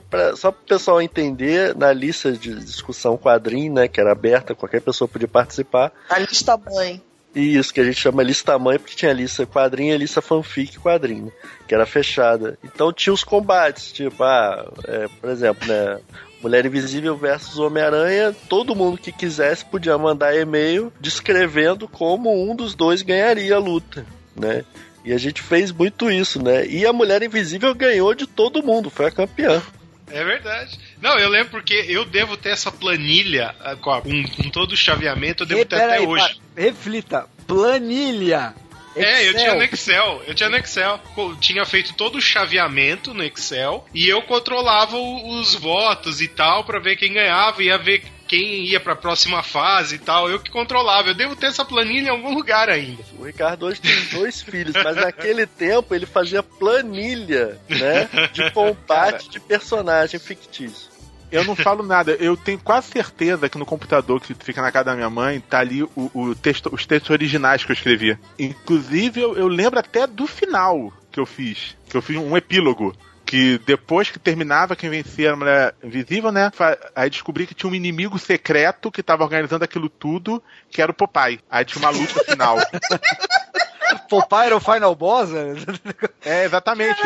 [0.09, 4.55] pra, só para o pessoal entender, na lista de discussão quadrinho, né, que era aberta,
[4.55, 5.91] qualquer pessoa podia participar.
[6.09, 7.01] A lista mãe.
[7.33, 11.31] Isso, que a gente chama lista mãe, porque tinha lista quadrinho e lista fanfic quadrinho,
[11.67, 12.57] que era fechada.
[12.63, 15.99] Então tinha os combates, tipo, ah, é, por exemplo, né,
[16.41, 22.73] Mulher Invisível versus Homem-Aranha, todo mundo que quisesse podia mandar e-mail descrevendo como um dos
[22.75, 24.05] dois ganharia a luta,
[24.35, 24.63] né?
[25.03, 26.65] E a gente fez muito isso, né?
[26.65, 29.61] E a Mulher Invisível ganhou de todo mundo, foi a campeã.
[30.11, 30.79] É verdade.
[31.01, 34.71] Não, eu lembro porque eu devo ter essa planilha ah, com, a- com- com todo
[34.71, 36.23] o chaveamento, eu devo Ei, ter até peraí, hoje.
[36.35, 37.25] pa- reflita.
[37.45, 38.53] Planilha.
[38.95, 39.33] É, eu Excel.
[39.39, 40.23] tinha no Excel.
[40.27, 40.99] Eu tinha no Excel.
[41.15, 46.63] Co- Tinha feito todo o chaveamento no Excel e eu controlava os votos e tal
[46.63, 50.29] pra ver quem ganhava, ia ver quem ia pra próxima fase e tal.
[50.29, 51.09] Eu que controlava.
[51.09, 53.03] Eu devo ter essa planilha em algum lugar ainda.
[53.17, 58.09] O Ricardo hoje tem dois filhos, mas naquele tempo ele fazia planilha, né?
[58.33, 60.89] De combate de personagem fictício.
[61.31, 64.85] Eu não falo nada, eu tenho quase certeza que no computador que fica na casa
[64.85, 68.17] da minha mãe tá ali o, o texto, os textos originais que eu escrevi.
[68.37, 71.75] Inclusive, eu, eu lembro até do final que eu fiz.
[71.87, 72.95] Que eu fiz um epílogo.
[73.25, 76.51] Que depois que terminava, quem vencia a mulher invisível, né?
[76.95, 80.41] Aí descobri que tinha um inimigo secreto que tava organizando aquilo tudo,
[80.71, 81.39] que era o Popeye.
[81.49, 82.57] Aí tinha uma luta final.
[84.09, 85.55] Popeye era o Final Boss, né?
[86.25, 86.99] É, exatamente.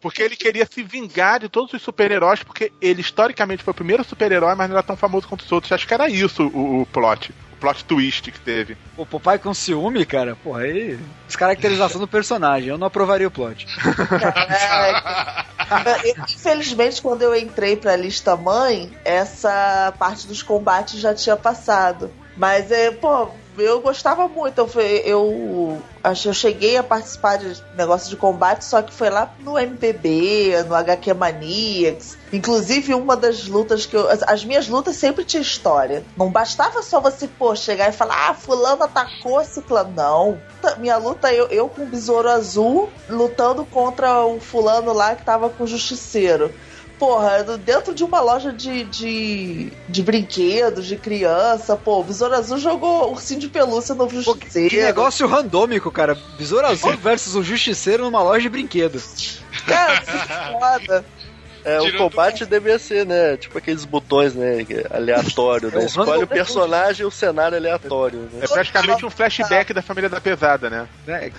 [0.00, 4.04] Porque ele queria se vingar de todos os super-heróis, porque ele historicamente foi o primeiro
[4.04, 5.72] super-herói, mas não era tão famoso quanto os outros.
[5.72, 7.32] Acho que era isso o, o plot.
[7.54, 8.76] O plot twist que teve.
[8.96, 10.98] O Popeye com ciúme, cara, porra, aí.
[11.26, 12.68] Descaracterização do personagem.
[12.68, 13.66] Eu não aprovaria o plot.
[16.04, 22.10] Eu, Infelizmente, quando eu entrei pra lista mãe, essa parte dos combates já tinha passado.
[22.36, 24.58] Mas, é, pô, eu gostava muito.
[24.58, 24.68] Eu,
[25.04, 25.82] eu,
[26.24, 30.74] eu cheguei a participar de negócio de combate, só que foi lá no MPB, no
[30.74, 32.16] HQ Maniacs.
[32.32, 34.08] Inclusive, uma das lutas que eu.
[34.08, 36.04] As, as minhas lutas sempre tinha história.
[36.16, 39.92] Não bastava só você, pô, chegar e falar, ah, fulano atacou ciclano.
[39.94, 40.40] Não.
[40.78, 45.48] Minha luta, eu, eu com o besouro azul, lutando contra um fulano lá que tava
[45.48, 46.52] com o justiceiro.
[46.98, 52.58] Porra, dentro de uma loja de, de, de brinquedos, de criança, pô, o Besouro Azul
[52.58, 54.70] jogou ursinho de pelúcia no justiceiro.
[54.70, 56.16] Que negócio randômico, cara.
[56.38, 59.40] Besouro Azul versus o Justiceiro numa loja de brinquedos.
[59.66, 61.04] Cara, que foda.
[61.64, 63.38] É, o combate deveria ser, né?
[63.38, 64.60] Tipo aqueles botões, né?
[64.68, 65.84] é Aleatório, É né?
[65.84, 68.40] o Escolhe o personagem e o cenário aleatório, né?
[68.42, 70.86] É praticamente um flashback da família da pesada, né?
[71.06, 71.32] Né?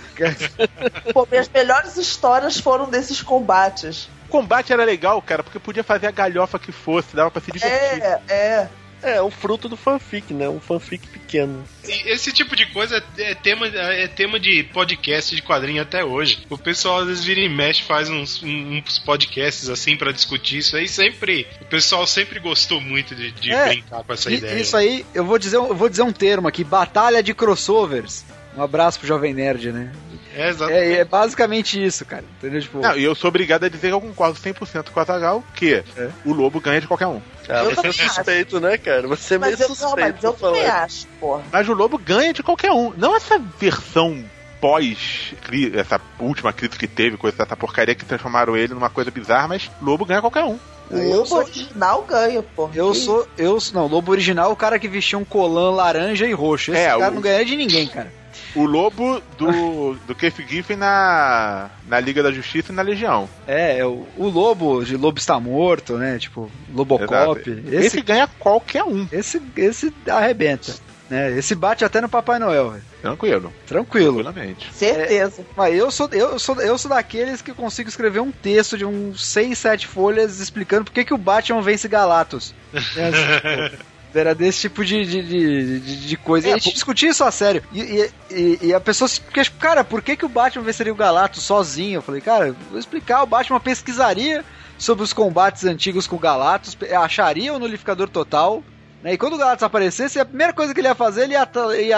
[1.14, 4.10] Pô, minhas melhores histórias foram desses combates.
[4.36, 7.50] O combate era legal, cara, porque podia fazer a galhofa que fosse, dava pra se
[7.50, 8.02] divertir.
[8.02, 8.68] É, é.
[9.02, 10.48] É, um fruto do fanfic, né?
[10.48, 11.62] Um fanfic pequeno.
[11.86, 16.44] E esse tipo de coisa é tema, é tema de podcast de quadrinho até hoje.
[16.50, 20.76] O pessoal às vezes vira e mexe, faz uns, uns podcasts assim pra discutir isso
[20.76, 20.88] aí.
[20.88, 21.46] Sempre.
[21.60, 24.58] O pessoal sempre gostou muito de, de É, brincar com essa ideia.
[24.60, 28.24] Isso aí, eu vou dizer, um- eu vou dizer um termo aqui: batalha de crossovers.
[28.56, 29.92] Um abraço pro Jovem Nerd, né?
[30.34, 30.78] É, exatamente.
[30.78, 32.24] É, é basicamente isso, cara.
[32.38, 32.60] Entendeu?
[32.60, 35.44] Tipo, Não, e eu sou obrigado a dizer que eu concordo 100% com o Azagal
[35.54, 36.08] que É.
[36.24, 37.20] o lobo ganha de qualquer um.
[37.48, 38.14] Ah, Eu você é também acho.
[38.14, 39.06] suspeito, né, cara?
[39.08, 40.12] Você é meio Mas eu, não, suspeito.
[40.14, 41.42] mas eu também acho, porra.
[41.52, 42.92] Mas o lobo ganha de qualquer um.
[42.96, 44.24] Não essa versão
[44.60, 45.34] pós
[45.74, 49.70] essa última crise que teve, coisa dessa porcaria que transformaram ele numa coisa bizarra, mas
[49.82, 50.58] lobo ganha qualquer um.
[50.90, 52.72] O lobo sou- original ganha, porra.
[52.74, 55.24] Eu Que sou, eu sou- não, o Lobo Original é o cara que vestia um
[55.24, 56.70] colã laranja e roxo.
[56.72, 58.12] Esse É, cara o- não ganha de ninguém, cara.
[58.56, 63.28] O lobo do, do Keith Giffen na, na Liga da Justiça e na Legião.
[63.46, 66.18] É, é o, o Lobo de Lobo está morto, né?
[66.18, 67.40] Tipo, Lobocop.
[67.40, 69.06] Esse, Esse ganha qualquer um.
[69.12, 70.74] esse, esse arrebenta.
[71.08, 71.38] Né?
[71.38, 72.76] Esse bate até no Papai Noel.
[73.00, 73.52] Tranquilo.
[73.66, 74.22] Tranquilo.
[74.22, 74.72] Tranquilamente.
[74.72, 75.44] Certeza.
[75.56, 79.24] Mas eu sou, eu, sou, eu sou daqueles que consigo escrever um texto de uns
[79.24, 82.54] 6, 7 folhas explicando por que, que o Batman vence Galactus.
[82.96, 83.76] É, assim,
[84.20, 86.48] Era desse tipo de, de, de, de- de coisa.
[86.48, 87.62] E a gente discutia isso a sério.
[87.72, 89.20] E, e, e- e a pessoa se.
[89.20, 91.98] Porque, cara, por que, que o Batman venceria o Galactus sozinho?
[91.98, 93.22] Eu falei, cara, vou explicar.
[93.22, 94.44] O Batman pesquisaria
[94.78, 98.62] sobre os combates antigos com o Galactus, pe- acharia o nulificador total.
[99.02, 99.14] né?
[99.14, 101.48] E quando o Galactus aparecesse, a primeira coisa que ele ia fazer, ele ia,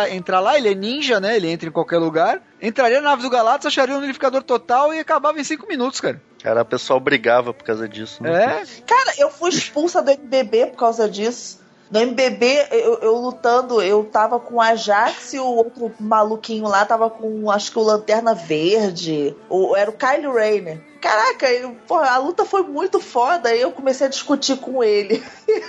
[0.08, 1.36] ia entrar lá, ele é ninja, né?
[1.36, 2.40] Ele entra em qualquer lugar.
[2.62, 6.20] Entraria na nave do Galactus, acharia o nulificador total e acabava em 5 minutos, cara.
[6.42, 8.22] Cara, o pessoal brigava por causa disso.
[8.22, 8.30] Né?
[8.44, 11.60] É, Cara, eu fui expulsa do MBB por causa disso.
[11.90, 16.84] No MBB, eu, eu lutando, eu tava com o Ajax e o outro maluquinho lá
[16.84, 19.34] tava com, acho que o Lanterna Verde.
[19.48, 20.80] Ou era o Kyle Rayner.
[21.00, 23.48] Caraca, eu- porra, a luta foi muito foda.
[23.48, 25.22] Aí eu comecei a discutir com ele.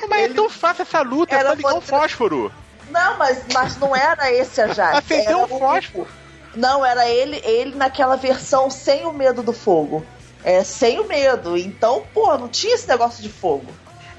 [0.09, 2.51] Mas é tão fácil essa luta, é Era só ligar um fósforo.
[2.89, 4.97] Não, mas, mas não era esse Ajax.
[4.97, 6.07] Acendeu era um o- fósforo.
[6.55, 10.03] Não, era ele, ele naquela versão sem o medo do fogo.
[10.43, 11.55] É, sem o medo.
[11.55, 13.67] Então, pô, não tinha esse negócio de fogo.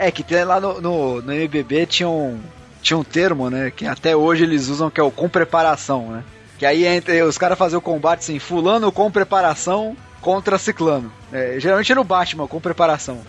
[0.01, 2.40] É, que tem lá no, no, no MBB tinha um,
[2.81, 3.70] tinha um termo, né?
[3.70, 6.24] Que até hoje eles usam que é o com preparação, né?
[6.59, 11.12] Que aí entre, os caras faziam o combate assim, fulano com preparação contra ciclano.
[11.32, 13.20] É, geralmente era o Batman com preparação.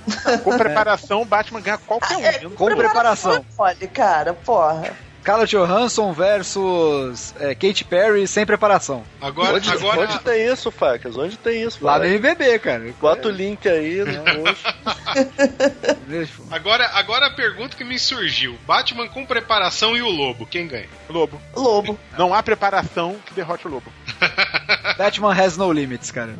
[0.43, 2.21] Com preparação, o Batman ganha qualquer um.
[2.25, 3.45] É, Eu não- Com preparação.
[3.57, 4.91] Olha, cara, porra.
[5.21, 9.03] Scarlett Johansson versus é, Katy Perry sem preparação.
[9.21, 11.15] Agora, onde, agora onde tem isso, Facas?
[11.15, 11.83] Onde tem isso?
[11.83, 12.05] Lá no.
[12.05, 12.91] MBB, cara.
[12.99, 14.63] Bota o link aí no post.
[16.51, 20.89] Agora, agora a pergunta que me surgiu: Batman com preparação e o Lobo, quem ganha?
[21.09, 21.41] Lobo.
[21.55, 21.97] Lobo.
[22.17, 23.91] Não há preparação que derrote o Lobo.
[24.97, 26.33] Batman has no limits, cara.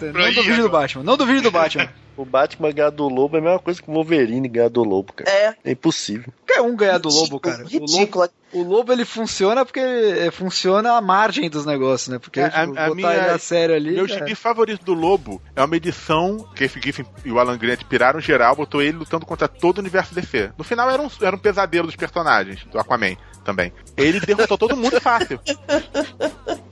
[0.00, 0.68] Não aí, duvide do.
[0.68, 1.02] Batman.
[1.02, 1.88] Não duvide do Batman.
[2.20, 5.12] O Batman ganhar do Lobo é a mesma coisa que o Wolverine ganhar do Lobo,
[5.12, 5.30] cara.
[5.30, 5.54] É.
[5.64, 6.30] É impossível.
[6.46, 7.64] Qualquer um ganhar do Lobo, cara.
[7.64, 8.24] Ridículo.
[8.52, 12.18] O Lobo, o Lobo ele funciona porque é, funciona a margem dos negócios, né?
[12.18, 13.92] Porque A- tipo, a- a botar minha- ele a sério ali.
[13.92, 14.08] Meu é.
[14.08, 16.78] gibi favorito do Lobo é uma edição que F.
[16.82, 20.50] Giffen e o Alan Grant piraram geral, botou ele lutando contra todo o universo DC.
[20.58, 23.72] No final era um, era um pesadelo dos personagens, do Aquaman também.
[23.96, 25.40] Ele derrotou todo mundo fácil.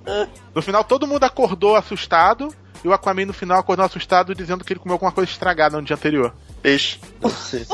[0.55, 2.55] No final todo mundo acordou assustado
[2.85, 5.83] e o Aquaman no final acordou assustado dizendo que ele comeu alguma coisa estragada no
[5.83, 6.33] dia anterior.
[6.63, 7.01] Peixe.
[7.31, 7.67] Ser.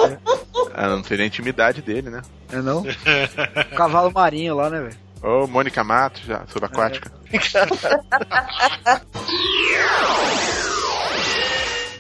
[0.77, 2.21] Ah, não seria a intimidade dele, né?
[2.51, 2.83] É não?
[2.83, 2.87] O
[3.77, 4.97] cavalo marinho lá, né, velho?
[5.23, 7.13] Ô, Mônica Matos, já, subaquática.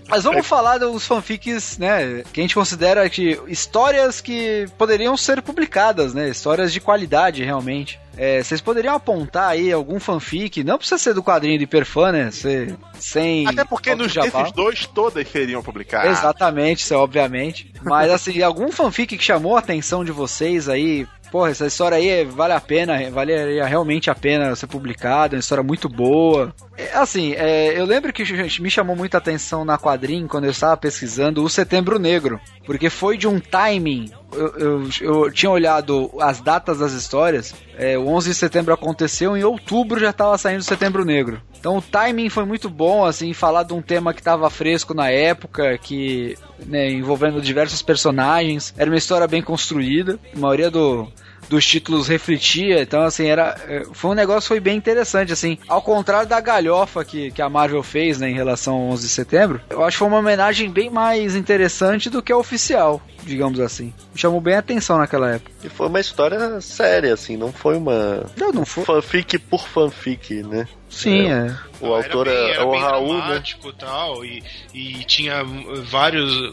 [0.08, 2.22] Mas vamos falar dos fanfics, né?
[2.32, 6.28] Que a gente considera que histórias que poderiam ser publicadas, né?
[6.28, 7.98] Histórias de qualidade, realmente.
[8.16, 10.62] É, vocês poderiam apontar aí algum fanfic?
[10.62, 12.30] Não precisa ser do quadrinho de Hiperfã, né?
[12.30, 13.46] Ser, sem.
[13.46, 16.18] Até porque nos, desses dois todas seriam publicadas.
[16.18, 17.72] Exatamente, isso é obviamente.
[17.82, 21.06] Mas assim, algum fanfic que chamou a atenção de vocês aí?
[21.34, 25.40] Porra, essa história aí é- vale a pena, valeria realmente a pena ser publicada, uma
[25.40, 26.54] história muito boa.
[26.78, 30.52] É, Assim, é, eu lembro que gente, me chamou muita atenção na quadrinho quando eu
[30.52, 34.12] estava pesquisando o Setembro Negro, porque foi de um timing.
[34.32, 39.36] Eu, eu, eu tinha olhado as datas das histórias, é, o 11 de setembro aconteceu,
[39.36, 41.42] em outubro já estava saindo o Setembro Negro.
[41.58, 45.10] Então o timing foi muito bom, assim, falar de um tema que estava fresco na
[45.10, 51.08] época, que né, envolvendo diversos personagens, era uma história bem construída, a maioria do,
[51.48, 55.82] dos títulos refletia, então assim, era é, foi um negócio foi bem interessante, assim, ao
[55.82, 59.60] contrário da galhofa que, que a Marvel fez, né, em relação ao 11 de setembro,
[59.70, 63.92] eu acho que foi uma homenagem bem mais interessante do que a oficial, digamos assim.
[64.12, 65.50] Me chamou bem a atenção naquela época.
[65.62, 68.26] E foi uma história séria, assim, não foi uma.
[68.36, 68.84] Não, não foi.
[68.84, 70.66] Fanfic por fanfic, né?
[70.94, 71.56] Sim, é.
[71.80, 73.20] O autor era bem, é, era é o bem Raul, né?
[73.26, 74.42] dramático e tal, e,
[74.72, 75.42] e tinha
[75.84, 76.52] vários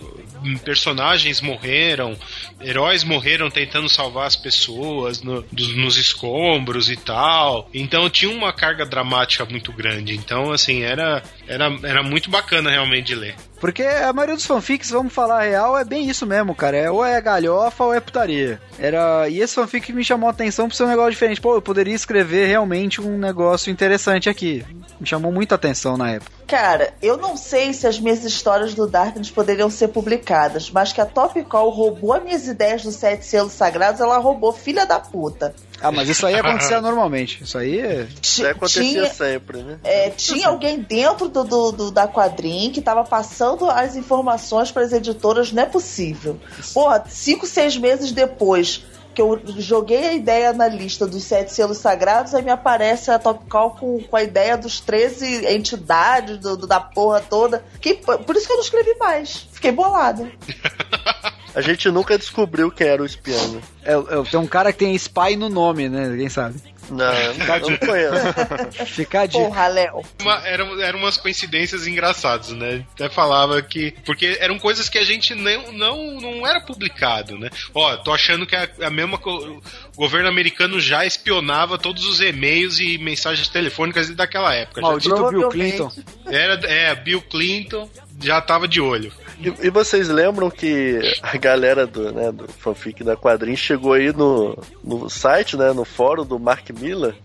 [0.63, 2.17] personagens morreram,
[2.59, 7.69] heróis morreram tentando salvar as pessoas no- dos- nos escombros e tal.
[7.73, 10.15] Então tinha uma carga dramática muito grande.
[10.15, 13.35] Então, assim, era, era, era muito bacana realmente de ler.
[13.61, 16.75] Porque a maioria dos fanfics, vamos falar a real, é bem isso mesmo, cara.
[16.75, 18.59] É, ou é galhofa ou é putaria.
[18.79, 21.39] Era, e esse fanfic me chamou a atenção por ser um negócio diferente.
[21.39, 24.65] Pô, eu poderia escrever realmente um negócio interessante aqui.
[24.99, 26.31] Me chamou muita atenção na época.
[26.47, 30.99] Cara, eu não sei se as minhas histórias do Darkness poderiam ser publicadas, mas que
[30.99, 34.99] a Top Call roubou as minhas ideias dos Sete Selos Sagrados, ela roubou filha da
[34.99, 35.53] puta.
[35.81, 37.43] Ah, mas isso aí acontecia normalmente.
[37.43, 38.07] Isso aí é.
[38.21, 39.79] Isso acontecia tinha- sempre, né?
[39.83, 44.83] É, tinha alguém dentro do, do- do- da quadrinha que tava passando as informações para
[44.83, 46.39] as editoras, não é possível.
[46.73, 48.83] Porra, cinco, seis meses depois
[49.13, 53.19] que eu joguei a ideia na lista dos sete selos sagrados, aí me aparece a
[53.19, 57.61] Top Call com, com a ideia dos 13 entidades do, do- da porra toda.
[57.81, 59.47] Que, por isso que eu não escrevi mais.
[59.51, 60.31] Fiquei bolada.
[61.53, 63.61] A gente nunca descobriu quem era o espião, né?
[63.83, 66.15] É, é, tem um cara que tem spy no nome, né?
[66.17, 66.61] Quem sabe?
[66.91, 67.33] Não, eu
[67.69, 68.85] não conheço.
[68.93, 69.43] Fica a dica.
[69.43, 70.01] Porra, Léo.
[70.21, 72.85] Uma, eram, eram umas coincidências engraçadas, né?
[72.93, 73.93] Até falava que.
[74.05, 77.49] Porque eram coisas que a gente não, não, não era publicado, né?
[77.73, 79.19] Ó, tô achando que a, a mesma.
[79.25, 79.61] O
[79.95, 84.81] governo americano já espionava todos os e-mails e mensagens telefônicas daquela época.
[84.81, 85.77] Já Maldito Bill Provavelmente.
[85.77, 85.91] Clinton.
[86.27, 87.89] Era, é, Bill Clinton
[88.21, 89.13] já tava de olho.
[89.41, 94.13] E, e vocês lembram que a galera do, né, do fanfic da quadrinha chegou aí
[94.13, 97.15] no, no site, né, no fórum do Mark Miller,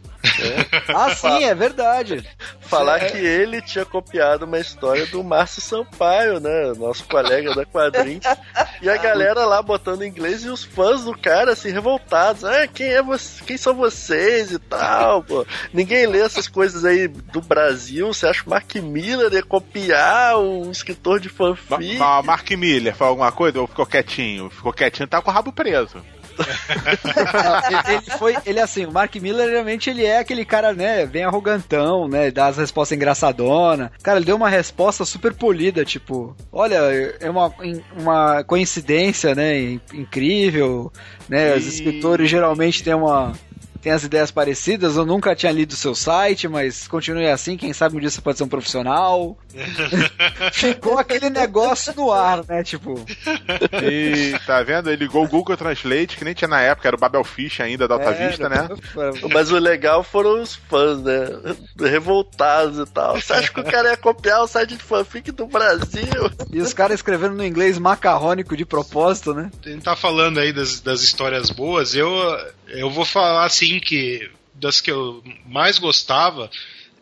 [0.95, 2.25] Ah, sim, é verdade.
[2.61, 3.11] falar É.
[3.11, 8.21] que ele tinha copiado uma história do Márcio Sampaio, né, nosso colega da quadrinha.
[8.83, 12.45] E a galera lá botando inglês e os fãs do cara assim revoltados.
[12.45, 13.45] Ah, quem é você?
[13.45, 15.47] Quem são vocês e tal, pô.
[15.73, 18.09] Ninguém lê essas coisas aí do Brasil.
[18.13, 21.97] Você acha que o Mark Miller ia copiar um escritor de Ma- fanfic?
[21.97, 24.51] ma- Mark Miller falou alguma coisa ou ficou quietinho?
[24.51, 26.03] Ficou quietinho, tá com o rabo preso.
[27.89, 32.09] ele, foi, ele assim, o Mark Miller realmente ele é aquele cara, né, bem arrogantão,
[32.09, 33.93] né, dá as respostas engraçadona.
[34.03, 36.77] Cara, ele deu uma resposta super polida, tipo, olha,
[37.21, 37.53] é uma,
[37.99, 40.93] uma coincidência, né, in- incrível,
[41.29, 43.33] né, os E- escritores geralmente têm uma
[43.87, 44.97] tem as ideias parecidas.
[44.97, 47.57] Eu nunca tinha lido o seu site, mas continue assim.
[47.57, 49.39] Quem sabe um dia você pode ser um profissional.
[50.53, 52.65] Ficou aquele negócio no ar, né?
[52.65, 53.07] Tipo.
[53.81, 54.91] E tá vendo?
[54.91, 57.87] Ele ligou o Google Translate, que nem tinha na época, era o Babel Fish ainda
[57.87, 58.69] da Alta É, Vista, né?
[59.33, 61.29] Mas o legal foram os fãs, né?
[61.79, 63.21] Revoltados e tal.
[63.21, 66.29] Você acha que o cara ia copiar o site de fanfic do Brasil?
[66.51, 69.49] E os caras escrevendo no inglês macarrônico de propósito, né?
[69.65, 72.11] A gente tá falando aí das, das histórias boas, eu,
[72.69, 76.51] eu vou falar assim que das que eu mais gostava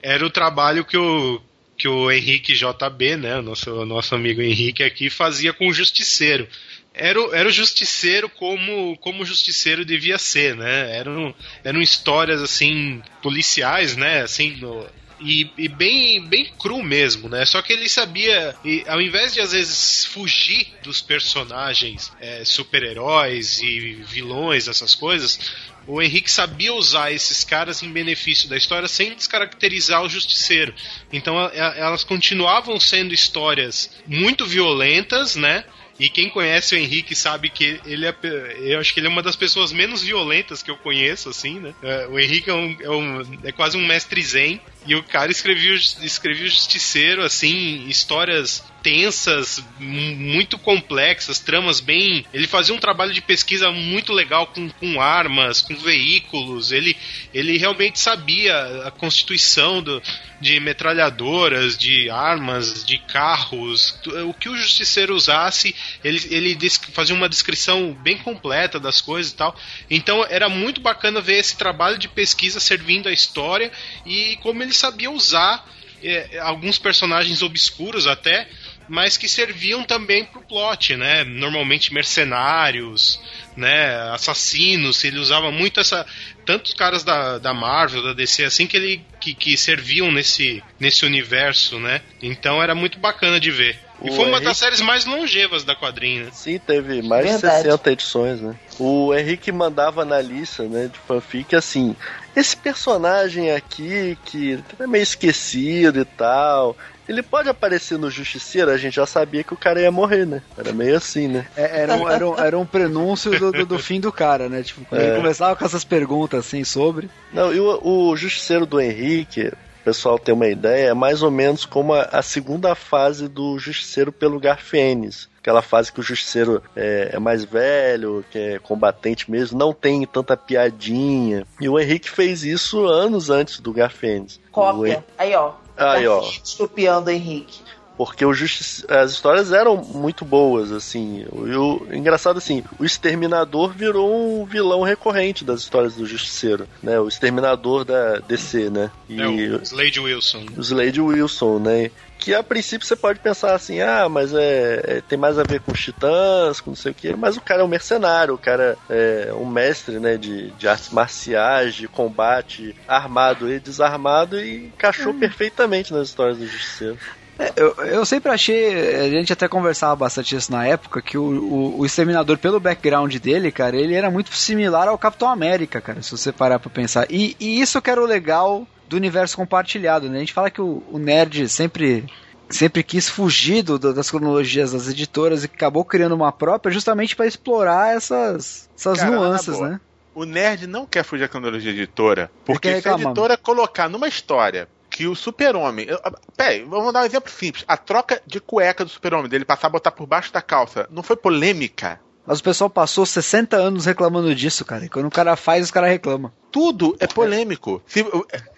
[0.03, 1.41] era o trabalho que o,
[1.77, 6.47] que o Henrique JB, né, nosso, nosso amigo Henrique aqui, fazia com o Justiceiro.
[6.93, 10.97] Era o, era o Justiceiro como, como o Justiceiro devia ser, né?
[10.97, 11.35] Eram,
[11.65, 14.23] eram histórias, assim, policiais, né?
[14.23, 14.86] Assim, no-
[15.25, 17.47] e, e bem, bem cru mesmo, né?
[17.47, 23.59] Só que ele sabia, e ao invés de às vezes fugir dos personagens é, super-heróis
[23.61, 25.41] e vilões, essas coisas,
[25.87, 30.75] o Henrique sabia usar esses caras em benefício da história sem descaracterizar o justiceiro.
[31.13, 35.65] Então elas continuavam sendo histórias muito violentas, né?
[35.99, 38.15] E quem conhece o Henrique sabe que ele é.
[38.59, 41.73] Eu acho que ele é uma das pessoas menos violentas que eu conheço, assim, né?
[41.83, 44.61] É, O Henrique é, um, é, um- é quase um mestre zen.
[44.87, 52.24] E o cara escrevia, o- escrevia Justiceiro, assim, histórias tensas, mu- muito complexas, tramas bem.
[52.35, 56.70] Ele fazia um trabalho de pesquisa muito legal com, com armas, com veículos.
[56.70, 56.94] Ele,
[57.32, 58.55] ele realmente sabia
[58.86, 60.02] a constituição do,
[60.39, 63.98] de metralhadoras, de armas, de carros.
[64.28, 65.74] O que o Justiceiro usasse,
[66.05, 66.59] ele, ele
[66.93, 69.56] fazia uma descrição bem completa das coisas e tal.
[69.89, 73.73] Então era muito bacana ver esse trabalho de pesquisa servindo a história
[74.05, 75.66] e como ele sabia usar
[76.02, 78.47] é, alguns personagens obscuros até,
[78.89, 81.24] mas que serviam também pro plot, né?
[81.24, 83.20] Normalmente mercenários,
[83.56, 83.94] né?
[84.12, 85.02] Assassinos.
[85.05, 86.06] Ele usava muito essa.
[86.44, 91.06] Tantos caras da, da Marvel, da DC, assim, que ele que, que serviam nesse, nesse
[91.06, 92.02] universo, né?
[92.23, 93.78] Então era muito bacana de ver.
[94.02, 96.31] E O foi uma Henrique- das séries mais longevas da quadrinha.
[96.32, 97.56] Sim, teve mais Verdade.
[97.62, 98.55] de 60 edições, né?
[98.78, 101.97] O Henrique mandava na lista, né, de fanfic assim,
[102.36, 106.77] esse personagem aqui que é meio esquecido e tal,
[107.09, 110.43] ele pode aparecer no Justiceiro, a gente já sabia que o cara ia morrer, né?
[110.56, 111.47] Era meio assim, né?
[111.56, 114.62] É, Era um, era um, era um prenúncio do, do, do fim do cara, né?
[114.62, 115.09] Tipo, quando É.
[115.09, 117.10] ele começava com essas perguntas assim sobre.
[117.32, 121.31] Não, e o, o Justiceiro do Henrique, o pessoal tem uma ideia, é mais ou
[121.31, 125.28] menos como a, a segunda fase do Justiceiro pelo Garfênis.
[125.40, 130.06] Aquela fase que o Justiceiro é, é mais velho, que é combatente mesmo, não tem
[130.06, 131.47] tanta piadinha.
[131.60, 135.05] E o Henrique fez isso anos antes do Hen- Cópia.
[135.18, 135.52] Aí, ó.
[135.77, 136.21] Aí, ó.
[136.43, 137.61] Estupiando Henrique.
[137.97, 138.85] Porque o Justice...
[138.89, 141.25] as histórias eram muito boas, assim.
[141.31, 146.67] O, e o- engraçado assim, o Exterminador virou um vilão recorrente das histórias do Justiceiro,
[146.83, 146.99] né?
[146.99, 148.91] O Exterminador da DC, né?
[149.09, 150.45] E É o Slade Wilson.
[150.57, 151.91] o Slade Wilson, né?
[152.25, 155.61] Que a princípio você pode pensar assim, ah, mas é, é- tem mais a ver
[155.61, 158.39] com os titãs, com não sei o quê, mas o cara é um mercenário, o
[158.39, 164.69] cara é um mestre, né, de, de artes marciais, de combate armado e desarmado e
[164.69, 166.97] encaixou perfeitamente nas histórias do Justiceiro.
[167.39, 171.25] É, eu, eu sempre achei, a gente até conversava bastante isso na época, que o,
[171.25, 176.01] o, o Exterminador, pelo background dele, cara, ele era muito similar ao Capitão América, cara,
[176.01, 177.07] se você parar pra pensar.
[177.11, 180.16] E, e isso que era o legal do universo compartilhado, né?
[180.16, 182.05] A gente fala que o, o nerd sempre
[182.48, 187.27] sempre quis fugir do- das cronologias das editoras e acabou criando uma própria justamente pra
[187.27, 189.81] explorar essas, essas Cara, nuances, né?
[190.15, 194.69] O nerd não quer fugir da cronologia editora, porque se a editora colocar numa história
[194.89, 195.89] que o super-homem...
[196.36, 197.65] Peraí, vamos dar um exemplo simples.
[197.66, 201.02] A troca de cueca do super-homem, dele passar a botar por baixo da calça, não
[201.02, 201.98] foi polêmica?
[202.27, 204.85] Mas o pessoal passou 60 anos reclamando disso, cara.
[204.85, 206.33] E quando o cara faz, os caras reclamam.
[206.51, 207.83] Tudo é polêmico.
[207.87, 208.01] Se,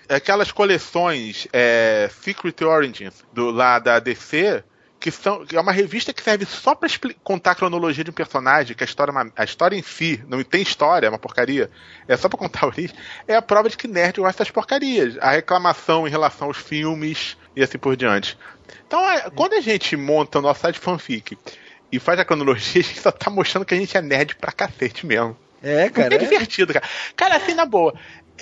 [0.09, 4.63] é, aquelas coleções é, Secret Origins do, lá da DC,
[5.01, 8.15] que, são, que é uma revista que serve só expli- contar a cronologia de um
[8.15, 11.71] personagem, que a história, é a história em si não tem história, é uma porcaria,
[12.07, 12.95] é só pra contar a origem,
[13.27, 15.17] é a prova de que nerd gosta das porcarias.
[15.21, 18.39] A reclamação em relação aos filmes e assim por diante.
[18.87, 21.37] Então, é, quando a gente monta o nosso site fanfic
[21.91, 24.53] e faz a cronologia, a gente só tá mostrando que a gente é nerd pra
[24.53, 25.37] cacete mesmo.
[25.63, 26.15] É, cara.
[26.15, 26.85] É divertido, cara.
[27.17, 27.95] Cara, assim, na boa.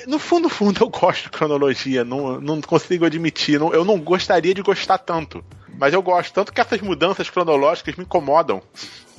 [0.07, 2.05] No fundo, fundo, eu gosto de cronologia.
[2.05, 3.59] Não, não consigo admitir.
[3.61, 5.45] não- eu não gostaria de gostar tanto.
[5.79, 8.61] Mas eu gosto tanto que essas mudanças cronológicas me incomodam.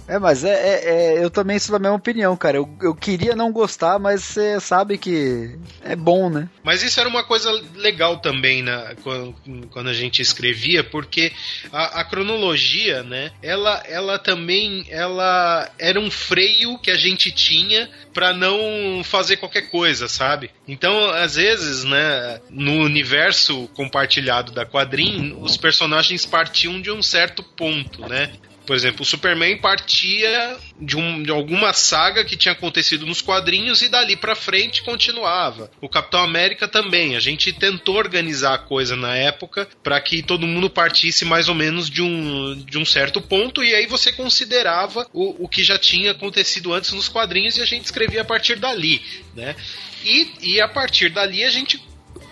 [0.08, 0.86] É, mas é, é-
[1.20, 2.58] é- eu também sou da mesma opinião, cara.
[2.58, 6.48] Eu, eu queria não gostar, mas você sabe que é bom, né?
[6.64, 9.36] Mas isso era uma coisa legal também na, quando,
[9.72, 11.32] quando a gente escrevia, porque
[11.72, 17.90] a, a cronologia, né, ela, ela também ela era um freio que a gente tinha
[18.14, 20.52] pra não fazer qualquer coisa, sabe?
[20.68, 27.44] Então, às vezes, né, no universo compartilhado da quadrinho, os personagens partiam de um certo
[27.44, 28.32] ponto, né?
[28.66, 33.82] Por exemplo, o Superman partia de, um- de alguma saga que tinha acontecido nos quadrinhos
[33.82, 35.70] e dali pra frente continuava.
[35.82, 37.16] O Capitão América também.
[37.16, 41.56] A gente tentou organizar a coisa na época para que todo mundo partisse mais ou
[41.56, 45.78] menos de um, de um certo ponto e aí você considerava o, o que já
[45.78, 49.02] tinha acontecido antes nos quadrinhos e a gente escrevia a partir dali,
[49.36, 49.56] né?
[50.04, 51.82] E, e a partir dali a gente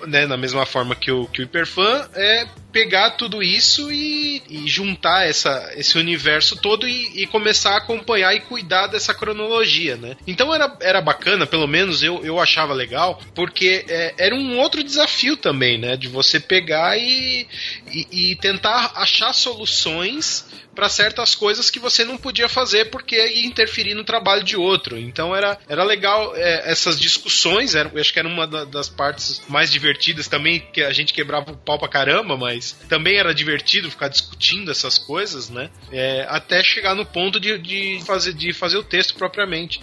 [0.08, 4.68] né, na mesma forma que o, que o Hiperfã, é pegar tudo isso e, e
[4.68, 10.18] juntar essa, esse universo todo e, e começar a acompanhar e cuidar dessa cronologia, né?
[10.26, 14.84] Então era, era bacana, pelo menos eu, eu achava legal, porque é, era um outro
[14.84, 15.96] desafio também, né?
[15.96, 17.48] De você pegar e,
[17.92, 23.46] e, e tentar achar soluções para certas coisas que você não podia fazer porque ia
[23.46, 24.98] interferir no trabalho de outro.
[24.98, 29.42] Então era, era legal é, essas discussões, era, acho que era uma da- das partes
[29.48, 33.90] mais divertidas também, que a gente quebrava o pau pra caramba, mas também era divertido
[33.92, 35.70] ficar discutindo essas coisas, né?
[35.92, 39.82] É, até chegar no ponto de, de, fazer, de fazer o texto propriamente.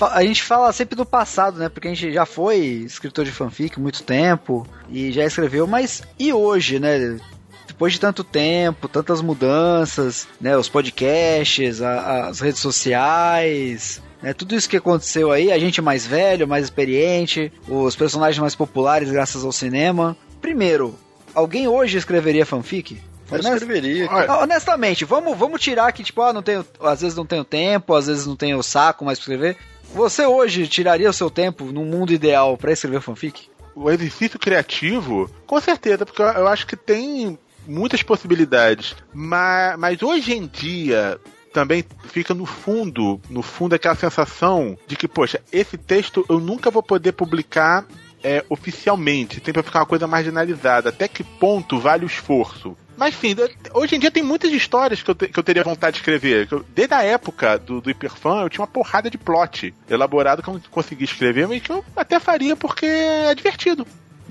[0.00, 1.68] A gente fala sempre do passado, né?
[1.68, 6.32] Porque a gente já foi escritor de fanfic muito tempo e já escreveu, mas e
[6.32, 7.18] hoje, né?
[7.66, 10.56] Depois de tanto tempo, tantas mudanças, né?
[10.56, 14.32] Os podcasts, a- as redes sociais, né?
[14.32, 19.10] Tudo isso que aconteceu aí, a gente mais velho, mais experiente, os personagens mais populares
[19.10, 20.16] graças ao cinema.
[20.40, 20.98] Primeiro,
[21.34, 23.00] alguém hoje escreveria fanfic?
[23.30, 24.42] Eu escreveria, cara.
[24.42, 28.06] Honestamente, vamos, vamos tirar que, tipo, ah, não tenho, às vezes não tenho tempo, às
[28.06, 29.56] vezes não tenho saco mais pra escrever.
[29.94, 33.48] Você hoje tiraria o seu tempo num mundo ideal pra escrever fanfic?
[33.78, 38.96] o exercício criativo, com certeza, porque eu, eu acho que tem muitas possibilidades.
[39.12, 41.18] Mas, mas hoje em dia
[41.58, 46.70] também fica no fundo, no fundo aquela sensação de que, poxa, esse texto eu nunca
[46.70, 47.84] vou poder publicar
[48.22, 50.90] é, oficialmente, tem pra ficar uma coisa marginalizada.
[50.90, 52.76] Até que ponto vale o esforço?
[52.96, 53.34] Mas enfim,
[53.74, 56.46] hoje em dia tem muitas histórias que eu, te- que eu teria vontade de escrever.
[56.48, 60.48] Eu- desde a época do, do Hiperfã, eu tinha uma porrada de plot elaborado que
[60.48, 63.84] eu não consegui escrever, mas que eu até faria porque é divertido.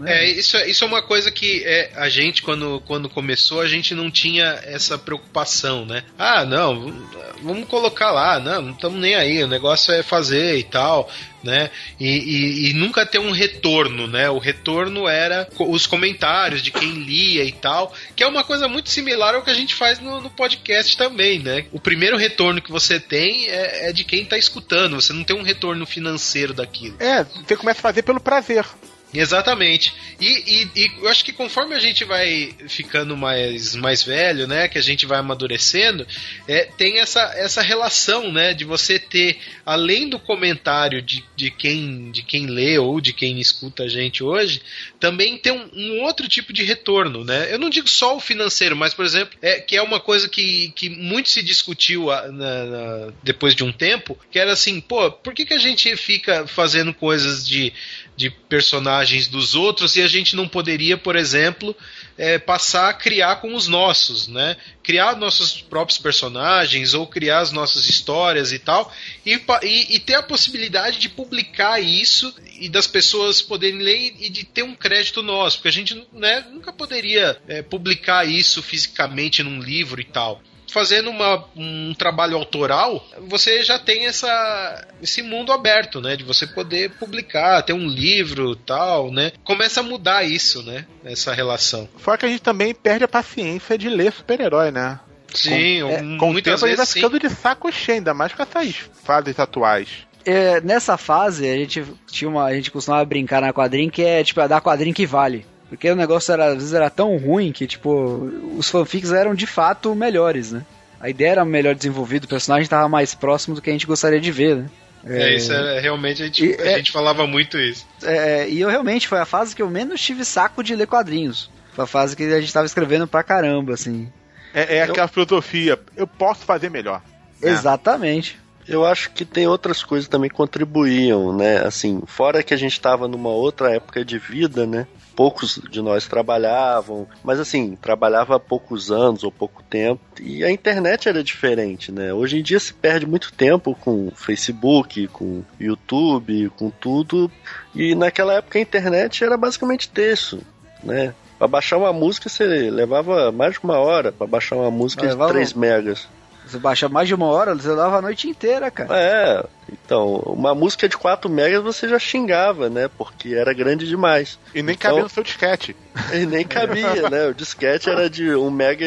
[0.06, 3.68] É, isso, é- isso é uma coisa que é, a gente, quando, quando começou, a
[3.68, 6.03] gente não tinha essa preocupação, né?
[6.18, 6.94] Ah, não,
[7.41, 11.10] vamos colocar lá, não, não estamos nem aí, o negócio é fazer e tal,
[11.44, 11.69] né?
[11.99, 14.30] E, e- e nunca ter um retorno, né?
[14.30, 18.90] O retorno era os comentários de quem lia e tal, que é uma coisa muito
[18.90, 21.65] similar ao que a gente faz no, no podcast também, né?
[21.72, 25.36] O primeiro retorno que você tem é, é de quem tá escutando, você não tem
[25.36, 26.95] um retorno financeiro daquilo.
[26.99, 28.65] É, você começa a fazer pelo prazer.
[29.13, 29.93] Exatamente.
[30.19, 30.25] E,
[30.63, 34.67] e- e eu acho que conforme a gente vai ficando mais, mais velho, né?
[34.67, 36.05] Que a gente vai amadurecendo,
[36.47, 38.53] é, tem essa, essa relação, né?
[38.53, 43.39] De você ter, além do comentário de, de, quem, de quem lê ou de quem
[43.39, 44.61] escuta a gente hoje,
[44.99, 47.47] também tem um, um outro tipo de retorno, né?
[47.51, 50.71] Eu não digo só o financeiro, mas, por exemplo, é, que é uma coisa que,
[50.75, 55.09] que muito se discutiu ah, na- na- depois de um tempo, que era assim, pô,
[55.11, 57.71] por que, que a gente fica fazendo coisas de
[58.18, 61.76] de personagens dos outros e a gente não poderia, por exemplo,
[62.18, 64.57] é, passar a criar com os nossos, né?
[64.81, 68.91] Criar nossos próprios personagens ou criar as nossas histórias e tal,
[69.23, 74.30] e, e- e ter a possibilidade de publicar isso e das pessoas poderem ler e
[74.31, 79.44] de ter um crédito nosso, porque a gente né, nunca poderia é, publicar isso fisicamente
[79.44, 80.41] num livro e tal
[80.72, 86.15] fazendo uma- um trabalho autoral, você já tem essa, esse mundo aberto, né?
[86.15, 89.31] De você poder publicar, ter um livro tal, né?
[89.44, 90.85] Começa a mudar isso, né?
[91.06, 91.88] Essa relação.
[91.98, 94.99] Fora que a gente também perde a paciência de ler super-herói, né?
[95.34, 96.99] Sim, com, um- com o muitas tempo a gente vai vezes sim.
[97.02, 99.89] ficando de saco cheio, ainda mais com essas fases atuais.
[100.26, 102.44] É, nessa fase, a gente tinha uma.
[102.45, 105.45] A gente costumava brincar na quadrinha que é tipo, é dar quadrinho que vale.
[105.69, 109.45] Porque o negócio era, às vezes era tão ruim que, tipo, os fanfics eram de
[109.45, 110.65] fato melhores, né?
[110.99, 114.19] A ideia era melhor desenvolvida, o personagem estava mais próximo do que a gente gostaria
[114.19, 114.69] de ver, né?
[115.06, 117.85] É, isso é, realmente a gente, E a é- gente falava muito isso.
[118.03, 121.49] É, e eu realmente foi a fase que eu menos tive saco de ler quadrinhos.
[121.73, 124.11] Foi a fase que a gente tava escrevendo pra caramba, assim.
[124.53, 127.02] É, é aquela filosofia, eu posso fazer melhor.
[127.41, 128.39] Exatamente.
[128.68, 131.60] Eu acho que tem outras coisas também que contribuíam, né?
[131.60, 134.85] Assim, fora que a gente estava numa outra época de vida, né?
[135.18, 140.52] Poucos de nós trabalhavam, mas assim, trabalhava há poucos anos ou pouco tempo, e a
[140.52, 142.14] internet era diferente, né?
[142.14, 147.31] Hoje em dia se perde muito tempo com Facebook, com YouTube, com tudo,
[147.73, 150.39] e naquela época a internet era basicamente texto,
[150.84, 151.15] né?
[151.39, 155.10] Pra baixar uma música você levava mais de uma hora pra baixar uma música de
[155.10, 156.07] Levava- 3 megas.
[156.48, 158.90] Você baixa mais de uma hora, você leva a noite inteira, cara.
[158.98, 162.90] É, então, uma música de 4 megas você já xingava, né?
[162.98, 164.40] Porque era grande demais.
[164.56, 165.76] E nem Então- cabia no seu disquete.
[166.14, 167.28] E nem cabia, né?
[167.28, 168.86] O disquete era de 1 mega,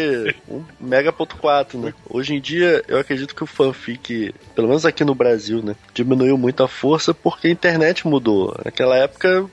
[0.49, 1.93] 1 mega.4, né?
[2.09, 5.75] Hoje em dia, eu acredito que o fanfic, pelo menos aqui no Brasil, né?
[5.93, 8.57] Diminuiu muito a força porque a internet mudou.
[8.65, 9.45] Naquela época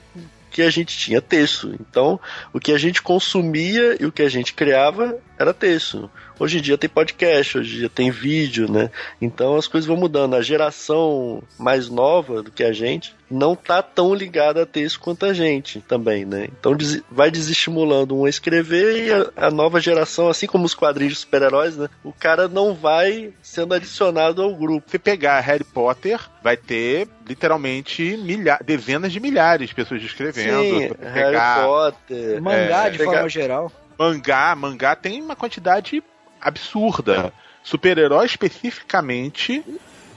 [0.50, 1.74] que a gente tinha texto.
[1.80, 2.18] Então,
[2.52, 6.10] o que a gente consumia e o que a gente criava era texto.
[6.38, 8.90] Hoje em dia tem podcast, hoje em dia tem vídeo, né?
[9.20, 10.34] Então as coisas vão mudando.
[10.36, 15.26] A geração mais nova do que a gente não tá tão ligada a texto quanto
[15.26, 16.48] a gente também, né?
[16.58, 20.74] Então des- vai desestimulando um a escrever e a, a nova geração, assim como os
[20.74, 21.88] quadrinhos de super-heróis, né?
[22.04, 24.90] O cara não vai sendo adicionado ao grupo.
[24.90, 30.60] Se pegar Harry Potter, vai ter literalmente milha dezenas de milhares de pessoas escrevendo.
[30.62, 32.42] Sim, você Harry pegar Potter.
[32.42, 33.72] Mangá, é, de pegar- forma geral.
[33.98, 36.02] mangá, mangá tem uma quantidade
[36.40, 37.32] absurda.
[37.62, 39.62] Super-herói especificamente,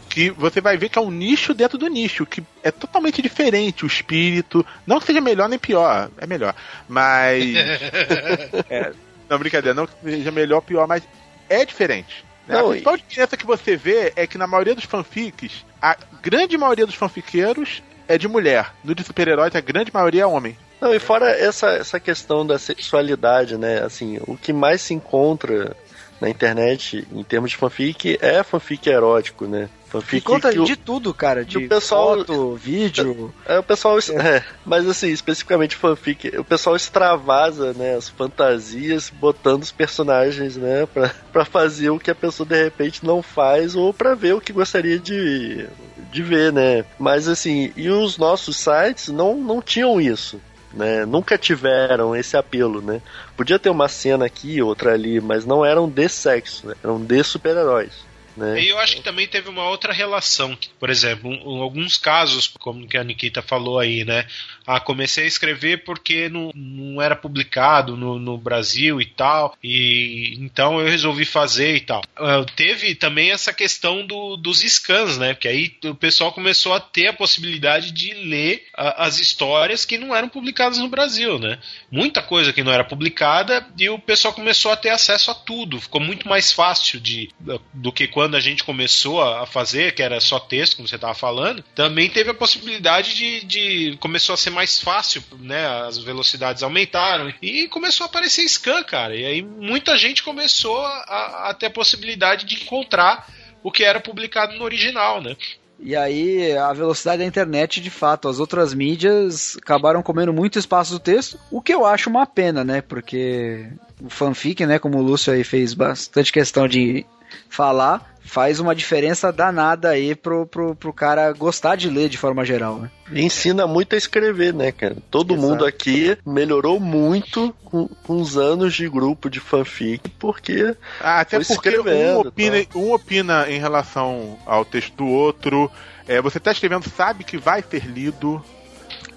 [0.10, 3.84] que você vai ver que é um nicho dentro do nicho, que é totalmente diferente
[3.84, 4.66] o espírito.
[4.86, 6.56] Não que seja melhor nem pior, é melhor.
[6.88, 7.56] Mas.
[8.70, 8.94] é,
[9.30, 11.04] não, brincadeira, não que seja melhor ou pior, mas
[11.50, 12.26] é diferente.
[12.48, 12.56] né?
[12.56, 16.58] Não, a principal diferença que você vê é que na maioria dos fanfics, a grande
[16.58, 18.74] maioria dos fanfiqueiros é de mulher.
[18.84, 20.58] No de super-heróis, a grande maioria é homem.
[20.82, 23.84] Não, e fora essa, essa questão da sexualidade, né?
[23.84, 25.76] Assim, o que mais se encontra
[26.22, 29.68] na internet em termos de fanfic é fanfic erótico, né?
[29.88, 31.44] Fanfic conta o- de tudo, cara.
[31.44, 33.34] De pessoal- foto, vídeo.
[33.46, 33.98] É, o pessoal.
[34.00, 40.86] É, mas assim, especificamente fanfic, o pessoal extravasa, né, as fantasias, botando os personagens, né,
[40.94, 44.40] pra, pra fazer o que a pessoa de repente não faz ou pra ver o
[44.40, 45.66] que gostaria de,
[46.12, 46.86] de ver, né.
[46.98, 50.40] Mas assim, e os nossos sites não, não tinham isso.
[50.74, 53.02] Né, nunca tiveram esse apelo, né?
[53.36, 56.76] Podia ter uma cena aqui, outra ali, mas não eram de sexo, né?
[56.82, 57.92] eram de super-heróis.
[58.36, 58.62] Né?
[58.62, 60.58] E eu acho que também teve uma outra relação.
[60.80, 64.26] Por exemplo, em alguns casos, como que a Nikita falou aí, né?
[64.66, 70.36] Ah, comecei a escrever porque não, não era publicado no, no Brasil e tal, e
[70.40, 72.02] então eu resolvi fazer e tal.
[72.16, 75.34] Ah, teve também essa questão do, dos scans, né?
[75.34, 79.98] Porque aí o pessoal começou a ter a possibilidade de ler ah, as histórias que
[79.98, 81.58] não eram publicadas no Brasil, né?
[81.90, 85.82] Muita coisa que não era publicada e o pessoal começou a ter acesso a tudo.
[85.82, 87.30] Ficou muito mais fácil de,
[87.74, 91.16] do que quando a gente começou a fazer, que era só texto, como você estava
[91.16, 91.64] falando.
[91.76, 95.66] Também teve a possibilidade de, de começou a ser mais fácil, né?
[95.88, 99.16] As velocidades aumentaram e começou a aparecer scan, cara.
[99.16, 103.28] E aí muita gente começou a, a ter a possibilidade de encontrar
[103.64, 105.36] o que era publicado no original, né?
[105.84, 110.94] E aí, a velocidade da internet, de fato, as outras mídias acabaram comendo muito espaço
[110.94, 112.82] do texto, o que eu acho uma pena, né?
[112.82, 113.68] Porque
[114.00, 117.04] o fanfic, né, como o Lúcio aí fez bastante questão de
[117.50, 122.46] falar, faz uma diferença danada aí pro, pro, pro cara gostar de ler de forma
[122.46, 122.92] geral, né?
[123.12, 124.96] Ensina muito a escrever, né, cara?
[125.10, 125.48] Todo Exato.
[125.48, 131.44] mundo aqui melhorou muito com, com os anos de grupo de fanfic, porque Ah, até
[131.44, 135.70] Foi porque um opina, um opina em relação ao texto do outro.
[136.08, 138.44] É, você tá escrevendo, sabe que vai ser lido.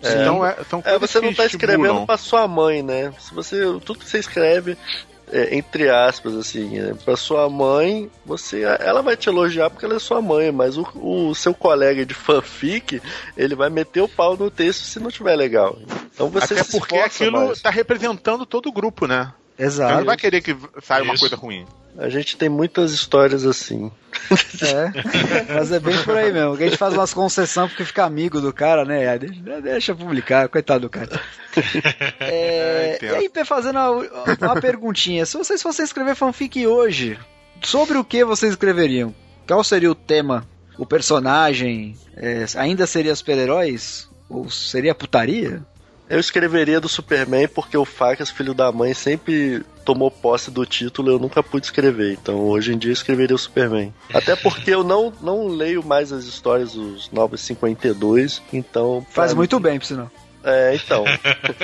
[0.03, 0.23] É.
[0.23, 2.07] Então é, são é, coisas você que não tá escrevendo estimulam.
[2.07, 3.13] pra sua mãe, né?
[3.19, 4.77] Se você tudo que você escreve
[5.35, 9.97] é, entre aspas assim, é, para sua mãe, você ela vai te elogiar porque ela
[9.97, 13.03] é sua mãe, mas o, o seu colega de fanfic,
[13.37, 15.77] ele vai meter o pau no texto se não tiver legal.
[16.15, 17.61] Então você Até se porque aquilo mais.
[17.61, 19.33] tá representando todo o grupo, né?
[19.59, 19.99] Exato.
[19.99, 21.21] não vai querer que saia uma Isso.
[21.21, 21.65] coisa ruim.
[21.97, 23.91] A gente tem muitas histórias assim.
[24.63, 26.57] É, mas é bem por aí mesmo.
[26.57, 29.09] Que a gente faz umas concessões porque fica amigo do cara, né?
[29.09, 31.21] Aí Deixa, deixa publicar, coitado do cara.
[32.19, 34.09] É, É, e aí, fazendo uma,
[34.41, 37.17] uma perguntinha: se vocês fossem escrever fanfic hoje,
[37.63, 39.15] sobre o que vocês escreveriam?
[39.47, 40.45] Qual seria o tema?
[40.77, 41.97] O personagem?
[42.17, 44.11] É, ainda seria super-heróis?
[44.29, 45.63] Ou seria putaria?
[46.09, 51.11] Eu escreveria do Superman porque o Facas, filho da mãe, sempre tomou posse do título
[51.11, 52.13] e eu nunca pude escrever.
[52.13, 53.93] Então hoje em dia eu escreveria o Superman.
[54.13, 59.05] Até porque eu não, não leio mais as histórias dos 952, então.
[59.11, 60.11] Faz pra muito mim- bem, por sinal.
[60.43, 61.05] É, então.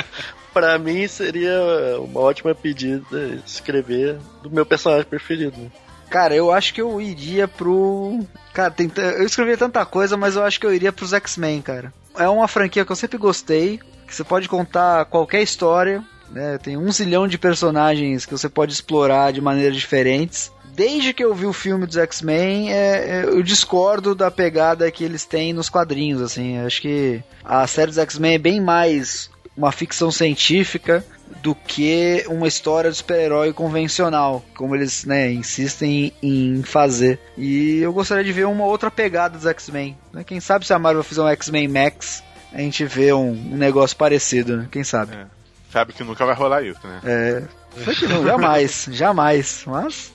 [0.55, 1.61] pra mim seria
[2.01, 5.57] uma ótima pedida escrever do meu personagem preferido.
[5.59, 5.71] né?
[6.09, 8.21] Cara, eu acho que eu iria pro.
[8.53, 11.62] Cara, tem t- eu escrevi tanta coisa, mas eu acho que eu iria pros X-Men,
[11.62, 11.93] cara.
[12.17, 13.79] É uma franquia que eu sempre gostei.
[14.11, 16.59] Que você pode contar qualquer história, né?
[16.59, 20.51] Tem um zilhão de personagens que você pode explorar de maneiras diferentes.
[20.74, 25.05] Desde que eu vi o filme dos X-Men, é, é, eu discordo da pegada que
[25.05, 26.59] eles têm nos quadrinhos, assim.
[26.59, 31.05] Acho que a série dos X-Men é bem mais uma ficção científica
[31.43, 37.20] do que uma história de super-herói convencional, como eles né, insistem em fazer.
[37.37, 39.97] E eu gostaria de ver uma outra pegada dos X-Men.
[40.12, 40.24] Né?
[40.24, 43.97] Quem sabe se a Marvel fizer um X-Men Max, a gente vê um, um negócio
[43.97, 44.68] parecido, né?
[44.70, 45.14] Quem sabe?
[45.14, 45.27] É.
[45.72, 47.01] Sabe que nunca vai rolar isso, né?
[47.05, 47.43] É.
[47.85, 49.62] Foi que não, jamais, jamais.
[49.66, 50.12] Mas.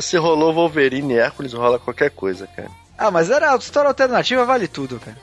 [0.00, 2.70] Se rolou Wolverine e Hércules, rola qualquer coisa, cara.
[2.98, 5.16] Ah, mas era história alternativa, vale tudo, cara.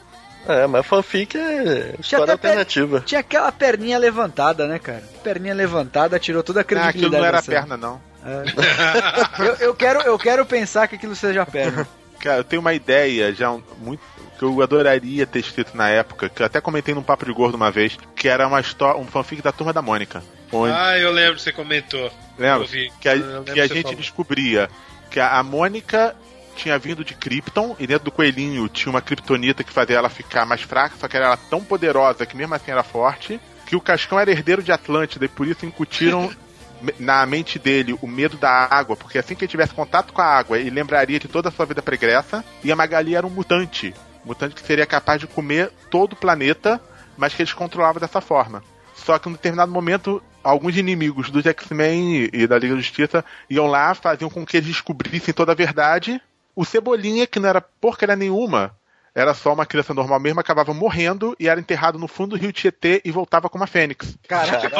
[0.48, 2.98] É, mas fanfic é história alternativa.
[3.00, 3.06] Per...
[3.06, 5.04] Tinha aquela perninha levantada, né, cara?
[5.24, 6.98] Perninha levantada tirou toda a credibilidade.
[6.98, 8.02] Ah, aquilo não era perna, não.
[8.26, 9.42] É.
[9.44, 11.88] eu, eu, quero, eu quero pensar que aquilo seja perna.
[12.20, 14.02] Cara, eu tenho uma ideia já muito
[14.44, 17.56] que eu adoraria ter escrito na época, que eu até comentei num Papo de Gordo
[17.56, 20.24] uma vez, que era uma história, um fanfic da Turma da Mônica.
[20.52, 20.74] Onde...
[20.74, 22.12] Ah, eu lembro, você comentou.
[22.38, 22.68] Lembra?
[22.68, 23.98] Que a, que a gente falou.
[23.98, 24.70] descobria
[25.10, 26.16] que a, a Mônica
[26.56, 30.46] tinha vindo de Krypton e dentro do coelhinho tinha uma kryptonita que fazia ela ficar
[30.46, 33.82] mais fraca, só que ela era tão poderosa que mesmo assim era forte, que o
[33.82, 36.32] Cascão era herdeiro de Atlântida e por isso incutiram
[37.00, 40.26] na mente dele o medo da água, porque assim que ele tivesse contato com a
[40.26, 43.94] água, ele lembraria de toda a sua vida pregressa, e a Magali era um mutante,
[44.26, 46.82] mutante que seria capaz de comer todo o planeta,
[47.18, 48.64] mas que eles controlavam dessa forma.
[48.96, 53.26] Só que em um determinado momento, alguns inimigos dos X-Men e da Liga da Justiça
[53.50, 56.22] iam lá, faziam com que eles descobrissem toda a verdade.
[56.56, 58.76] O Cebolinha, que não era porcaria nenhuma,
[59.16, 62.52] era só uma criança normal mesmo, acabava morrendo e era enterrado no fundo do rio
[62.52, 64.18] Tietê e voltava como a Fênix.
[64.28, 64.72] Caralho,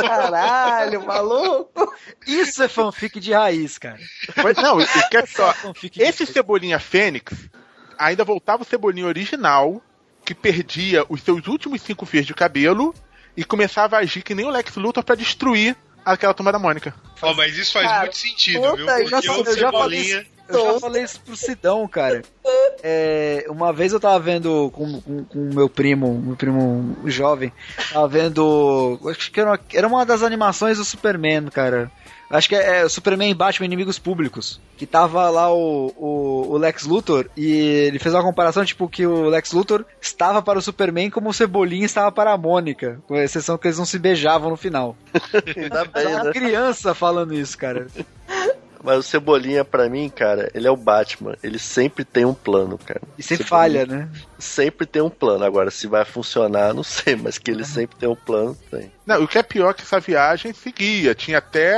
[0.00, 1.92] caralho maluco!
[2.26, 3.98] Isso é fanfic de raiz, cara.
[4.42, 4.78] Mas não,
[5.10, 5.52] quer só.
[5.96, 7.32] Esse Cebolinha Fênix
[8.00, 9.82] ainda voltava o Cebolinha original,
[10.24, 12.94] que perdia os seus últimos cinco fios de cabelo
[13.36, 16.94] e começava a agir que nem o Lex Luthor para destruir aquela turma da Mônica.
[17.22, 18.86] Oh, mas isso faz Cara, muito sentido, puta, viu?
[18.86, 20.26] Porque eu já, o Cebolinha...
[20.48, 22.22] Eu já falei isso pro Sidão, cara.
[22.82, 27.52] É, uma vez eu tava vendo com, com, com meu primo, meu primo jovem,
[27.92, 28.98] tava vendo.
[29.08, 31.88] Acho que era uma, era uma das animações do Superman, cara.
[32.30, 34.60] Acho que é, é Superman e Batman Inimigos Públicos.
[34.76, 39.04] Que tava lá o, o, o, Lex Luthor e ele fez uma comparação, tipo, que
[39.04, 43.00] o Lex Luthor estava para o Superman como o Cebolinha estava para a Mônica.
[43.08, 44.96] Com exceção que eles não se beijavam no final.
[45.56, 46.32] Ainda bem, uma né?
[46.32, 47.88] criança falando isso, cara.
[48.82, 51.36] Mas o Cebolinha, pra mim, cara, ele é o Batman.
[51.42, 53.02] Ele sempre tem um plano, cara.
[53.18, 54.08] E sempre falha, né?
[54.38, 55.44] Sempre tem um plano.
[55.44, 58.90] Agora, se vai funcionar, não sei, mas que ele sempre tem um plano, tem.
[59.04, 61.14] Não, o que é pior é que essa viagem seguia.
[61.14, 61.76] Tinha até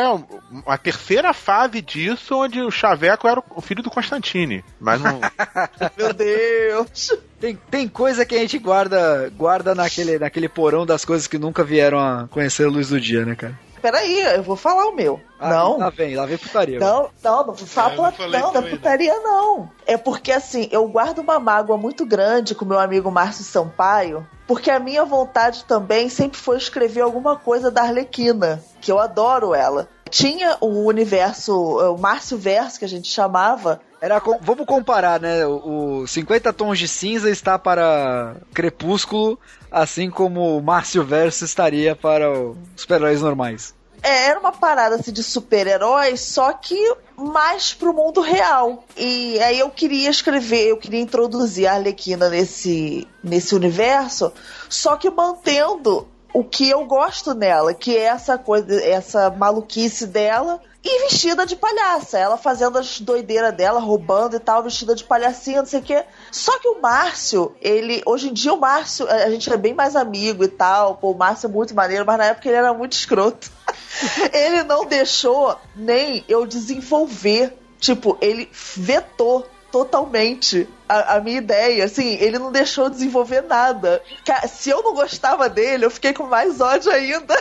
[0.50, 4.64] uma terceira fase disso, onde o Chaveco era o filho do Constantine.
[4.80, 5.20] Mas não.
[5.96, 7.16] Meu Deus!
[7.40, 11.64] Tem, tem coisa que a gente guarda guarda naquele, naquele porão das coisas que nunca
[11.64, 13.58] vieram a conhecer a luz do dia, né, cara?
[13.82, 15.20] Peraí, eu vou falar o meu.
[15.38, 15.78] Ah, não.
[15.78, 16.78] Lá vem, lá vem putaria.
[16.78, 19.68] Não, não, não fala, é, não, da putaria não.
[19.84, 24.70] É porque assim, eu guardo uma mágoa muito grande com meu amigo Márcio Sampaio, porque
[24.70, 29.88] a minha vontade também sempre foi escrever alguma coisa da Arlequina, que eu adoro ela.
[30.08, 35.46] Tinha o universo, o Márcio Verso, que a gente chamava, era com, vamos comparar, né?
[35.46, 39.38] O, o 50 tons de cinza está para Crepúsculo,
[39.72, 43.74] assim como o Márcio Verso estaria para os super-heróis normais.
[44.02, 48.84] É, era uma parada assim, de super-heróis, só que mais pro mundo real.
[48.96, 54.32] E aí eu queria escrever, eu queria introduzir a Arlequina nesse, nesse universo,
[54.68, 60.60] só que mantendo o que eu gosto nela, que é essa coisa, essa maluquice dela,
[60.84, 62.18] e vestida de palhaça.
[62.18, 66.04] Ela fazendo as doideiras dela, roubando e tal, vestida de palhacinha, não sei o quê.
[66.30, 68.02] Só que o Márcio, ele.
[68.04, 70.96] Hoje em dia o Márcio, a gente é bem mais amigo e tal.
[70.96, 73.50] Pô, o Márcio é muito maneiro, mas na época ele era muito escroto.
[74.32, 77.56] ele não deixou nem eu desenvolver.
[77.78, 81.84] Tipo, ele vetou totalmente a, a, minha ideia.
[81.84, 84.02] Assim, ele não deixou desenvolver nada.
[84.48, 87.38] Se eu não gostava dele, eu fiquei com mais ódio ainda.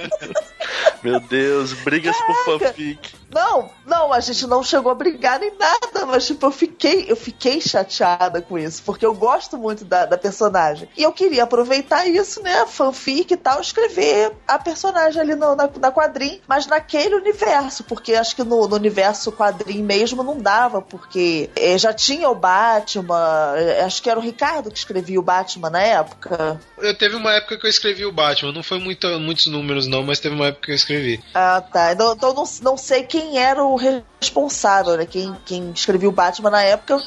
[1.02, 2.44] Meu Deus, brigas Caraca.
[2.44, 3.18] por fanfic.
[3.30, 7.16] Não, não, a gente não chegou a brigar nem nada, mas tipo, eu fiquei, eu
[7.16, 10.88] fiquei chateada com isso, porque eu gosto muito da, da personagem.
[10.96, 15.68] E eu queria aproveitar isso, né, fanfic e tal, escrever a personagem ali no, na,
[15.78, 20.80] na quadrinho, mas naquele universo, porque acho que no, no universo quadrinho mesmo não dava,
[20.80, 25.22] porque eh, já tinha o Batman, eh, acho que era o Ricardo que escrevia o
[25.22, 26.60] Batman na época.
[26.78, 30.02] Eu teve uma época que eu escrevi o Batman, não foi muito, muitos números não,
[30.02, 31.22] mas teve uma época que eu escrevi.
[31.34, 31.92] Ah, tá.
[31.92, 35.06] Então, então não, não sei quem era o responsável, né?
[35.06, 37.02] Quem, quem escrevia o Batman na época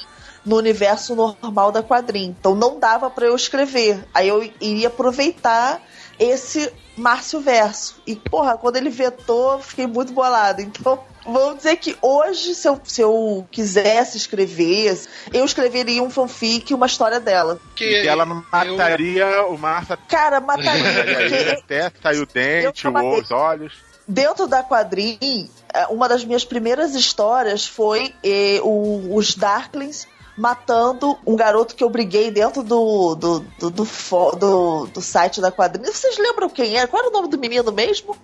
[0.45, 2.35] no universo normal da quadrinha.
[2.39, 4.03] Então não dava para eu escrever.
[4.13, 5.81] Aí eu iria aproveitar
[6.21, 7.99] esse Márcio Verso.
[8.05, 10.61] E, porra, quando ele vetou, fiquei muito bolado.
[10.61, 14.99] Então, vamos dizer que hoje, se eu, se eu quisesse escrever,
[15.33, 17.59] eu escreveria um fanfic, uma história dela.
[17.75, 19.53] Que ela mataria eu...
[19.53, 19.97] o Márcio.
[20.07, 21.03] Cara, mataria.
[21.03, 21.59] porque...
[21.63, 23.73] Até saiu o dente, os olhos.
[24.07, 25.49] Dentro da quadrinha,
[25.89, 30.07] uma das minhas primeiras histórias foi eh, o, os Darklings
[30.41, 35.51] matando um garoto que eu briguei dentro do, do, do, do, do, do site da
[35.51, 35.91] quadrinha.
[35.91, 36.87] Vocês lembram quem era?
[36.87, 38.17] Qual era o nome do menino mesmo?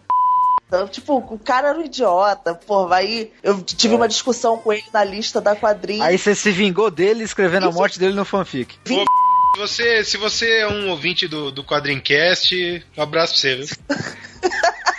[0.89, 5.03] Tipo, o cara era um idiota, pô, aí eu tive uma discussão com ele na
[5.03, 6.03] lista da quadrinha.
[6.03, 7.77] Aí você se vingou dele escrevendo Isso.
[7.77, 8.75] a morte dele no fanfic.
[8.83, 9.05] Vim...
[9.53, 13.67] Se você, se você é um ouvinte do, do Quadrincast, um abraço pra você, viu?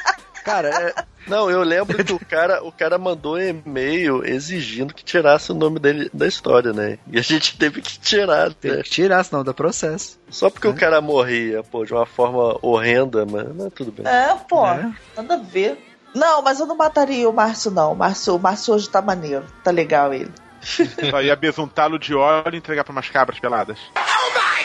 [0.48, 0.94] Cara, é...
[1.26, 5.78] Não, eu lembro que o cara, o cara mandou e-mail exigindo que tirasse o nome
[5.78, 6.98] dele da história, né?
[7.06, 8.54] E a gente teve que tirar.
[8.54, 8.82] Teve né?
[8.82, 10.18] que tirar, senão dá processo.
[10.30, 10.70] Só porque é.
[10.70, 14.06] o cara morria, pô, de uma forma horrenda, mas, mas tudo bem.
[14.06, 14.90] É, pô, é.
[15.14, 15.78] nada a ver.
[16.14, 17.92] Não, mas eu não mataria o Márcio, não.
[17.92, 19.44] O Márcio, o Márcio hoje tá maneiro.
[19.62, 20.32] Tá legal ele.
[21.10, 23.78] Só ia besuntá-lo de óleo e entregar pra umas cabras peladas.
[23.96, 24.64] Oh my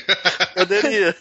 [0.00, 0.54] god!
[0.56, 1.14] Poderia.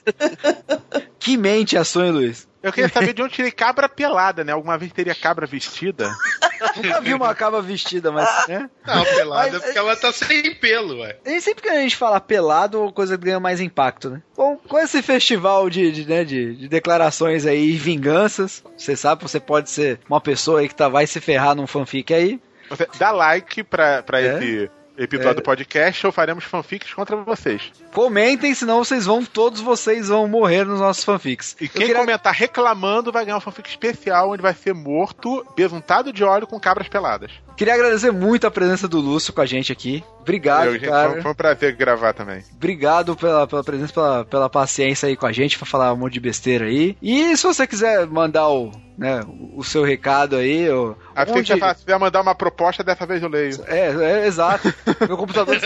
[1.20, 2.50] que mente a sonho, Luiz.
[2.64, 4.52] Eu queria saber de onde tirei cabra pelada, né?
[4.52, 6.12] Alguma vez teria cabra vestida?
[6.78, 8.48] Nunca vi uma cabra vestida, mas.
[8.48, 8.70] Né?
[8.86, 11.18] Não, pelada mas, porque ela tá sem pelo, ué.
[11.26, 14.22] E sempre que a gente fala pelado, coisa ganha mais impacto, né?
[14.38, 19.24] Bom, com esse festival de, de, né, de, de declarações aí e vinganças, você sabe,
[19.24, 22.40] você pode ser uma pessoa aí que tá, vai se ferrar num fanfic aí.
[22.70, 24.38] Você dá like pra, pra é.
[24.38, 24.72] esse
[25.04, 25.34] episódio é.
[25.36, 27.72] do podcast ou faremos fanfics contra vocês.
[27.94, 31.56] Comentem, senão vocês vão, todos vocês vão morrer nos nossos fanfics.
[31.60, 31.96] E quem queria...
[31.96, 36.60] comentar reclamando vai ganhar um fanfic especial onde vai ser morto, besuntado de óleo com
[36.60, 37.32] cabras peladas.
[37.56, 40.04] Queria agradecer muito a presença do Lúcio com a gente aqui.
[40.22, 41.22] Obrigado, Eu, gente, cara.
[41.22, 42.44] Foi um prazer gravar também.
[42.56, 46.14] Obrigado pela, pela presença, pela, pela paciência aí com a gente, pra falar um monte
[46.14, 46.96] de besteira aí.
[47.02, 49.22] E se você quiser mandar o, né,
[49.56, 50.70] o seu recado aí.
[50.70, 51.52] Ou, a onde...
[51.52, 53.60] se quiser mandar uma proposta, dessa vez eu leio.
[53.66, 54.72] É, é exato.
[55.08, 55.58] Meu computador.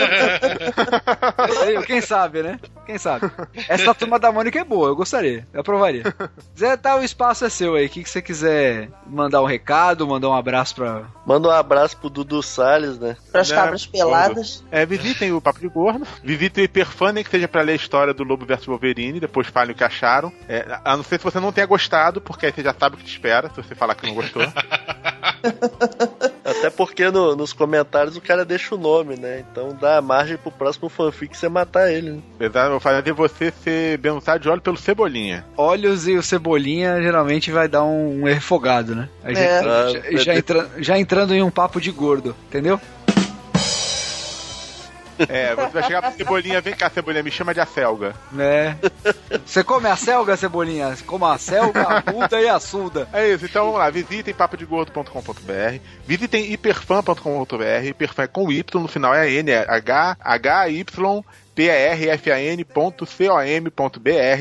[1.68, 2.58] eu quem sabe, né?
[2.86, 3.30] Quem sabe?
[3.68, 5.46] Essa turma da Mônica é boa, eu gostaria.
[5.52, 6.02] Eu aprovaria.
[6.58, 7.86] Zé, tá, o espaço é seu aí.
[7.86, 11.04] O que, que você quiser mandar um recado, mandar um abraço pra.
[11.26, 13.16] Manda um abraço pro Dudu Salles, né?
[13.30, 13.56] Pras né?
[13.56, 14.64] cabras peladas.
[14.70, 16.06] É, visitem o Papo de Gordo.
[16.22, 19.20] Visitem o Hiperfã, que seja pra ler a história do Lobo vs Wolverine.
[19.20, 20.32] Depois falem o que acharam.
[20.48, 22.98] É, a não ser se você não tenha gostado, porque aí você já sabe o
[22.98, 24.42] que te espera se você falar que não gostou.
[26.58, 29.44] Até porque no, nos comentários o cara deixa o nome, né?
[29.50, 32.12] Então dá margem pro próximo fanfic você matar ele.
[32.12, 32.22] Né?
[32.40, 35.44] Exato, vou fazer você ser bençado de óleo pelo Cebolinha.
[35.56, 39.08] Olhos e o Cebolinha geralmente vai dar um, um refogado, né?
[39.24, 39.34] É.
[39.34, 42.80] Já, já, já, entra, já entrando em um papo de gordo, entendeu?
[45.28, 48.14] É, você vai chegar pra Cebolinha, vem cá, Cebolinha, me chama de acelga.
[48.38, 48.74] É.
[49.44, 50.94] Você come a selga, Cebolinha?
[50.94, 53.08] Você come a selga, a puta e a suda.
[53.12, 59.14] É isso, então vamos lá, visitem papodegordo.com.br, visitem hiperfan.com.br, hiperfan é com Y, no final
[59.14, 61.24] é N, é H, H, Y,
[61.56, 62.70] trfan.com.br.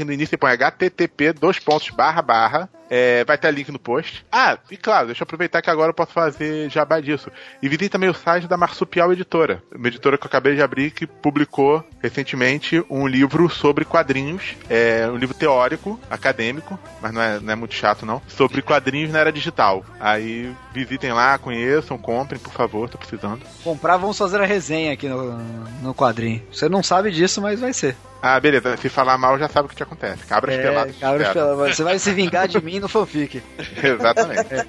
[0.06, 2.70] No início põe http dois pontos barra barra.
[2.88, 4.24] É, vai ter link no post.
[4.32, 7.32] Ah, e claro, deixa eu aproveitar que agora eu posso fazer jabá disso.
[7.62, 10.92] E visite também o site da Marsupial Editora, uma editora que eu acabei de abrir
[10.92, 17.40] que publicou recentemente um livro sobre quadrinhos, é um livro teórico, acadêmico, mas não é,
[17.40, 19.84] não é muito chato não, sobre quadrinhos na era digital.
[20.00, 23.42] Aí visitem lá, conheçam, comprem, por favor, tô precisando.
[23.64, 25.38] Comprar, vamos fazer a resenha aqui no,
[25.82, 26.44] no quadrinho.
[26.52, 27.96] Você não sabe disso, mas vai ser.
[28.22, 28.76] Ah, beleza.
[28.78, 30.26] Se falar mal, já sabe o que te acontece.
[30.26, 30.96] Cabras é, peladas.
[30.98, 31.76] Cabras peladas.
[31.76, 33.40] Você vai se vingar de mim no fanfic.
[33.84, 34.54] Exatamente.
[34.54, 34.66] É.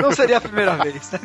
[0.00, 1.10] Não seria a primeira vez.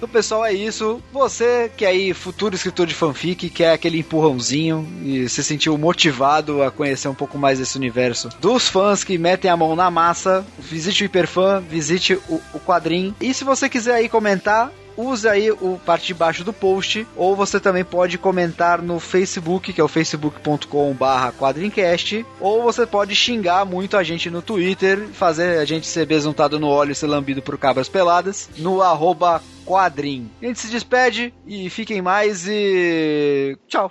[0.00, 1.02] Então, pessoal, é isso.
[1.12, 6.62] Você que é aí futuro escritor de fanfic, quer aquele empurrãozinho e se sentiu motivado
[6.62, 10.42] a conhecer um pouco mais desse universo dos fãs que metem a mão na massa,
[10.58, 13.14] visite o Hiperfã, visite o, o quadrinho.
[13.20, 17.34] E se você quiser aí comentar, use aí o parte de baixo do post, ou
[17.34, 23.14] você também pode comentar no Facebook, que é o facebook.com barra quadrincast, ou você pode
[23.14, 27.06] xingar muito a gente no Twitter, fazer a gente ser besuntado no óleo e ser
[27.06, 30.30] lambido por cabras peladas, no arroba quadrim.
[30.42, 33.90] A gente se despede e fiquem mais e tchau.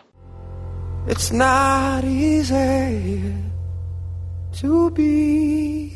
[1.08, 3.34] It's not easy
[4.60, 5.94] to be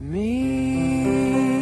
[0.00, 1.59] me.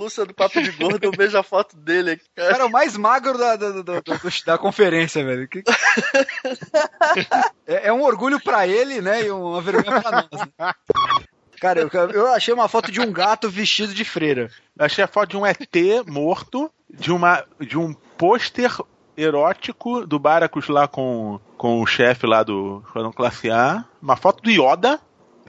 [0.00, 2.70] Lúcia do Papo de Gordo, eu vejo a foto dele aqui, O cara é o
[2.70, 4.02] mais magro da, da, da, da-
[4.46, 5.46] da conferência, velho.
[5.46, 5.62] Que-
[7.66, 9.24] É, é um orgulho pra ele, né?
[9.26, 10.48] E uma vergonha pra nós.
[10.58, 10.72] né?
[11.60, 14.50] Cara, eu, eu achei uma foto de um gato vestido de freira.
[14.78, 15.58] Eu achei a foto de um ET
[16.06, 18.70] morto, de, uma, de um pôster
[19.16, 23.84] erótico do Baracus lá com, com o chefe lá do Esquadrão Classe A.
[24.00, 24.98] Uma foto do Yoda.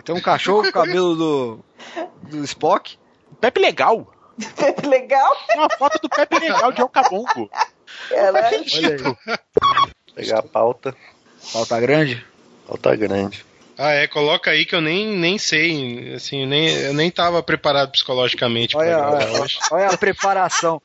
[0.03, 1.59] Tem um cachorro com o cabelo do,
[2.23, 2.97] do Spock.
[3.39, 4.11] Pepe Legal.
[4.87, 5.37] Legal?
[5.55, 7.49] Uma foto do Pepe Legal de Alcabongo.
[8.11, 9.17] Ela é sentido.
[10.15, 10.95] Pegar a pauta.
[11.53, 12.25] Pauta grande?
[12.67, 13.45] Pauta grande.
[13.77, 17.41] Ah, é, coloca aí que eu nem, nem sei, assim, eu nem, eu nem tava
[17.41, 20.81] preparado psicologicamente Olha, pra gravar olha, olha a preparação.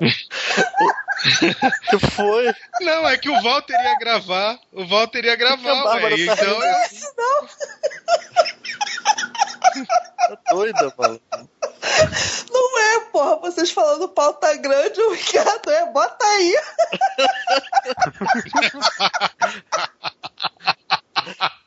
[1.90, 2.52] que foi?
[2.80, 6.64] Não, é que o Walter ia gravar, o Walter ia gravar, ué, tá então rindo?
[6.64, 7.48] eu...
[10.16, 11.20] Tá doida, mano.
[12.50, 16.56] Não é, porra, vocês falando pauta grande, o Ricardo é, bota aí.